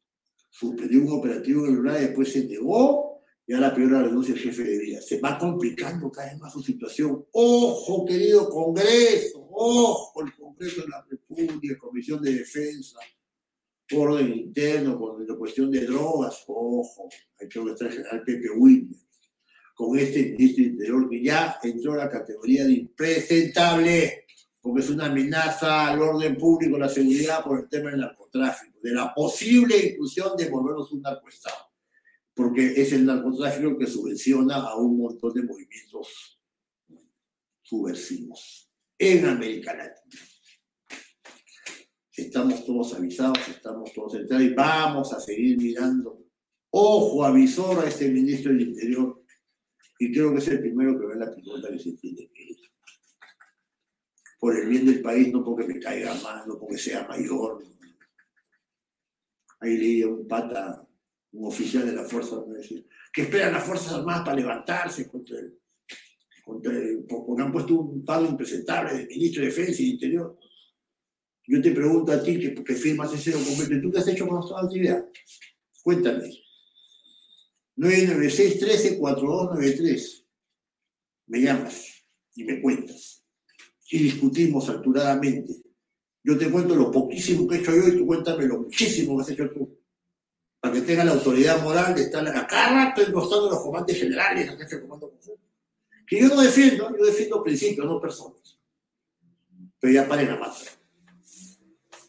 suspendió 0.50 1.00
un 1.00 1.18
operativo 1.18 1.64
en 1.64 1.72
el 1.72 1.76
lugar, 1.78 2.00
después 2.00 2.32
se 2.32 2.44
negó 2.44 3.22
y 3.46 3.54
ahora 3.54 3.74
peor 3.74 3.92
la 3.92 4.02
renuncia 4.02 4.34
el 4.34 4.40
jefe 4.40 4.64
de 4.64 4.78
día. 4.78 5.00
Se 5.00 5.20
va 5.20 5.38
complicando 5.38 6.10
cada 6.10 6.30
vez 6.30 6.38
más 6.38 6.52
su 6.52 6.62
situación. 6.62 7.24
Ojo, 7.32 8.04
querido 8.04 8.50
Congreso, 8.50 9.48
ojo, 9.52 10.22
el 10.22 10.34
Congreso 10.34 10.82
de 10.82 10.88
la 10.88 11.06
República, 11.08 11.78
Comisión 11.78 12.20
de 12.22 12.34
Defensa, 12.34 12.98
orden 13.94 14.32
interno, 14.32 14.98
con 14.98 15.26
la 15.26 15.36
cuestión 15.36 15.70
de 15.70 15.86
drogas, 15.86 16.42
ojo, 16.48 17.08
hay 17.38 17.48
que 17.48 17.60
estar 17.60 17.90
general 17.90 18.24
Pepe 18.24 18.50
Williams, 18.50 19.05
con 19.76 19.96
este 19.96 20.30
ministro 20.30 20.64
interior 20.64 21.08
que 21.08 21.22
ya 21.22 21.60
entró 21.62 21.92
a 21.92 21.98
la 21.98 22.10
categoría 22.10 22.64
de 22.64 22.72
impresentable, 22.72 24.24
porque 24.60 24.82
es 24.82 24.90
una 24.90 25.06
amenaza 25.06 25.92
al 25.92 26.02
orden 26.02 26.36
público, 26.36 26.76
la 26.76 26.88
seguridad 26.88 27.44
por 27.44 27.60
el 27.60 27.68
tema 27.68 27.90
del 27.90 28.00
narcotráfico, 28.00 28.80
de 28.82 28.90
la 28.90 29.14
posible 29.14 29.76
inclusión 29.92 30.36
de 30.36 30.48
volvernos 30.48 30.90
un 30.90 31.02
narcoestado 31.02 31.66
porque 32.36 32.74
es 32.76 32.92
el 32.92 33.06
narcotráfico 33.06 33.78
que 33.78 33.86
subvenciona 33.86 34.56
a 34.56 34.76
un 34.76 34.98
montón 34.98 35.32
de 35.32 35.42
movimientos 35.42 36.38
subversivos 37.62 38.70
en 38.98 39.24
América 39.24 39.74
Latina. 39.74 40.22
Estamos 42.14 42.66
todos 42.66 42.92
avisados, 42.92 43.38
estamos 43.48 43.90
todos 43.94 44.16
enterados 44.16 44.46
y 44.46 44.54
vamos 44.54 45.14
a 45.14 45.20
seguir 45.20 45.56
mirando. 45.56 46.26
Ojo, 46.70 47.24
avisor 47.24 47.82
a 47.82 47.88
este 47.88 48.10
ministro 48.10 48.52
del 48.52 48.68
Interior, 48.68 49.15
y 49.98 50.12
creo 50.12 50.32
que 50.32 50.38
es 50.38 50.48
el 50.48 50.60
primero 50.60 50.98
que 50.98 51.06
ve 51.06 51.16
la 51.16 51.32
pregunta 51.32 51.68
que 51.70 51.78
se 51.78 51.92
tiene. 51.92 52.30
Por 54.38 54.56
el 54.56 54.68
bien 54.68 54.86
del 54.86 55.00
país, 55.00 55.32
no 55.32 55.42
porque 55.42 55.66
me 55.66 55.80
caiga 55.80 56.14
más, 56.22 56.46
no 56.46 56.58
porque 56.58 56.78
sea 56.78 57.06
mayor. 57.08 57.64
Ahí 59.60 59.76
leía 59.76 60.08
un 60.08 60.28
pata 60.28 60.86
un 61.32 61.48
oficial 61.48 61.86
de 61.86 61.92
la 61.92 62.04
Fuerza 62.04 62.36
Armadas, 62.36 62.68
que 63.12 63.22
esperan 63.22 63.52
las 63.52 63.64
Fuerzas 63.64 63.92
Armadas 63.92 64.22
para 64.22 64.36
levantarse 64.36 65.08
contra 65.08 65.38
el, 65.38 65.58
contra 66.44 66.72
porque 67.08 67.42
han 67.42 67.52
puesto 67.52 67.74
un 67.74 68.04
palo 68.04 68.28
impresentable 68.28 68.96
de 68.96 69.06
ministro 69.06 69.42
de 69.42 69.48
Defensa 69.48 69.82
y 69.82 69.86
de 69.86 69.92
Interior. 69.92 70.38
Yo 71.46 71.62
te 71.62 71.72
pregunto 71.72 72.12
a 72.12 72.22
ti, 72.22 72.38
que, 72.38 72.54
que 72.54 72.74
firmas 72.74 73.12
ese 73.12 73.32
documento, 73.32 73.80
¿tú 73.80 73.92
qué 73.92 73.98
has 73.98 74.08
hecho 74.08 74.26
con 74.26 74.42
esta 74.42 74.60
actividad? 74.60 75.06
Cuéntame. 75.82 76.45
996-13-4293. 77.76 80.24
Me 81.26 81.40
llamas 81.40 82.04
y 82.34 82.44
me 82.44 82.60
cuentas. 82.60 83.24
Y 83.90 83.98
discutimos 83.98 84.68
alturadamente. 84.68 85.54
Yo 86.22 86.36
te 86.36 86.50
cuento 86.50 86.74
lo 86.74 86.90
poquísimo 86.90 87.46
que 87.46 87.56
he 87.56 87.60
hecho 87.60 87.74
yo 87.74 87.88
y 87.88 87.96
tú 87.98 88.06
cuéntame 88.06 88.46
lo 88.46 88.62
muchísimo 88.62 89.16
que 89.16 89.22
has 89.22 89.30
hecho 89.30 89.48
tú 89.50 89.76
para 90.60 90.74
que 90.74 90.82
tenga 90.82 91.04
la 91.04 91.12
autoridad 91.12 91.62
moral 91.62 91.94
de 91.94 92.02
estar 92.02 92.26
acá 92.26 92.70
rato 92.70 93.02
enrostando 93.02 93.50
los 93.50 93.60
comandos 93.60 93.96
generales, 93.96 94.48
a 94.48 94.56
jefe 94.56 94.76
de 94.76 94.82
comando. 94.82 95.12
Que 96.06 96.20
yo 96.20 96.28
no 96.28 96.40
defiendo, 96.40 96.96
yo 96.96 97.04
defiendo 97.04 97.42
principios, 97.42 97.86
no 97.86 98.00
personas. 98.00 98.58
Pero 99.78 99.92
ya 99.92 100.08
paren 100.08 100.28
la 100.28 100.36
mata. 100.36 100.56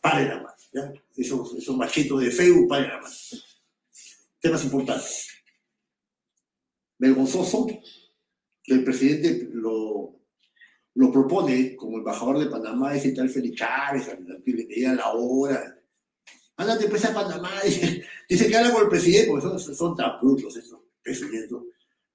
Paren 0.02 0.30
la 0.30 0.42
mata. 0.42 0.94
Esos, 1.16 1.56
esos 1.56 1.76
machitos 1.76 2.22
de 2.22 2.32
Facebook, 2.32 2.68
paren 2.68 2.90
la 2.90 2.98
mata. 2.98 3.16
Temas 4.40 4.64
importantes. 4.64 5.28
Vergonzoso 6.98 7.68
que 7.68 8.74
el 8.74 8.84
presidente 8.84 9.50
lo, 9.54 10.20
lo 10.96 11.12
propone 11.12 11.76
como 11.76 11.98
embajador 11.98 12.40
de 12.40 12.48
Panamá, 12.48 12.96
ese 12.96 13.12
tal 13.12 13.30
Félix 13.30 13.60
Chávez, 13.60 14.10
que 14.44 14.52
le 14.52 14.66
pedía 14.66 14.94
la 14.94 15.12
hora, 15.14 15.78
Ándate 16.58 16.88
pues 16.88 17.06
a 17.06 17.14
Panamá, 17.14 17.52
dice, 17.64 18.48
que 18.48 18.58
habla 18.58 18.74
con 18.74 18.84
el 18.84 18.90
presidente, 18.90 19.30
porque 19.30 19.60
son, 19.60 19.76
son 19.76 19.96
tan 19.96 20.20
brutos 20.20 20.58
estos 20.58 20.80
presidentes. 21.04 21.58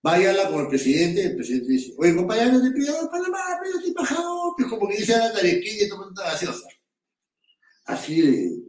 Vaya 0.03 0.51
con 0.51 0.63
el 0.63 0.69
presidente, 0.69 1.27
el 1.27 1.37
presidente 1.37 1.71
dice, 1.71 1.95
oye 1.97 2.17
compañero, 2.17 2.61
te 2.61 2.73
pido 2.73 3.01
a 3.01 3.09
Panamá, 3.09 3.39
pero 3.63 3.79
estoy 3.79 3.93
bajado, 3.93 4.53
pues 4.57 4.69
como 4.69 4.89
que 4.89 4.97
dice 4.97 5.15
a 5.15 5.29
la 5.29 5.33
tarequilla 5.33 5.85
y 5.85 5.89
toma 5.89 6.09
una 6.09 6.23
gaseosa. 6.25 6.67
Así 7.85 8.21
de, 8.21 8.63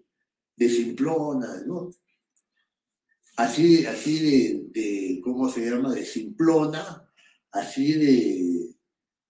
de 0.57 0.70
simplona, 0.70 1.64
¿no? 1.66 1.89
Así, 3.36 3.86
así 3.86 4.20
de, 4.20 4.64
de, 4.70 5.22
¿cómo 5.24 5.50
se 5.50 5.70
llama? 5.70 5.94
De 5.94 6.06
simplona, 6.06 7.10
así 7.52 7.94
de, 7.94 8.76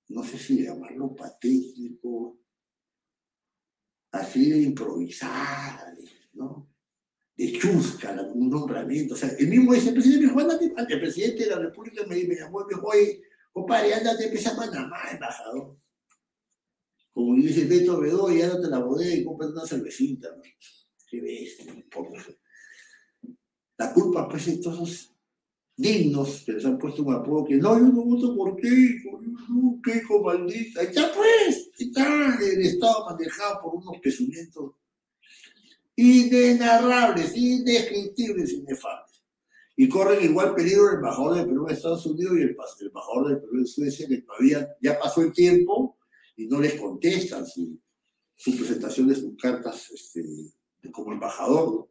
no 0.10 0.24
sé 0.24 0.38
si 0.38 0.64
llamarlo 0.64 1.16
patético, 1.16 2.40
así 4.12 4.50
de 4.50 4.62
improvisada, 4.62 5.96
¿no? 6.34 6.74
de 7.36 7.52
chusca, 7.54 8.12
un 8.34 8.50
nombramiento. 8.50 9.14
O 9.16 9.18
sea, 9.18 9.30
el 9.30 9.48
mismo 9.48 9.72
vicepresidente 9.72 10.28
me 10.28 10.34
dijo, 10.34 10.40
andate, 10.40 10.94
el 10.94 11.00
presidente 11.00 11.44
de 11.44 11.50
la 11.50 11.60
República 11.60 12.06
me, 12.08 12.24
me 12.26 12.36
llamó 12.36 12.60
me 12.60 12.76
dijo, 12.76 12.88
oye, 12.88 13.22
compadre, 13.52 13.94
andate, 13.94 14.26
empieza 14.26 14.52
a 14.52 14.56
Panamá, 14.56 14.98
embajador. 15.12 15.78
Como 17.12 17.36
dice 17.36 17.66
Beto 17.66 18.00
Bedoy, 18.00 18.42
ándate 18.42 18.68
a 18.68 18.70
la 18.70 18.80
bodega 18.80 19.14
y 19.14 19.24
compra 19.24 19.48
una 19.48 19.66
cervecita. 19.66 20.30
¿no? 20.36 20.42
¿Qué 21.08 21.22
ves? 21.22 21.58
La 23.78 23.94
culpa, 23.94 24.28
pues, 24.28 24.62
todos 24.62 25.14
dignos 25.76 26.44
que 26.46 26.54
les 26.54 26.66
han 26.66 26.78
puesto 26.78 27.04
un 27.04 27.14
apodo 27.14 27.46
que 27.46 27.56
no, 27.56 27.78
yo 27.80 27.86
no 27.86 28.04
voto 28.04 28.36
por 28.36 28.56
qué, 28.56 28.70
yo 29.04 29.20
no, 29.50 29.80
qué 29.84 29.98
hijo 29.98 30.22
maldita. 30.22 30.92
Ya 30.92 31.12
pues, 31.14 31.72
está 31.78 32.38
el 32.40 32.62
Estado 32.62 33.06
manejado 33.06 33.62
por 33.62 33.76
unos 33.76 33.98
pesumientos 34.02 34.74
inenarrables, 35.96 37.36
indescriptibles, 37.36 38.52
inefables. 38.54 39.24
Y 39.76 39.90
corren 39.90 40.24
igual 40.24 40.54
peligro 40.54 40.90
el 40.90 40.96
embajador 40.98 41.36
de 41.36 41.46
Perú 41.46 41.68
en 41.68 41.76
Estados 41.76 42.06
Unidos 42.06 42.38
y 42.38 42.42
el, 42.42 42.56
embajador 42.82 43.30
de 43.30 43.36
Perú 43.38 43.58
en 43.58 43.68
Suecia, 43.68 44.08
que 44.08 44.22
todavía 44.22 44.76
ya 44.82 45.00
pasó 45.00 45.22
el 45.22 45.34
tiempo 45.34 45.98
y 46.36 46.46
no 46.46 46.60
les 46.60 46.80
contestan 46.80 47.46
su, 47.46 47.80
su 48.36 48.56
presentación 48.56 49.08
de 49.08 49.16
sus 49.16 49.36
cartas 49.36 49.90
este, 49.92 50.24
como 50.92 51.14
embajador. 51.14 51.90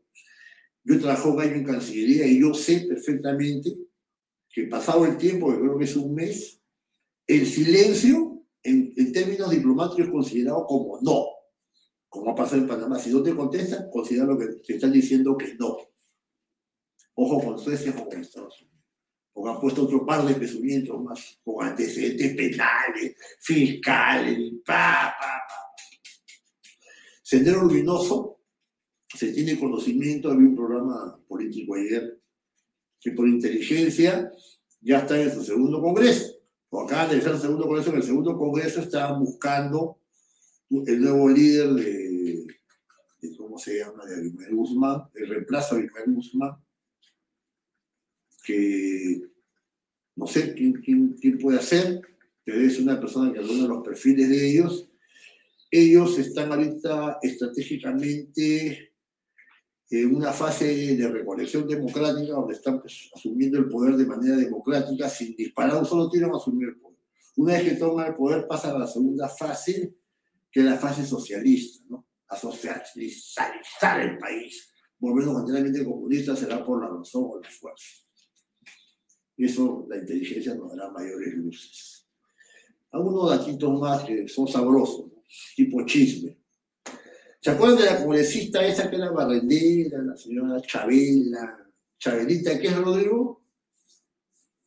Yo 0.85 1.01
trabajo 1.01 1.33
un 1.33 1.41
año 1.41 1.55
en 1.55 1.65
Cancillería 1.65 2.27
y 2.27 2.41
yo 2.41 2.55
sé 2.55 2.87
perfectamente 2.89 3.71
que 4.49 4.65
pasado 4.65 5.07
el 5.07 5.17
tiempo, 5.17 5.51
que 5.51 5.59
creo 5.59 5.79
que 5.79 5.85
es 5.85 5.97
un 5.97 6.15
mes, 6.15 6.61
el 7.27 7.47
silencio 7.47 8.45
en, 8.63 8.93
en 8.97 9.13
términos 9.13 9.51
diplomáticos 9.51 10.07
es 10.07 10.11
considerado 10.11 10.67
como 10.67 11.01
no 11.01 11.27
como 12.13 12.31
ha 12.31 12.35
pasado 12.35 12.61
en 12.61 12.69
Panamá, 12.69 12.99
si 12.99 13.09
no 13.09 13.23
te 13.23 13.35
contestan, 13.35 13.89
considera 13.91 14.27
lo 14.27 14.37
que 14.37 14.47
te 14.63 14.75
están 14.75 14.93
diciendo 14.93 15.35
que 15.35 15.55
no. 15.55 15.79
Ojo 17.15 17.43
con 17.43 17.59
Suecia, 17.59 17.95
ojo 17.97 18.07
con 18.07 18.21
Estados 18.21 18.61
Unidos. 18.61 18.85
Porque 19.33 19.51
han 19.51 19.59
puesto 19.59 19.85
otro 19.85 20.05
par 20.05 20.27
de 20.27 20.35
pesumientos 20.35 21.03
más, 21.03 21.41
con 21.43 21.67
antecedentes 21.67 22.37
penales, 22.37 23.17
fiscales, 23.41 24.53
pa, 24.63 25.15
pa, 25.19 25.41
pa. 25.49 25.55
Sendero 27.23 27.63
Luminoso, 27.63 28.42
se 29.15 29.33
tiene 29.33 29.59
conocimiento, 29.59 30.31
había 30.31 30.49
un 30.49 30.57
programa 30.57 31.19
político 31.29 31.75
ayer, 31.75 32.19
que 33.01 33.13
por 33.13 33.29
inteligencia 33.29 34.33
ya 34.81 35.01
está 35.01 35.21
en 35.21 35.33
su 35.33 35.43
segundo 35.45 35.81
congreso. 35.81 36.33
O 36.71 36.83
acaban 36.83 37.09
de 37.09 37.15
empezar 37.15 37.35
el 37.35 37.41
segundo 37.41 37.67
congreso, 37.67 37.91
en 37.91 37.97
el 37.97 38.03
segundo 38.03 38.39
congreso 38.39 38.81
estaban 38.81 39.21
buscando 39.21 39.99
el 40.71 41.01
nuevo 41.01 41.29
líder 41.29 41.75
de, 41.75 42.47
¿cómo 43.37 43.59
se 43.59 43.79
llama?, 43.79 44.07
de 44.07 44.15
Abimael 44.15 44.55
Guzmán, 44.55 45.03
el 45.15 45.29
reemplazo 45.29 45.75
de 45.75 45.83
Abimael 45.83 46.15
Guzmán, 46.15 46.57
que 48.45 49.23
no 50.17 50.27
sé 50.27 50.55
quién, 50.55 50.73
quién, 51.21 51.39
puede 51.39 51.59
hacer, 51.59 52.01
pero 52.45 52.61
es 52.61 52.79
una 52.79 52.99
persona 52.99 53.33
que 53.33 53.39
algunos 53.39 53.63
de 53.63 53.69
los 53.69 53.85
perfiles 53.85 54.29
de 54.31 54.51
ellos, 54.51 54.89
ellos 55.71 56.19
están 56.19 56.53
ahorita 56.53 57.19
estratégicamente 57.23 58.92
en 60.01 60.15
una 60.17 60.33
fase 60.33 60.97
de 60.97 61.09
recolección 61.09 61.69
democrática 61.69 62.33
donde 62.33 62.55
están 62.55 62.81
pues, 62.81 63.11
asumiendo 63.15 63.59
el 63.59 63.69
poder 63.69 63.95
de 63.97 64.07
manera 64.07 64.37
democrática 64.37 65.07
sin 65.07 65.37
disparar 65.37 65.77
un 65.77 65.85
solo 65.85 66.09
tiro 66.09 66.33
a 66.33 66.39
asumir 66.39 66.69
el 66.69 66.77
poder. 66.77 66.99
Una 67.37 67.53
vez 67.53 67.63
que 67.65 67.77
toma 67.77 68.07
el 68.07 68.15
poder 68.15 68.47
pasa 68.47 68.71
a 68.71 68.79
la 68.79 68.87
segunda 68.87 69.29
fase, 69.29 69.95
que 70.51 70.61
es 70.61 70.67
la 70.67 70.79
fase 70.79 71.05
socialista, 71.05 71.85
¿no? 71.91 72.07
A 72.29 72.37
socializar 72.37 74.01
el 74.01 74.17
país. 74.17 74.73
Volvernos 74.99 75.41
enteramente 75.41 75.85
comunistas 75.85 76.39
será 76.39 76.65
por 76.65 76.81
la 76.81 76.89
razón 76.89 77.27
o 77.29 77.39
la 77.39 77.51
fuerza. 77.51 77.87
Y 79.37 79.45
eso, 79.45 79.87
la 79.91 79.99
inteligencia 79.99 80.55
nos 80.55 80.75
dará 80.75 80.91
mayores 80.91 81.35
luces. 81.35 82.07
Algunos 82.93 83.31
datitos 83.31 83.79
más 83.79 84.05
que 84.05 84.27
son 84.27 84.49
sabrosos, 84.49 85.07
¿no? 85.07 85.23
tipo 85.55 85.85
chisme. 85.85 86.42
¿Se 87.43 87.51
acuerdan 87.51 87.79
de 87.79 87.87
la 87.87 87.99
congresista 87.99 88.65
esa 88.65 88.89
que 88.89 88.95
era 88.95 89.11
barrendera, 89.11 90.01
la 90.01 90.17
señora 90.17 90.63
Chabela? 90.63 91.69
Chabelita, 91.99 92.57
¿qué 92.61 92.69
es 92.69 92.77
Rodrigo? 92.77 93.43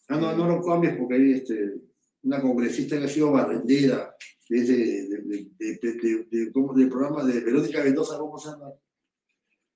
Ah, 0.09 0.17
no, 0.17 0.35
no 0.35 0.45
lo 0.45 0.61
cambies 0.61 0.97
porque 0.97 1.15
hay 1.15 1.31
este, 1.31 1.81
una 2.23 2.41
congresista 2.41 2.97
que 2.97 3.05
ha 3.05 3.07
sido 3.07 3.31
barrendera, 3.31 4.13
que 4.45 4.57
es 4.57 4.67
de, 4.67 5.07
de, 5.07 5.49
de, 5.57 6.29
del 6.29 6.89
programa 6.89 7.23
de 7.23 7.39
Verónica 7.39 7.81
Mendoza, 7.81 8.17
¿cómo 8.17 8.37
se 8.37 8.49
llama? 8.49 8.73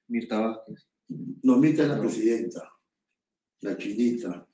Mirta 0.10 0.42
Vázquez. 0.42 0.90
No, 1.44 1.58
Mirta 1.58 1.84
es 1.84 1.90
la 1.90 2.00
presidenta, 2.02 2.70
la 3.62 3.78
chinita. 3.78 4.46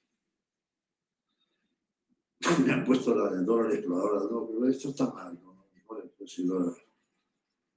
Me 2.64 2.74
han 2.74 2.86
puesto 2.86 3.16
la 3.16 3.36
de 3.36 3.44
Dora 3.44 3.70
la 3.70 3.74
exploradora, 3.74 4.32
no, 4.32 4.48
pero 4.48 4.70
esto 4.70 4.90
está 4.90 5.12
mal, 5.12 5.34
¿no? 5.34 5.56
No 5.56 5.68
le 5.74 5.82
puedo 5.82 6.14
decir 6.20 6.46
Dora 6.46 6.72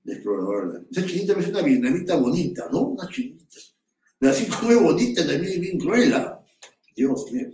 la 0.08 0.14
exploradora. 0.14 0.82
Esa 0.90 1.06
chinita 1.06 1.38
es 1.38 1.48
una 1.48 1.62
vietnamita 1.62 2.16
bonita, 2.16 2.68
¿no? 2.72 2.88
Una 2.88 3.08
chinita. 3.08 3.44
Así 4.20 4.46
como 4.46 4.70
es 4.70 4.82
bonita, 4.82 5.26
también 5.26 5.60
bien 5.60 5.78
cruela. 5.78 6.44
Dios 6.96 7.30
mío. 7.30 7.48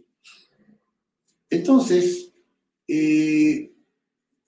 Entonces, 1.50 2.32
eh, 2.88 3.72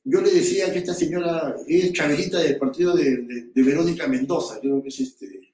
yo 0.04 0.20
le 0.20 0.30
decía 0.30 0.72
que 0.72 0.78
esta 0.78 0.94
señora 0.94 1.56
es 1.66 1.92
chavista 1.92 2.38
del 2.38 2.58
partido 2.58 2.96
de, 2.96 3.16
de, 3.22 3.42
de, 3.54 3.62
Verónica 3.62 4.06
Mendoza, 4.06 4.60
creo 4.60 4.80
que 4.82 4.88
es 4.88 5.00
este. 5.00 5.52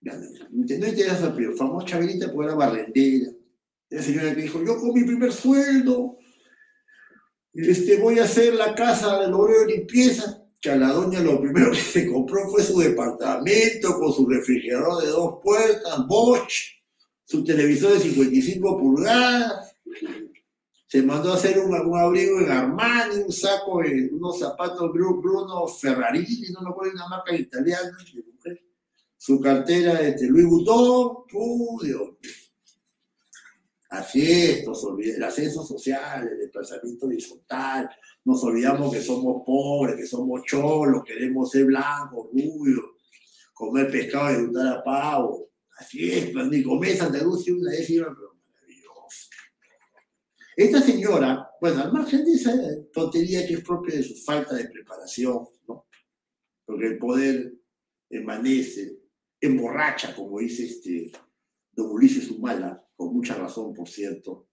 No 0.00 0.88
interesa, 0.88 1.34
pero 1.34 1.56
famosa 1.56 1.86
chavelita 1.86 2.32
porque 2.32 2.46
era 2.46 2.54
barrendera. 2.54 3.32
La 3.88 4.02
señora 4.02 4.34
que 4.34 4.42
dijo, 4.42 4.64
yo 4.64 4.78
con 4.78 4.92
mi 4.92 5.04
primer 5.04 5.32
sueldo 5.32 6.18
este, 7.56 7.96
voy 7.96 8.18
a 8.18 8.24
hacer 8.24 8.54
la 8.54 8.74
casa 8.74 9.20
del 9.20 9.32
obrero 9.32 9.60
de 9.60 9.76
limpieza. 9.76 10.42
Que 10.60 10.70
a 10.70 10.76
la 10.76 10.88
doña 10.88 11.20
lo 11.20 11.40
primero 11.40 11.70
que 11.70 11.76
se 11.76 12.10
compró 12.10 12.48
fue 12.48 12.62
su 12.62 12.78
departamento 12.80 13.98
con 13.98 14.12
su 14.12 14.26
refrigerador 14.26 15.02
de 15.02 15.10
dos 15.10 15.34
puertas, 15.42 16.06
Bosch, 16.08 16.82
su 17.24 17.44
televisor 17.44 17.92
de 17.92 18.00
55 18.00 18.78
pulgadas. 18.78 19.76
Se 20.88 21.02
mandó 21.02 21.32
a 21.32 21.34
hacer 21.34 21.58
un, 21.58 21.74
abrigo 21.74 22.40
en 22.40 22.50
Armani, 22.50 23.16
un 23.16 23.32
saco, 23.32 23.82
de, 23.82 24.08
unos 24.12 24.38
zapatos 24.38 24.90
Bruno 24.92 25.66
Ferrarini, 25.66 26.48
no 26.52 26.62
me 26.62 26.70
acuerdo, 26.70 26.94
una 26.94 27.08
marca 27.08 27.34
italiana. 27.34 27.96
Su 29.18 29.40
cartera 29.40 30.00
este, 30.00 30.28
Louis 30.28 30.46
Vuitton, 30.46 31.24
¡uh, 31.32 31.82
Dios! 31.82 32.10
Así 33.88 34.30
es, 34.30 34.66
nos 34.66 34.82
olvidamos, 34.84 35.16
el 35.16 35.24
ascenso 35.24 35.64
social, 35.64 36.28
el 36.28 36.38
desplazamiento 36.38 37.06
horizontal, 37.06 37.88
nos 38.24 38.42
olvidamos 38.42 38.92
que 38.92 39.00
somos 39.00 39.42
pobres, 39.46 39.96
que 39.96 40.06
somos 40.06 40.42
cholos, 40.44 41.04
queremos 41.04 41.50
ser 41.50 41.66
blancos, 41.66 42.28
rubios, 42.32 42.84
comer 43.54 43.90
pescado 43.90 44.32
y 44.32 44.44
untar 44.44 44.78
a 44.78 44.84
pavo. 44.84 45.50
Así 45.78 46.10
es, 46.10 46.32
cuando 46.32 46.56
ni 46.56 46.62
comer 46.64 46.96
Santa 46.96 47.22
Luz 47.22 47.46
una 47.48 47.70
vez 47.70 47.88
iba, 47.90 48.06
pero 48.06 48.34
maravilloso. 48.48 49.30
Esta 50.56 50.80
señora, 50.80 51.48
bueno, 51.60 51.82
al 51.82 51.92
margen 51.92 52.24
de 52.24 52.32
esa 52.32 52.52
tontería 52.92 53.46
que 53.46 53.54
es 53.54 53.60
propia 53.62 53.94
de 53.94 54.02
su 54.02 54.16
falta 54.16 54.56
de 54.56 54.68
preparación, 54.68 55.46
¿no? 55.68 55.86
Porque 56.64 56.86
el 56.86 56.98
poder 56.98 57.54
emanece, 58.10 58.98
emborracha, 59.40 60.14
como 60.16 60.40
dice 60.40 60.64
este 60.64 61.12
don 61.72 61.90
Ulises 61.90 62.30
Humala, 62.30 62.85
con 62.96 63.12
mucha 63.12 63.34
razón, 63.34 63.74
por 63.74 63.88
cierto. 63.88 64.48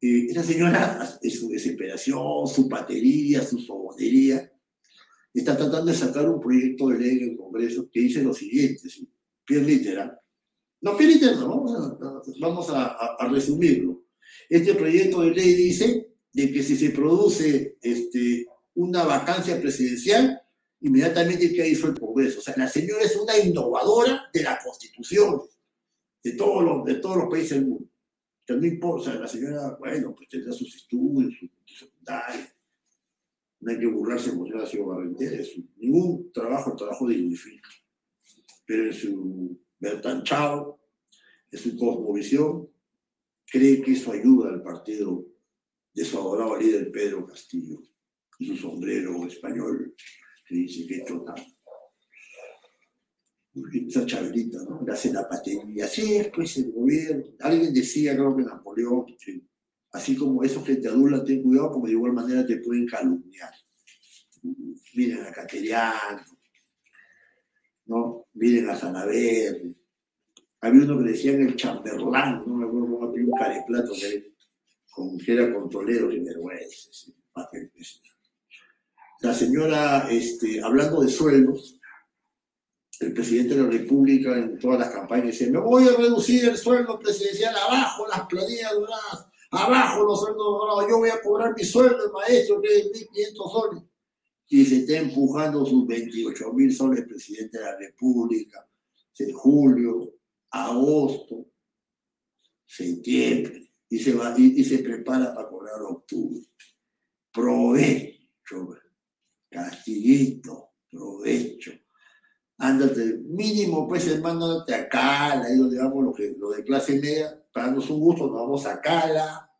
Eh, 0.00 0.26
esa 0.28 0.42
señora, 0.42 1.18
en 1.22 1.30
su 1.30 1.48
desesperación, 1.48 2.46
su 2.46 2.68
patería, 2.68 3.42
su 3.42 3.58
sobonería, 3.58 4.50
está 5.32 5.56
tratando 5.56 5.90
de 5.90 5.96
sacar 5.96 6.28
un 6.28 6.40
proyecto 6.40 6.88
de 6.88 6.98
ley 6.98 7.18
en 7.18 7.30
el 7.30 7.36
Congreso 7.36 7.88
que 7.90 8.00
dice 8.00 8.22
lo 8.22 8.34
siguiente, 8.34 8.88
¿sí? 8.88 9.08
bien 9.48 9.66
literal. 9.66 10.16
No, 10.82 10.96
bien 10.96 11.10
literal, 11.10 11.40
no, 11.40 11.64
vamos 12.40 12.70
a, 12.70 12.84
a, 12.84 13.16
a, 13.18 13.28
resumirlo. 13.28 14.04
Este 14.48 14.74
proyecto 14.74 15.22
de 15.22 15.30
ley 15.30 15.54
dice 15.54 16.08
de 16.32 16.52
que 16.52 16.62
si 16.62 16.76
se 16.76 16.90
produce 16.90 17.78
este, 17.80 18.46
una 18.74 19.04
vacancia 19.04 19.58
presidencial, 19.60 20.40
inmediatamente 20.80 21.52
que 21.52 21.66
hizo 21.66 21.86
el 21.86 21.98
Congreso. 21.98 22.40
O 22.40 22.42
sea, 22.42 22.54
la 22.58 22.68
señora 22.68 23.02
es 23.02 23.16
una 23.16 23.38
innovadora 23.38 24.28
de 24.32 24.42
la 24.42 24.58
Constitución 24.62 25.40
de 26.24 26.32
todos 26.32 26.64
los, 26.64 26.84
de 26.84 26.94
todos 26.96 27.18
los 27.18 27.28
países 27.28 27.50
del 27.50 27.66
mundo. 27.66 27.88
Que 28.46 28.54
no 28.54 28.66
importa, 28.66 29.14
la 29.14 29.28
señora, 29.28 29.76
bueno, 29.78 30.14
pues 30.14 30.28
tendrá 30.28 30.52
sus 30.52 30.74
estudios, 30.74 31.34
su, 31.38 31.48
su 31.64 31.84
secundaria. 31.84 32.52
No 33.60 33.70
hay 33.70 33.78
que 33.78 33.86
burlarse 33.86 34.30
como 34.30 34.46
si 34.46 34.52
ha 34.52 34.66
sido 34.66 34.86
barrentera. 34.86 35.42
Ningún 35.76 36.32
trabajo 36.32 36.74
trabajo 36.74 37.06
dignifica. 37.06 37.68
Pero 38.66 38.86
en 38.86 38.92
su 38.92 39.60
Bertanchao, 39.78 40.80
en 41.50 41.58
su 41.58 41.76
cosmovisión, 41.76 42.68
cree 43.46 43.82
que 43.82 43.92
eso 43.92 44.12
ayuda 44.12 44.50
al 44.50 44.62
partido 44.62 45.26
de 45.92 46.04
su 46.04 46.18
adorado 46.18 46.58
líder 46.58 46.90
Pedro 46.90 47.26
Castillo 47.26 47.80
y 48.38 48.46
su 48.48 48.56
sombrero 48.56 49.26
español 49.26 49.94
que 50.46 50.54
dice 50.54 50.86
que 50.86 51.04
nada 51.04 51.34
esa 53.54 54.04
chavelita, 54.04 54.58
¿no? 54.68 54.82
Le 54.84 54.92
hace 54.92 55.12
la 55.12 55.28
patria. 55.28 55.62
Así 55.84 56.16
es, 56.16 56.28
pues, 56.28 56.56
el 56.58 56.72
gobierno. 56.72 57.24
Alguien 57.40 57.72
decía, 57.72 58.14
creo 58.14 58.36
que 58.36 58.42
Napoleón, 58.42 59.06
que 59.06 59.42
así 59.92 60.16
como 60.16 60.42
esos 60.42 60.64
que 60.64 60.76
te 60.76 60.88
adulan, 60.88 61.24
ten 61.24 61.42
cuidado, 61.42 61.72
como 61.72 61.86
de 61.86 61.92
igual 61.92 62.12
manera 62.12 62.44
te 62.44 62.58
pueden 62.58 62.86
calumniar. 62.86 63.52
Miren 64.94 65.24
a 65.24 65.32
Cateriano, 65.32 66.24
¿no? 67.86 68.26
Miren 68.34 68.70
a 68.70 68.76
Sanaverde. 68.76 69.74
Había 70.60 70.82
uno 70.82 70.98
que 70.98 71.10
decían 71.10 71.42
el 71.42 71.56
chamberlán, 71.56 72.42
no 72.46 72.56
me 72.56 72.64
acuerdo 72.64 72.86
cómo 72.86 73.06
un 73.08 73.30
careplato 73.32 73.92
que, 73.92 74.34
con, 74.90 75.18
que 75.18 75.32
era 75.32 75.52
con 75.52 75.68
Toledo 75.68 76.10
y 76.10 76.20
vergüenza. 76.20 77.12
La 79.20 79.34
señora, 79.34 80.08
este, 80.10 80.62
hablando 80.62 81.02
de 81.02 81.08
sueldos, 81.08 81.80
el 83.00 83.12
presidente 83.12 83.54
de 83.54 83.62
la 83.62 83.70
República 83.70 84.36
en 84.36 84.58
todas 84.58 84.78
las 84.78 84.90
campañas 84.90 85.26
dice, 85.26 85.50
me 85.50 85.58
voy 85.58 85.88
a 85.88 85.96
reducir 85.96 86.44
el 86.44 86.56
sueldo 86.56 86.98
presidencial 86.98 87.54
abajo, 87.56 88.06
las 88.08 88.26
planillas 88.26 88.72
doradas, 88.72 89.26
abajo 89.50 90.04
los 90.04 90.20
sueldos 90.20 90.44
dorados, 90.44 90.86
yo 90.88 90.98
voy 90.98 91.10
a 91.10 91.20
cobrar 91.20 91.54
mi 91.56 91.64
sueldo, 91.64 92.04
el 92.04 92.12
maestro, 92.12 92.60
que 92.60 92.76
es 92.76 92.92
1.500 92.92 93.52
soles. 93.52 93.82
Y 94.48 94.64
se 94.64 94.76
está 94.78 94.98
empujando 94.98 95.64
sus 95.64 95.86
28 95.86 96.52
mil 96.52 96.72
soles 96.74 97.06
presidente 97.06 97.58
de 97.58 97.64
la 97.64 97.76
República, 97.76 98.68
en 99.18 99.32
julio, 99.32 100.14
agosto, 100.50 101.46
septiembre, 102.66 103.72
y 103.88 103.98
se, 103.98 104.14
va, 104.14 104.34
y, 104.36 104.60
y 104.60 104.64
se 104.64 104.78
prepara 104.78 105.34
para 105.34 105.48
cobrar 105.48 105.80
octubre. 105.82 106.42
Provecho, 107.32 108.76
castiguito, 109.50 110.70
provecho 110.90 111.72
ándate, 112.58 113.18
mínimo, 113.24 113.88
pues 113.88 114.06
hermano, 114.06 114.52
ándate 114.52 114.74
a 114.74 114.88
Cala, 114.88 115.44
ahí 115.44 115.56
donde 115.56 115.78
vamos 115.78 116.04
los, 116.04 116.16
que, 116.16 116.34
lo 116.38 116.50
de 116.50 116.64
clase 116.64 116.98
media, 117.00 117.42
para 117.52 117.66
darnos 117.66 117.90
un 117.90 118.00
gusto, 118.00 118.26
nos 118.26 118.36
vamos 118.36 118.66
a 118.66 118.80
Cala, 118.80 119.50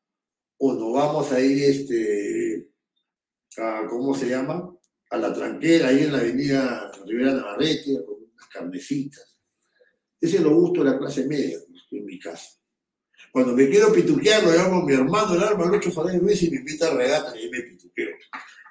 o 0.59 0.73
nos 0.75 0.93
vamos 0.93 1.33
a 1.33 1.41
ir, 1.41 1.63
este, 1.65 2.71
a, 3.59 3.87
¿cómo 3.89 4.15
se 4.15 4.29
llama? 4.29 4.75
A 5.11 5.17
la 5.17 5.33
tranquera, 5.33 5.89
ahí 5.89 6.05
en 6.05 6.13
la 6.13 6.19
avenida 6.19 6.91
Rivera 7.07 7.35
Navarrete, 7.35 8.05
con 8.05 8.17
unas 8.17 8.49
carnecitas. 8.53 9.37
Ese 10.21 10.37
es 10.37 10.43
lo 10.43 10.55
gusto 10.55 10.83
de 10.83 10.91
la 10.91 10.99
clase 10.99 11.27
media, 11.27 11.59
en 11.91 12.05
mi 12.05 12.19
casa. 12.19 12.51
Cuando 13.33 13.53
me 13.53 13.69
quiero 13.69 13.93
pituquear, 13.93 14.45
lo 14.45 14.53
llamo 14.53 14.83
mi 14.83 14.95
hermano, 14.95 15.35
el 15.35 15.43
arma 15.43 15.67
Lucho 15.67 15.91
Faray 15.91 16.19
Luis, 16.19 16.43
y 16.45 16.51
me 16.51 16.59
invita 16.59 16.89
a 16.89 16.95
regata, 16.95 17.37
y 17.37 17.41
ahí 17.41 17.51
me 17.51 17.63
pituqueo. 17.63 18.11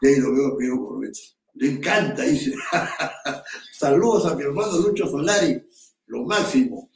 Y 0.01 0.07
ahí 0.07 0.15
lo 0.17 0.33
veo, 0.33 0.57
pido 0.57 0.77
por 0.77 0.99
veces. 1.01 1.37
Le 1.55 1.69
encanta, 1.69 2.23
dice. 2.23 2.53
Saludos 3.73 4.25
a 4.25 4.35
mi 4.35 4.43
hermano 4.43 4.77
Lucho 4.79 5.07
Solari, 5.07 5.61
lo 6.07 6.23
máximo. 6.23 6.89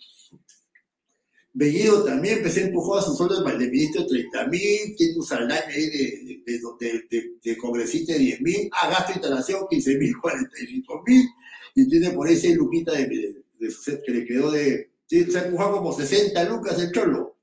Bellido 1.53 2.03
también 2.03 2.45
a 2.45 2.49
empujar 2.49 2.99
a 2.99 3.01
su 3.01 3.15
sueldo 3.15 3.41
de 3.41 3.67
ministro 3.67 4.03
de 4.03 4.09
30 4.09 4.47
mil, 4.47 4.95
tiene 4.95 5.15
un 5.15 5.23
salario 5.23 5.75
de, 5.75 6.41
de, 6.45 7.07
de, 7.09 7.31
de, 7.43 7.57
congresista 7.57 8.13
de 8.13 8.19
10 8.19 8.41
mil, 8.41 8.69
a 8.79 8.89
gasto 8.89 9.07
de 9.07 9.13
instalación 9.13 9.65
15 9.67 9.97
mil, 9.97 10.13
45 10.21 11.03
mil, 11.07 11.27
y 11.73 11.89
tiene 11.89 12.11
por 12.11 12.27
ahí 12.27 12.37
6 12.37 12.57
luquitas 12.57 12.95
de, 12.95 13.07
de, 13.07 14.01
que 14.05 14.11
le 14.11 14.25
quedó 14.25 14.51
de. 14.51 14.91
Se 15.07 15.39
ha 15.39 15.45
empujado 15.45 15.77
como 15.77 15.93
60 15.93 16.43
lucas 16.43 16.79
el 16.79 16.91
cholo. 16.91 17.37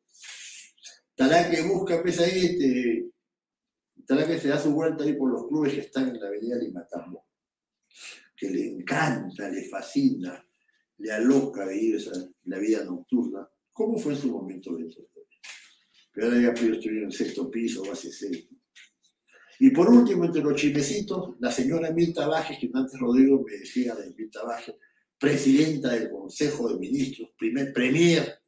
Talá 1.16 1.50
que 1.50 1.62
busca, 1.62 2.00
pues 2.00 2.20
ahí, 2.20 2.46
este, 2.46 3.06
Talá 4.06 4.26
que 4.26 4.38
se 4.38 4.48
da 4.48 4.58
su 4.58 4.72
vuelta 4.72 5.04
ahí 5.04 5.14
por 5.14 5.30
los 5.30 5.48
clubes 5.48 5.74
que 5.74 5.80
están 5.80 6.08
en 6.08 6.20
la 6.20 6.28
avenida 6.28 6.56
Limatambo, 6.56 7.26
que 8.36 8.50
le 8.50 8.66
encanta, 8.72 9.48
le 9.48 9.64
fascina, 9.64 10.46
le 10.98 11.12
aloca 11.12 11.66
vivir 11.66 11.96
esa, 11.96 12.12
la 12.44 12.58
vida 12.58 12.84
nocturna. 12.84 13.48
¿Cómo 13.72 13.98
fue 13.98 14.12
en 14.12 14.20
su 14.20 14.30
momento 14.30 14.76
de 14.76 14.88
Pero 16.12 16.26
ahora 16.26 16.40
ya 16.40 16.54
pudo 16.54 16.74
estudiar 16.74 16.98
en 16.98 17.04
el 17.04 17.12
sexto 17.12 17.50
piso, 17.50 17.84
base 17.84 18.12
seis. 18.12 18.48
Y 19.60 19.70
por 19.70 19.88
último, 19.88 20.24
entre 20.24 20.42
los 20.42 20.60
chimecitos, 20.60 21.36
la 21.40 21.50
señora 21.50 21.90
Mirta 21.92 22.26
Bajes, 22.26 22.58
que 22.58 22.70
antes 22.72 22.98
Rodrigo 22.98 23.42
me 23.42 23.56
decía 23.58 23.94
de 23.94 24.12
Mirta 24.12 24.42
Bajes, 24.42 24.74
presidenta 25.18 25.90
del 25.92 26.10
Consejo 26.10 26.68
de 26.68 26.78
Ministros, 26.78 27.30
primer 27.38 27.72
premier. 27.72 28.40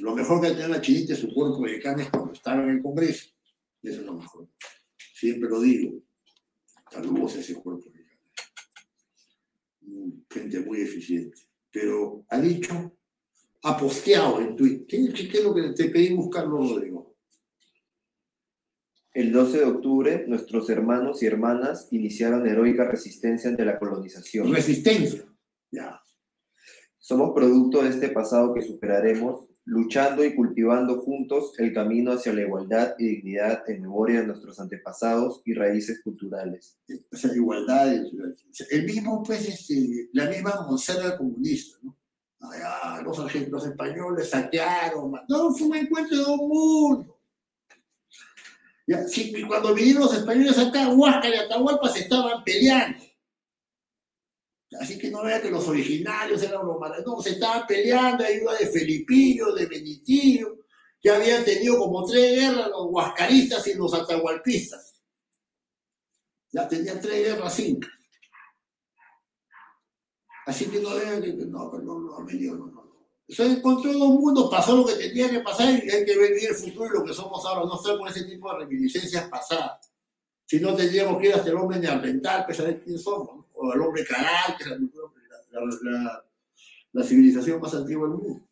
Lo 0.00 0.14
mejor 0.14 0.40
que 0.40 0.48
tenía 0.48 0.68
la 0.68 0.80
chinita 0.80 1.14
es 1.14 1.20
su 1.20 1.32
cuerpo 1.32 1.66
de 1.66 1.80
canes 1.80 2.10
cuando 2.10 2.32
estaba 2.32 2.62
en 2.62 2.70
el 2.70 2.82
Congreso. 2.82 3.30
Eso 3.82 4.00
es 4.00 4.06
lo 4.06 4.14
mejor. 4.14 4.48
Siempre 5.14 5.48
lo 5.48 5.60
digo. 5.60 6.02
Saludos 6.90 7.36
a 7.36 7.40
ese 7.40 7.54
cuerpo 7.54 7.90
canes. 7.90 8.20
Gente 10.30 10.60
muy 10.60 10.80
eficiente. 10.80 11.40
Pero 11.70 12.24
ha 12.28 12.40
dicho, 12.40 12.98
ha 13.62 13.76
posteado 13.76 14.40
en 14.40 14.56
Twitter. 14.56 14.86
¿Qué, 14.86 15.38
es 15.38 15.44
lo 15.44 15.54
que 15.54 15.70
te 15.70 15.88
pedí 15.88 16.14
buscarlo, 16.14 16.58
Rodrigo? 16.58 17.16
El 19.14 19.32
12 19.32 19.58
de 19.58 19.64
octubre, 19.64 20.24
nuestros 20.26 20.70
hermanos 20.70 21.22
y 21.22 21.26
hermanas 21.26 21.88
iniciaron 21.90 22.46
heroica 22.46 22.88
resistencia 22.88 23.50
ante 23.50 23.64
la 23.64 23.78
colonización. 23.78 24.52
Resistencia. 24.52 25.24
Ya. 25.70 26.00
Somos 26.98 27.32
producto 27.34 27.82
de 27.82 27.90
este 27.90 28.08
pasado 28.08 28.54
que 28.54 28.62
superaremos, 28.62 29.48
luchando 29.64 30.24
y 30.24 30.34
cultivando 30.34 31.00
juntos 31.02 31.54
el 31.58 31.72
camino 31.72 32.12
hacia 32.12 32.32
la 32.32 32.42
igualdad 32.42 32.94
y 32.98 33.06
dignidad 33.06 33.62
en 33.68 33.82
memoria 33.82 34.20
de 34.20 34.26
nuestros 34.26 34.58
antepasados 34.58 35.40
y 35.44 35.54
raíces 35.54 36.00
culturales. 36.02 36.78
O 37.12 37.16
sea, 37.16 37.32
igualdad, 37.34 37.92
el 37.92 38.84
mismo, 38.84 39.22
pues, 39.22 39.48
este, 39.48 40.08
la 40.12 40.26
misma 40.28 40.66
monserga 40.68 41.16
comunista, 41.16 41.78
¿no? 41.82 41.96
Ah, 42.40 43.00
los, 43.04 43.18
los 43.50 43.66
españoles 43.66 44.30
saquearon, 44.30 45.12
no, 45.28 45.54
fue 45.54 45.68
un 45.68 45.76
encuentro 45.76 46.18
de 46.18 46.24
un 46.24 46.48
mundo 46.48 47.12
cuando 49.48 49.74
vinieron 49.74 50.02
los 50.02 50.14
españoles 50.14 50.58
acá, 50.58 50.88
Huasca 50.88 51.28
y 51.28 51.34
Atahualpa 51.34 51.88
se 51.88 52.00
estaban 52.00 52.42
peleando. 52.44 53.02
Así 54.80 54.98
que 54.98 55.10
no 55.10 55.22
vea 55.22 55.40
que 55.40 55.50
los 55.50 55.66
originarios 55.68 56.42
eran 56.42 56.66
los 56.66 56.78
malos, 56.78 57.04
no, 57.04 57.20
se 57.20 57.30
estaban 57.30 57.66
peleando, 57.66 58.24
ayuda 58.24 58.56
de 58.56 58.66
Felipillo, 58.66 59.54
de 59.54 59.66
Benitillo, 59.66 60.58
que 61.00 61.10
habían 61.10 61.44
tenido 61.44 61.78
como 61.78 62.04
tres 62.04 62.40
guerras 62.40 62.68
los 62.68 62.86
huascaristas 62.90 63.66
y 63.66 63.74
los 63.74 63.92
atahualpistas. 63.92 65.00
Ya 66.52 66.68
tenían 66.68 67.00
tres 67.00 67.24
guerras 67.24 67.54
cinco. 67.54 67.88
Así 70.46 70.66
que 70.66 70.80
no 70.80 70.94
vean 70.94 71.22
que 71.22 71.32
no, 71.32 71.70
no, 71.70 71.78
no, 71.78 71.98
no, 72.00 72.20
no, 72.20 72.66
no 72.66 72.82
se 73.32 73.46
encontró 73.46 73.92
dos 73.92 74.08
mundos, 74.10 74.50
pasó 74.50 74.76
lo 74.76 74.84
que 74.84 74.94
tenía 74.94 75.30
que 75.30 75.40
pasar 75.40 75.70
y 75.70 75.90
hay 75.90 76.04
que 76.04 76.18
ver 76.18 76.32
el 76.32 76.54
futuro 76.54 76.86
y 76.86 76.98
lo 76.98 77.04
que 77.04 77.14
somos 77.14 77.44
ahora, 77.46 77.64
no 77.64 77.76
estar 77.76 77.96
con 77.96 78.08
ese 78.08 78.24
tipo 78.24 78.52
de 78.52 78.58
reminiscencias 78.58 79.28
pasadas. 79.28 79.90
Si 80.44 80.60
no 80.60 80.74
tendríamos 80.74 81.18
que 81.18 81.28
ir 81.28 81.34
hasta 81.34 81.48
el 81.48 81.56
hombre 81.56 81.78
neandertal, 81.78 82.44
que 82.46 82.52
saber 82.52 82.82
quién 82.82 82.98
somos, 82.98 83.41
o 83.62 83.72
el 83.72 83.80
hombre 83.80 84.02
es 84.02 84.08
la, 86.92 87.04
civilización 87.04 87.60
más 87.60 87.74
antigua 87.74 88.08
del 88.08 88.18
mundo. 88.18 88.48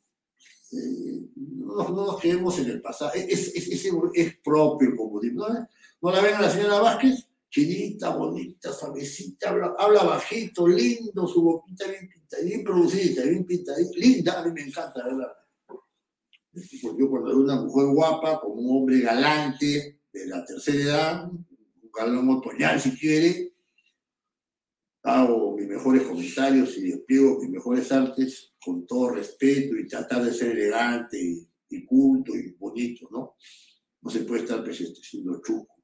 Eh, 0.73 1.29
no, 1.37 1.89
nos 1.89 2.21
quedemos 2.21 2.59
en 2.59 2.71
el 2.71 2.81
pasado, 2.81 3.13
es, 3.15 4.39
propio 4.43 4.89
el 4.89 4.97
comunismo. 4.97 5.49
¿no? 5.49 5.69
¿No 6.03 6.11
la 6.11 6.23
ven 6.23 6.35
a 6.35 6.43
la 6.43 6.51
señora 6.51 6.81
Vázquez? 6.81 7.27
chinita, 7.51 8.11
bonita, 8.11 8.73
suavecita, 8.73 9.51
habla, 9.51 10.05
bajito, 10.05 10.69
lindo, 10.69 11.27
su 11.27 11.43
boquita 11.43 11.89
bien 11.89 12.09
pintada, 12.09 12.45
bien 12.45 12.63
producida, 12.63 13.25
bien 13.25 13.45
pintada, 13.45 13.79
linda, 13.97 14.41
a 14.41 14.45
mí 14.45 14.53
me 14.53 14.63
encanta, 14.63 15.03
¿verdad? 15.05 15.33
Yo 16.53 17.11
cuando 17.11 17.31
veo 17.31 17.41
una 17.41 17.61
mujer 17.61 17.87
guapa, 17.87 18.41
como 18.41 18.55
un 18.55 18.83
hombre 18.83 19.01
galante, 19.01 20.01
de 20.13 20.27
la 20.27 20.45
tercera 20.45 20.79
edad, 20.79 21.31
un 21.31 21.47
galán 21.93 22.29
otoñal 22.29 22.81
si 22.81 22.97
quiere, 22.97 23.53
hago 25.03 25.57
mis 25.57 25.67
mejores 25.67 26.03
comentarios 26.03 26.77
y 26.77 26.91
despliego 26.91 27.41
mis 27.41 27.51
mejores 27.51 27.91
artes 27.91 28.53
con 28.63 28.87
todo 28.87 29.11
respeto 29.11 29.77
y 29.77 29.87
tratar 29.87 30.25
de 30.25 30.33
ser 30.33 30.53
elegante 30.53 31.19
y, 31.69 31.87
culto 31.87 32.37
y 32.37 32.53
bonito, 32.53 33.09
¿no? 33.11 33.37
No 34.03 34.11
se 34.11 34.21
puede 34.21 34.43
estar 34.43 34.63
pues, 34.63 34.77
siendo 35.03 35.41
chuco. 35.41 35.75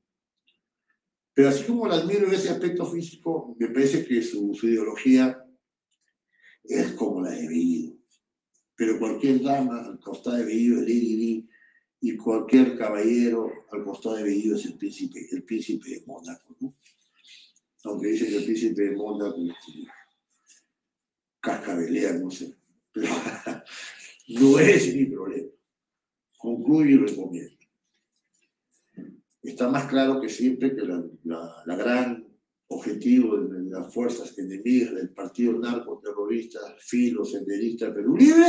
Pero 1.33 1.49
así 1.49 1.65
como 1.65 1.87
la 1.87 1.97
admiro 1.97 2.27
en 2.27 2.35
ese 2.35 2.51
aspecto 2.51 2.87
físico, 2.87 3.55
me 3.59 3.69
parece 3.69 4.07
que 4.07 4.23
su, 4.23 4.53
ideología 4.63 5.39
es 6.65 6.93
como 6.93 7.23
la 7.23 7.31
de 7.31 7.47
Bellido. 7.47 7.97
Pero 8.75 8.99
cualquier 8.99 9.43
dama 9.43 9.85
al 9.85 10.01
costado 10.01 10.37
de 10.37 10.45
Bellido 10.45 10.81
es 10.81 10.83
Lady 10.83 11.49
y 12.01 12.17
cualquier 12.17 12.77
caballero 12.79 13.51
al 13.71 13.85
costado 13.85 14.17
de 14.17 14.25
Bellido 14.25 14.57
es 14.57 14.65
el 14.67 14.79
príncipe, 14.79 15.29
el 15.31 15.45
príncipe 15.45 15.91
de 15.91 16.05
Mónaco. 16.07 16.57
¿no? 16.61 16.75
Aunque 17.87 18.09
dicen 18.09 18.29
que 18.29 18.37
el 18.37 18.45
príncipe 18.45 18.83
de 18.83 18.97
Mónaco 18.97 19.37
este, 19.39 19.89
cascabelea, 21.41 22.13
no 22.15 22.31
sé. 22.31 22.55
Pero 22.93 23.09
no 24.29 24.59
es 24.59 24.95
mi 24.95 25.07
problema. 25.07 25.49
Concluyo 26.39 26.97
y 26.97 27.07
recomiendo 27.07 27.57
está 29.51 29.69
más 29.69 29.87
claro 29.87 30.21
que 30.21 30.29
siempre 30.29 30.75
que 30.75 30.83
la, 30.83 31.77
gran 31.77 32.27
objetivo 32.69 33.37
de 33.37 33.71
las 33.71 33.93
fuerzas 33.93 34.37
enemigas 34.39 34.95
del 34.95 35.11
partido 35.11 35.59
narcoterrorista, 35.59 36.59
filo, 36.79 37.25
senderista 37.25 37.95
Perú 37.95 38.17
Libre, 38.17 38.47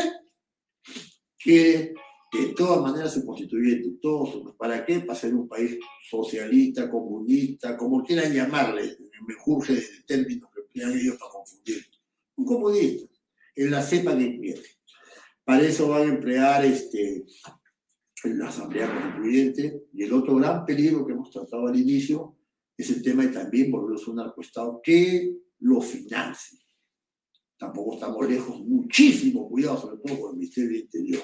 que 1.37 1.93
de 2.39 2.53
todas 2.53 2.81
maneras 2.81 3.13
se 3.13 3.25
constituyente, 3.25 3.97
todos, 4.01 4.55
¿para 4.55 4.85
qué? 4.85 4.99
Para 4.99 5.19
ser 5.19 5.33
un 5.33 5.47
país 5.47 5.77
socialista, 6.09 6.89
comunista, 6.89 7.77
como 7.77 8.03
quieran 8.03 8.33
llamarle, 8.33 8.97
me 9.27 9.33
urge 9.45 9.73
de 9.73 9.83
términos 10.05 10.49
que 10.53 10.61
emplean 10.61 10.99
ellos 10.99 11.17
para 11.17 11.31
confundir. 11.31 11.85
Un 12.35 12.45
comunista, 12.45 13.07
en 13.55 13.71
la 13.71 13.81
cepa 13.81 14.15
de 14.15 14.23
invierte. 14.25 14.69
Para 15.43 15.63
eso 15.63 15.87
van 15.87 16.01
a 16.01 16.13
emplear 16.13 16.65
este, 16.65 17.25
la 18.25 18.49
Asamblea 18.49 18.93
Constituyente. 18.93 19.83
Y 19.93 20.03
el 20.03 20.13
otro 20.13 20.35
gran 20.35 20.65
peligro 20.65 21.05
que 21.05 21.13
hemos 21.13 21.31
tratado 21.31 21.67
al 21.67 21.79
inicio 21.79 22.35
es 22.77 22.89
el 22.89 23.01
tema 23.01 23.23
de 23.23 23.29
también 23.29 23.71
volverse 23.71 24.09
un 24.09 24.17
narcoestado 24.17 24.81
que 24.83 25.35
lo 25.59 25.81
financie. 25.81 26.59
Tampoco 27.57 27.95
estamos 27.95 28.29
lejos, 28.29 28.59
muchísimo 28.59 29.49
cuidado, 29.49 29.81
sobre 29.81 29.97
todo 29.97 30.21
con 30.21 30.31
el 30.31 30.37
Ministerio 30.37 30.69
del 30.69 30.81
Interior. 30.81 31.23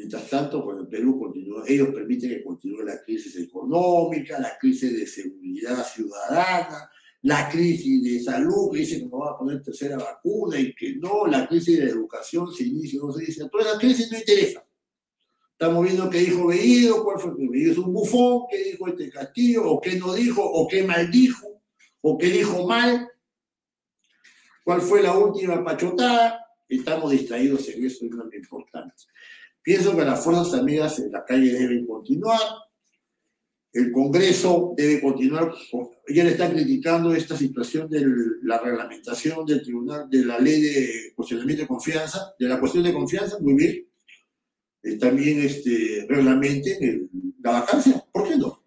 Mientras 0.00 0.30
tanto, 0.30 0.64
cuando 0.64 0.84
el 0.84 0.88
Perú 0.88 1.18
continúa, 1.20 1.62
ellos 1.68 1.90
permiten 1.90 2.30
que 2.30 2.42
continúe 2.42 2.82
la 2.84 3.02
crisis 3.02 3.36
económica, 3.36 4.40
la 4.40 4.56
crisis 4.56 4.98
de 4.98 5.06
seguridad 5.06 5.86
ciudadana, 5.86 6.90
la 7.20 7.50
crisis 7.50 8.02
de 8.02 8.18
salud, 8.18 8.72
que 8.72 8.78
dicen 8.78 9.00
que 9.00 9.08
no 9.08 9.18
va 9.18 9.32
a 9.32 9.38
poner 9.38 9.62
tercera 9.62 9.98
vacuna 9.98 10.58
y 10.58 10.74
que 10.74 10.96
no, 10.96 11.26
la 11.26 11.46
crisis 11.46 11.80
de 11.80 11.84
educación 11.84 12.50
se 12.50 12.64
inicia, 12.64 12.98
no 12.98 13.12
se 13.12 13.26
dice, 13.26 13.46
toda 13.50 13.62
esa 13.62 13.78
crisis 13.78 14.10
no 14.10 14.16
interesa. 14.16 14.66
Estamos 15.52 15.84
viendo 15.84 16.08
qué 16.08 16.18
dijo 16.20 16.46
Bellido, 16.46 17.04
cuál 17.04 17.20
fue 17.20 17.34
Bellido 17.36 17.72
es 17.72 17.78
un 17.78 17.92
bufón, 17.92 18.44
qué 18.50 18.64
dijo 18.70 18.88
este 18.88 19.10
Castillo, 19.10 19.70
o 19.70 19.82
qué 19.82 19.98
no 19.98 20.14
dijo, 20.14 20.42
o 20.42 20.66
qué 20.66 20.82
mal 20.82 21.10
dijo, 21.10 21.62
o 22.00 22.16
qué 22.16 22.28
dijo 22.28 22.66
mal. 22.66 23.06
¿Cuál 24.64 24.80
fue 24.80 25.02
la 25.02 25.18
última 25.18 25.62
pachotada? 25.62 26.42
Estamos 26.66 27.10
distraídos 27.10 27.68
en 27.68 27.84
eso, 27.84 28.06
es 28.06 28.12
lo 28.12 28.34
importante. 28.34 28.94
Pienso 29.62 29.96
que 29.96 30.04
las 30.04 30.22
fuerzas 30.24 30.54
amigas 30.54 30.98
en 30.98 31.12
la 31.12 31.24
calle 31.24 31.52
deben 31.52 31.86
continuar. 31.86 32.40
El 33.72 33.92
Congreso 33.92 34.74
debe 34.76 35.00
continuar. 35.00 35.54
Ya 36.08 36.24
le 36.24 36.30
está 36.30 36.50
criticando 36.50 37.14
esta 37.14 37.36
situación 37.36 37.88
de 37.88 38.04
la 38.42 38.58
reglamentación 38.58 39.46
del 39.46 39.62
Tribunal, 39.62 40.08
de 40.10 40.24
la 40.24 40.38
ley 40.38 40.60
de 40.60 41.12
cuestionamiento 41.14 41.62
de 41.62 41.68
confianza, 41.68 42.34
de 42.38 42.48
la 42.48 42.58
cuestión 42.58 42.82
de 42.82 42.92
confianza, 42.92 43.38
muy 43.40 43.54
bien 43.54 43.90
eh, 44.82 44.96
también 44.96 45.40
este, 45.40 46.06
reglamenten 46.08 47.10
la 47.42 47.52
vacancia. 47.52 48.04
¿Por 48.10 48.28
qué 48.28 48.36
no? 48.36 48.62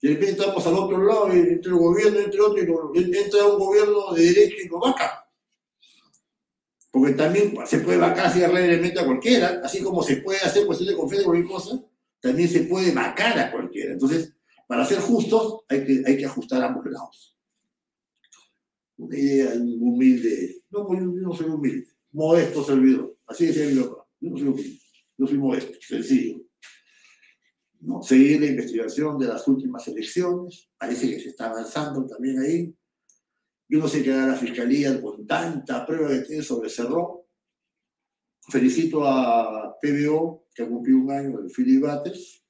De 0.00 0.08
repente 0.08 0.32
estamos 0.32 0.66
al 0.66 0.74
otro 0.74 1.04
lado, 1.04 1.30
entre 1.30 1.70
el 1.70 1.78
gobierno, 1.78 2.18
entre 2.18 2.40
otro, 2.40 2.92
entra 2.94 3.46
un 3.46 3.58
gobierno 3.58 4.12
de 4.14 4.24
derecho 4.24 4.56
y 4.64 4.68
lo 4.68 4.80
vaca. 4.80 5.21
Porque 6.92 7.14
también 7.14 7.54
se 7.66 7.78
puede 7.78 7.98
vacar 7.98 8.26
así 8.26 8.44
a 8.44 8.50
cualquiera, 9.04 9.60
así 9.64 9.82
como 9.82 10.02
se 10.02 10.18
puede 10.18 10.38
hacer 10.40 10.66
cuestión 10.66 10.90
de 10.90 10.96
confianza 10.96 11.24
en 11.24 11.30
cualquier 11.30 11.50
cosa, 11.50 11.84
también 12.20 12.48
se 12.48 12.60
puede 12.64 12.92
vacar 12.92 13.38
a 13.38 13.50
cualquiera. 13.50 13.94
Entonces, 13.94 14.32
para 14.68 14.84
ser 14.84 15.00
justos, 15.00 15.60
hay 15.68 15.84
que, 15.84 16.02
hay 16.06 16.16
que 16.18 16.26
ajustar 16.26 16.62
ambos 16.62 16.84
lados. 16.86 17.36
Una 18.98 19.18
idea 19.18 19.54
humilde, 19.54 20.62
no, 20.70 20.86
yo 20.94 21.00
no 21.00 21.34
soy 21.34 21.46
humilde, 21.46 21.88
modesto 22.12 22.62
servidor, 22.62 23.16
así 23.26 23.46
decía 23.46 23.66
mi 23.66 23.82
papá, 23.82 24.06
yo 24.20 24.30
no 24.30 24.36
soy 24.36 24.48
humilde. 24.48 24.82
Yo 25.18 25.26
soy 25.26 25.38
modesto, 25.38 25.78
sencillo. 25.80 26.40
seguir 28.02 28.40
la 28.40 28.46
investigación 28.46 29.18
de 29.18 29.26
las 29.28 29.46
últimas 29.46 29.86
elecciones, 29.88 30.68
parece 30.78 31.10
que 31.10 31.20
se 31.20 31.28
está 31.28 31.50
avanzando 31.50 32.06
también 32.06 32.40
ahí. 32.40 32.74
Yo 33.72 33.78
no 33.78 33.88
sé 33.88 34.02
qué 34.02 34.12
hará 34.12 34.26
la 34.26 34.34
fiscalía 34.34 35.00
con 35.00 35.26
tanta 35.26 35.86
prueba 35.86 36.10
que 36.10 36.26
tiene 36.26 36.42
sobre 36.42 36.68
Cerrón. 36.68 37.22
Felicito 38.50 39.02
a 39.02 39.74
PBO, 39.80 40.44
que 40.54 40.64
ha 40.64 40.68
cumplido 40.68 40.98
un 40.98 41.10
año, 41.10 41.38
el 41.38 41.50
Philip 41.50 41.82
Bates, 41.82 42.44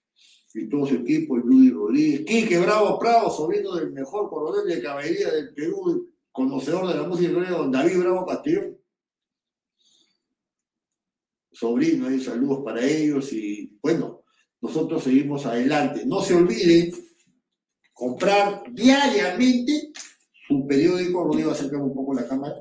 y 0.52 0.68
todo 0.68 0.84
su 0.84 0.96
equipo, 0.96 1.38
y 1.38 1.42
Luis 1.44 1.72
Rodríguez, 1.72 2.24
Quique 2.26 2.58
Bravo 2.58 2.98
Prado, 2.98 3.30
sobrino 3.30 3.76
del 3.76 3.92
mejor 3.92 4.28
coronel 4.28 4.66
de 4.66 4.82
caballería 4.82 5.30
del 5.30 5.54
Perú, 5.54 6.12
conocedor 6.32 6.88
de 6.88 6.94
la 6.96 7.06
música 7.06 7.50
don 7.50 7.70
David 7.70 8.00
Bravo 8.00 8.26
Castellón. 8.26 8.76
Sobrino, 11.52 12.08
ahí 12.08 12.20
saludos 12.20 12.62
para 12.64 12.84
ellos 12.84 13.32
y 13.32 13.78
bueno, 13.80 14.24
nosotros 14.60 15.04
seguimos 15.04 15.46
adelante. 15.46 16.04
No 16.04 16.20
se 16.20 16.34
olviden 16.34 16.92
comprar 17.92 18.64
diariamente 18.72 19.92
su 20.52 20.66
periódico, 20.66 21.24
Rodrigo, 21.24 21.50
acércame 21.50 21.84
un 21.84 21.94
poco 21.94 22.14
la 22.14 22.26
cámara, 22.26 22.56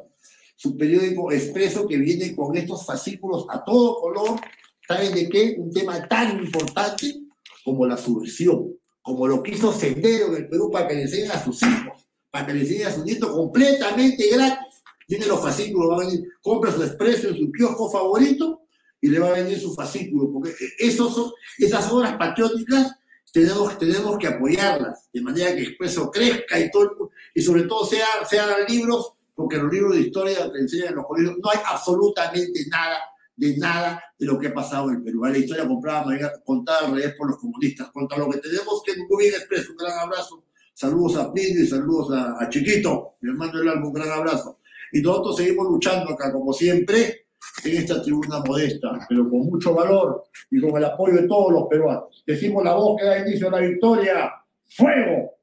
su 0.55 0.77
periódico 0.77 1.31
expreso 1.31 1.87
que 1.87 1.97
viene 1.97 2.35
con 2.35 2.55
estos 2.55 2.85
fascículos 2.85 3.45
a 3.49 3.63
todo 3.63 3.99
color. 3.99 4.39
¿Saben 4.87 5.13
de 5.13 5.27
qué? 5.29 5.55
Un 5.57 5.71
tema 5.71 6.07
tan 6.07 6.39
importante 6.39 7.23
como 7.63 7.85
la 7.85 7.97
subversión, 7.97 8.75
como 9.01 9.27
lo 9.27 9.41
que 9.43 9.51
hizo 9.51 9.73
Sendero 9.73 10.27
en 10.27 10.35
el 10.35 10.49
Perú 10.49 10.69
para 10.71 10.87
que 10.87 10.95
le 10.95 11.01
enseñen 11.03 11.31
a 11.31 11.43
sus 11.43 11.61
hijos, 11.63 12.07
para 12.29 12.45
que 12.45 12.53
le 12.53 12.61
enseñen 12.61 12.87
a 12.87 12.91
sus 12.91 13.03
nietos 13.03 13.31
completamente 13.31 14.29
gratis. 14.29 14.83
Tiene 15.07 15.25
los 15.25 15.41
fascículos, 15.41 15.91
va 15.91 16.03
a 16.03 16.05
venir, 16.05 16.23
compra 16.41 16.71
su 16.71 16.83
expreso 16.83 17.29
en 17.29 17.37
su 17.37 17.51
kiosco 17.51 17.89
favorito 17.89 18.61
y 19.01 19.09
le 19.09 19.19
va 19.19 19.29
a 19.29 19.41
venir 19.41 19.59
su 19.59 19.73
fascículo, 19.73 20.31
porque 20.31 20.53
esos 20.79 21.13
son, 21.13 21.31
esas 21.57 21.91
obras 21.91 22.15
patrióticas 22.17 22.95
tenemos, 23.31 23.77
tenemos 23.77 24.17
que 24.17 24.27
apoyarlas, 24.27 25.09
de 25.11 25.21
manera 25.21 25.55
que 25.55 25.63
Expreso 25.63 26.11
crezca 26.11 26.59
y, 26.59 26.69
todo, 26.69 27.11
y 27.33 27.41
sobre 27.41 27.63
todo 27.63 27.85
sea, 27.85 28.05
sean 28.29 28.49
libros, 28.67 29.13
porque 29.33 29.57
los 29.57 29.71
libros 29.71 29.95
de 29.95 30.01
historia 30.01 30.51
que 30.51 30.59
enseñan 30.59 30.89
en 30.89 30.95
los 30.95 31.05
colegios 31.05 31.37
no 31.41 31.49
hay 31.49 31.59
absolutamente 31.65 32.59
nada 32.69 32.97
de 33.35 33.57
nada 33.57 34.03
de 34.19 34.25
lo 34.27 34.37
que 34.37 34.47
ha 34.47 34.53
pasado 34.53 34.91
en 34.91 35.03
Perú. 35.03 35.25
La 35.25 35.37
historia 35.37 35.67
comprada, 35.67 36.05
contada 36.45 36.85
al 36.85 36.95
revés 36.95 37.15
por 37.17 37.29
los 37.29 37.39
comunistas. 37.39 37.89
Contra 37.91 38.19
lo 38.19 38.29
que 38.29 38.37
tenemos 38.37 38.83
que 38.85 38.93
muy 39.09 39.25
bien 39.25 39.33
expreso. 39.33 39.71
Un 39.71 39.77
gran 39.77 39.97
abrazo. 39.97 40.43
Saludos 40.73 41.17
a 41.17 41.33
Pino 41.33 41.59
y 41.59 41.67
saludos 41.67 42.11
a, 42.11 42.47
Chiquito, 42.49 43.15
mi 43.21 43.29
hermano 43.29 43.57
del 43.57 43.69
alma, 43.69 43.87
un 43.87 43.93
gran 43.93 44.11
abrazo. 44.11 44.59
Y 44.91 45.01
nosotros 45.01 45.37
seguimos 45.37 45.67
luchando 45.67 46.11
acá, 46.11 46.31
como 46.31 46.53
siempre, 46.53 47.27
en 47.63 47.77
esta 47.77 48.01
tribuna 48.01 48.39
modesta, 48.39 49.05
pero 49.07 49.29
con 49.29 49.39
mucho 49.41 49.73
valor 49.73 50.23
y 50.49 50.59
con 50.59 50.77
el 50.77 50.85
apoyo 50.85 51.21
de 51.21 51.27
todos 51.27 51.51
los 51.51 51.67
peruanos. 51.67 52.23
Decimos 52.25 52.63
la 52.63 52.73
voz 52.73 52.99
que 52.99 53.05
da 53.05 53.19
inicio 53.19 53.47
a 53.47 53.51
la 53.51 53.59
victoria. 53.59 54.31
¡Fuego! 54.67 55.40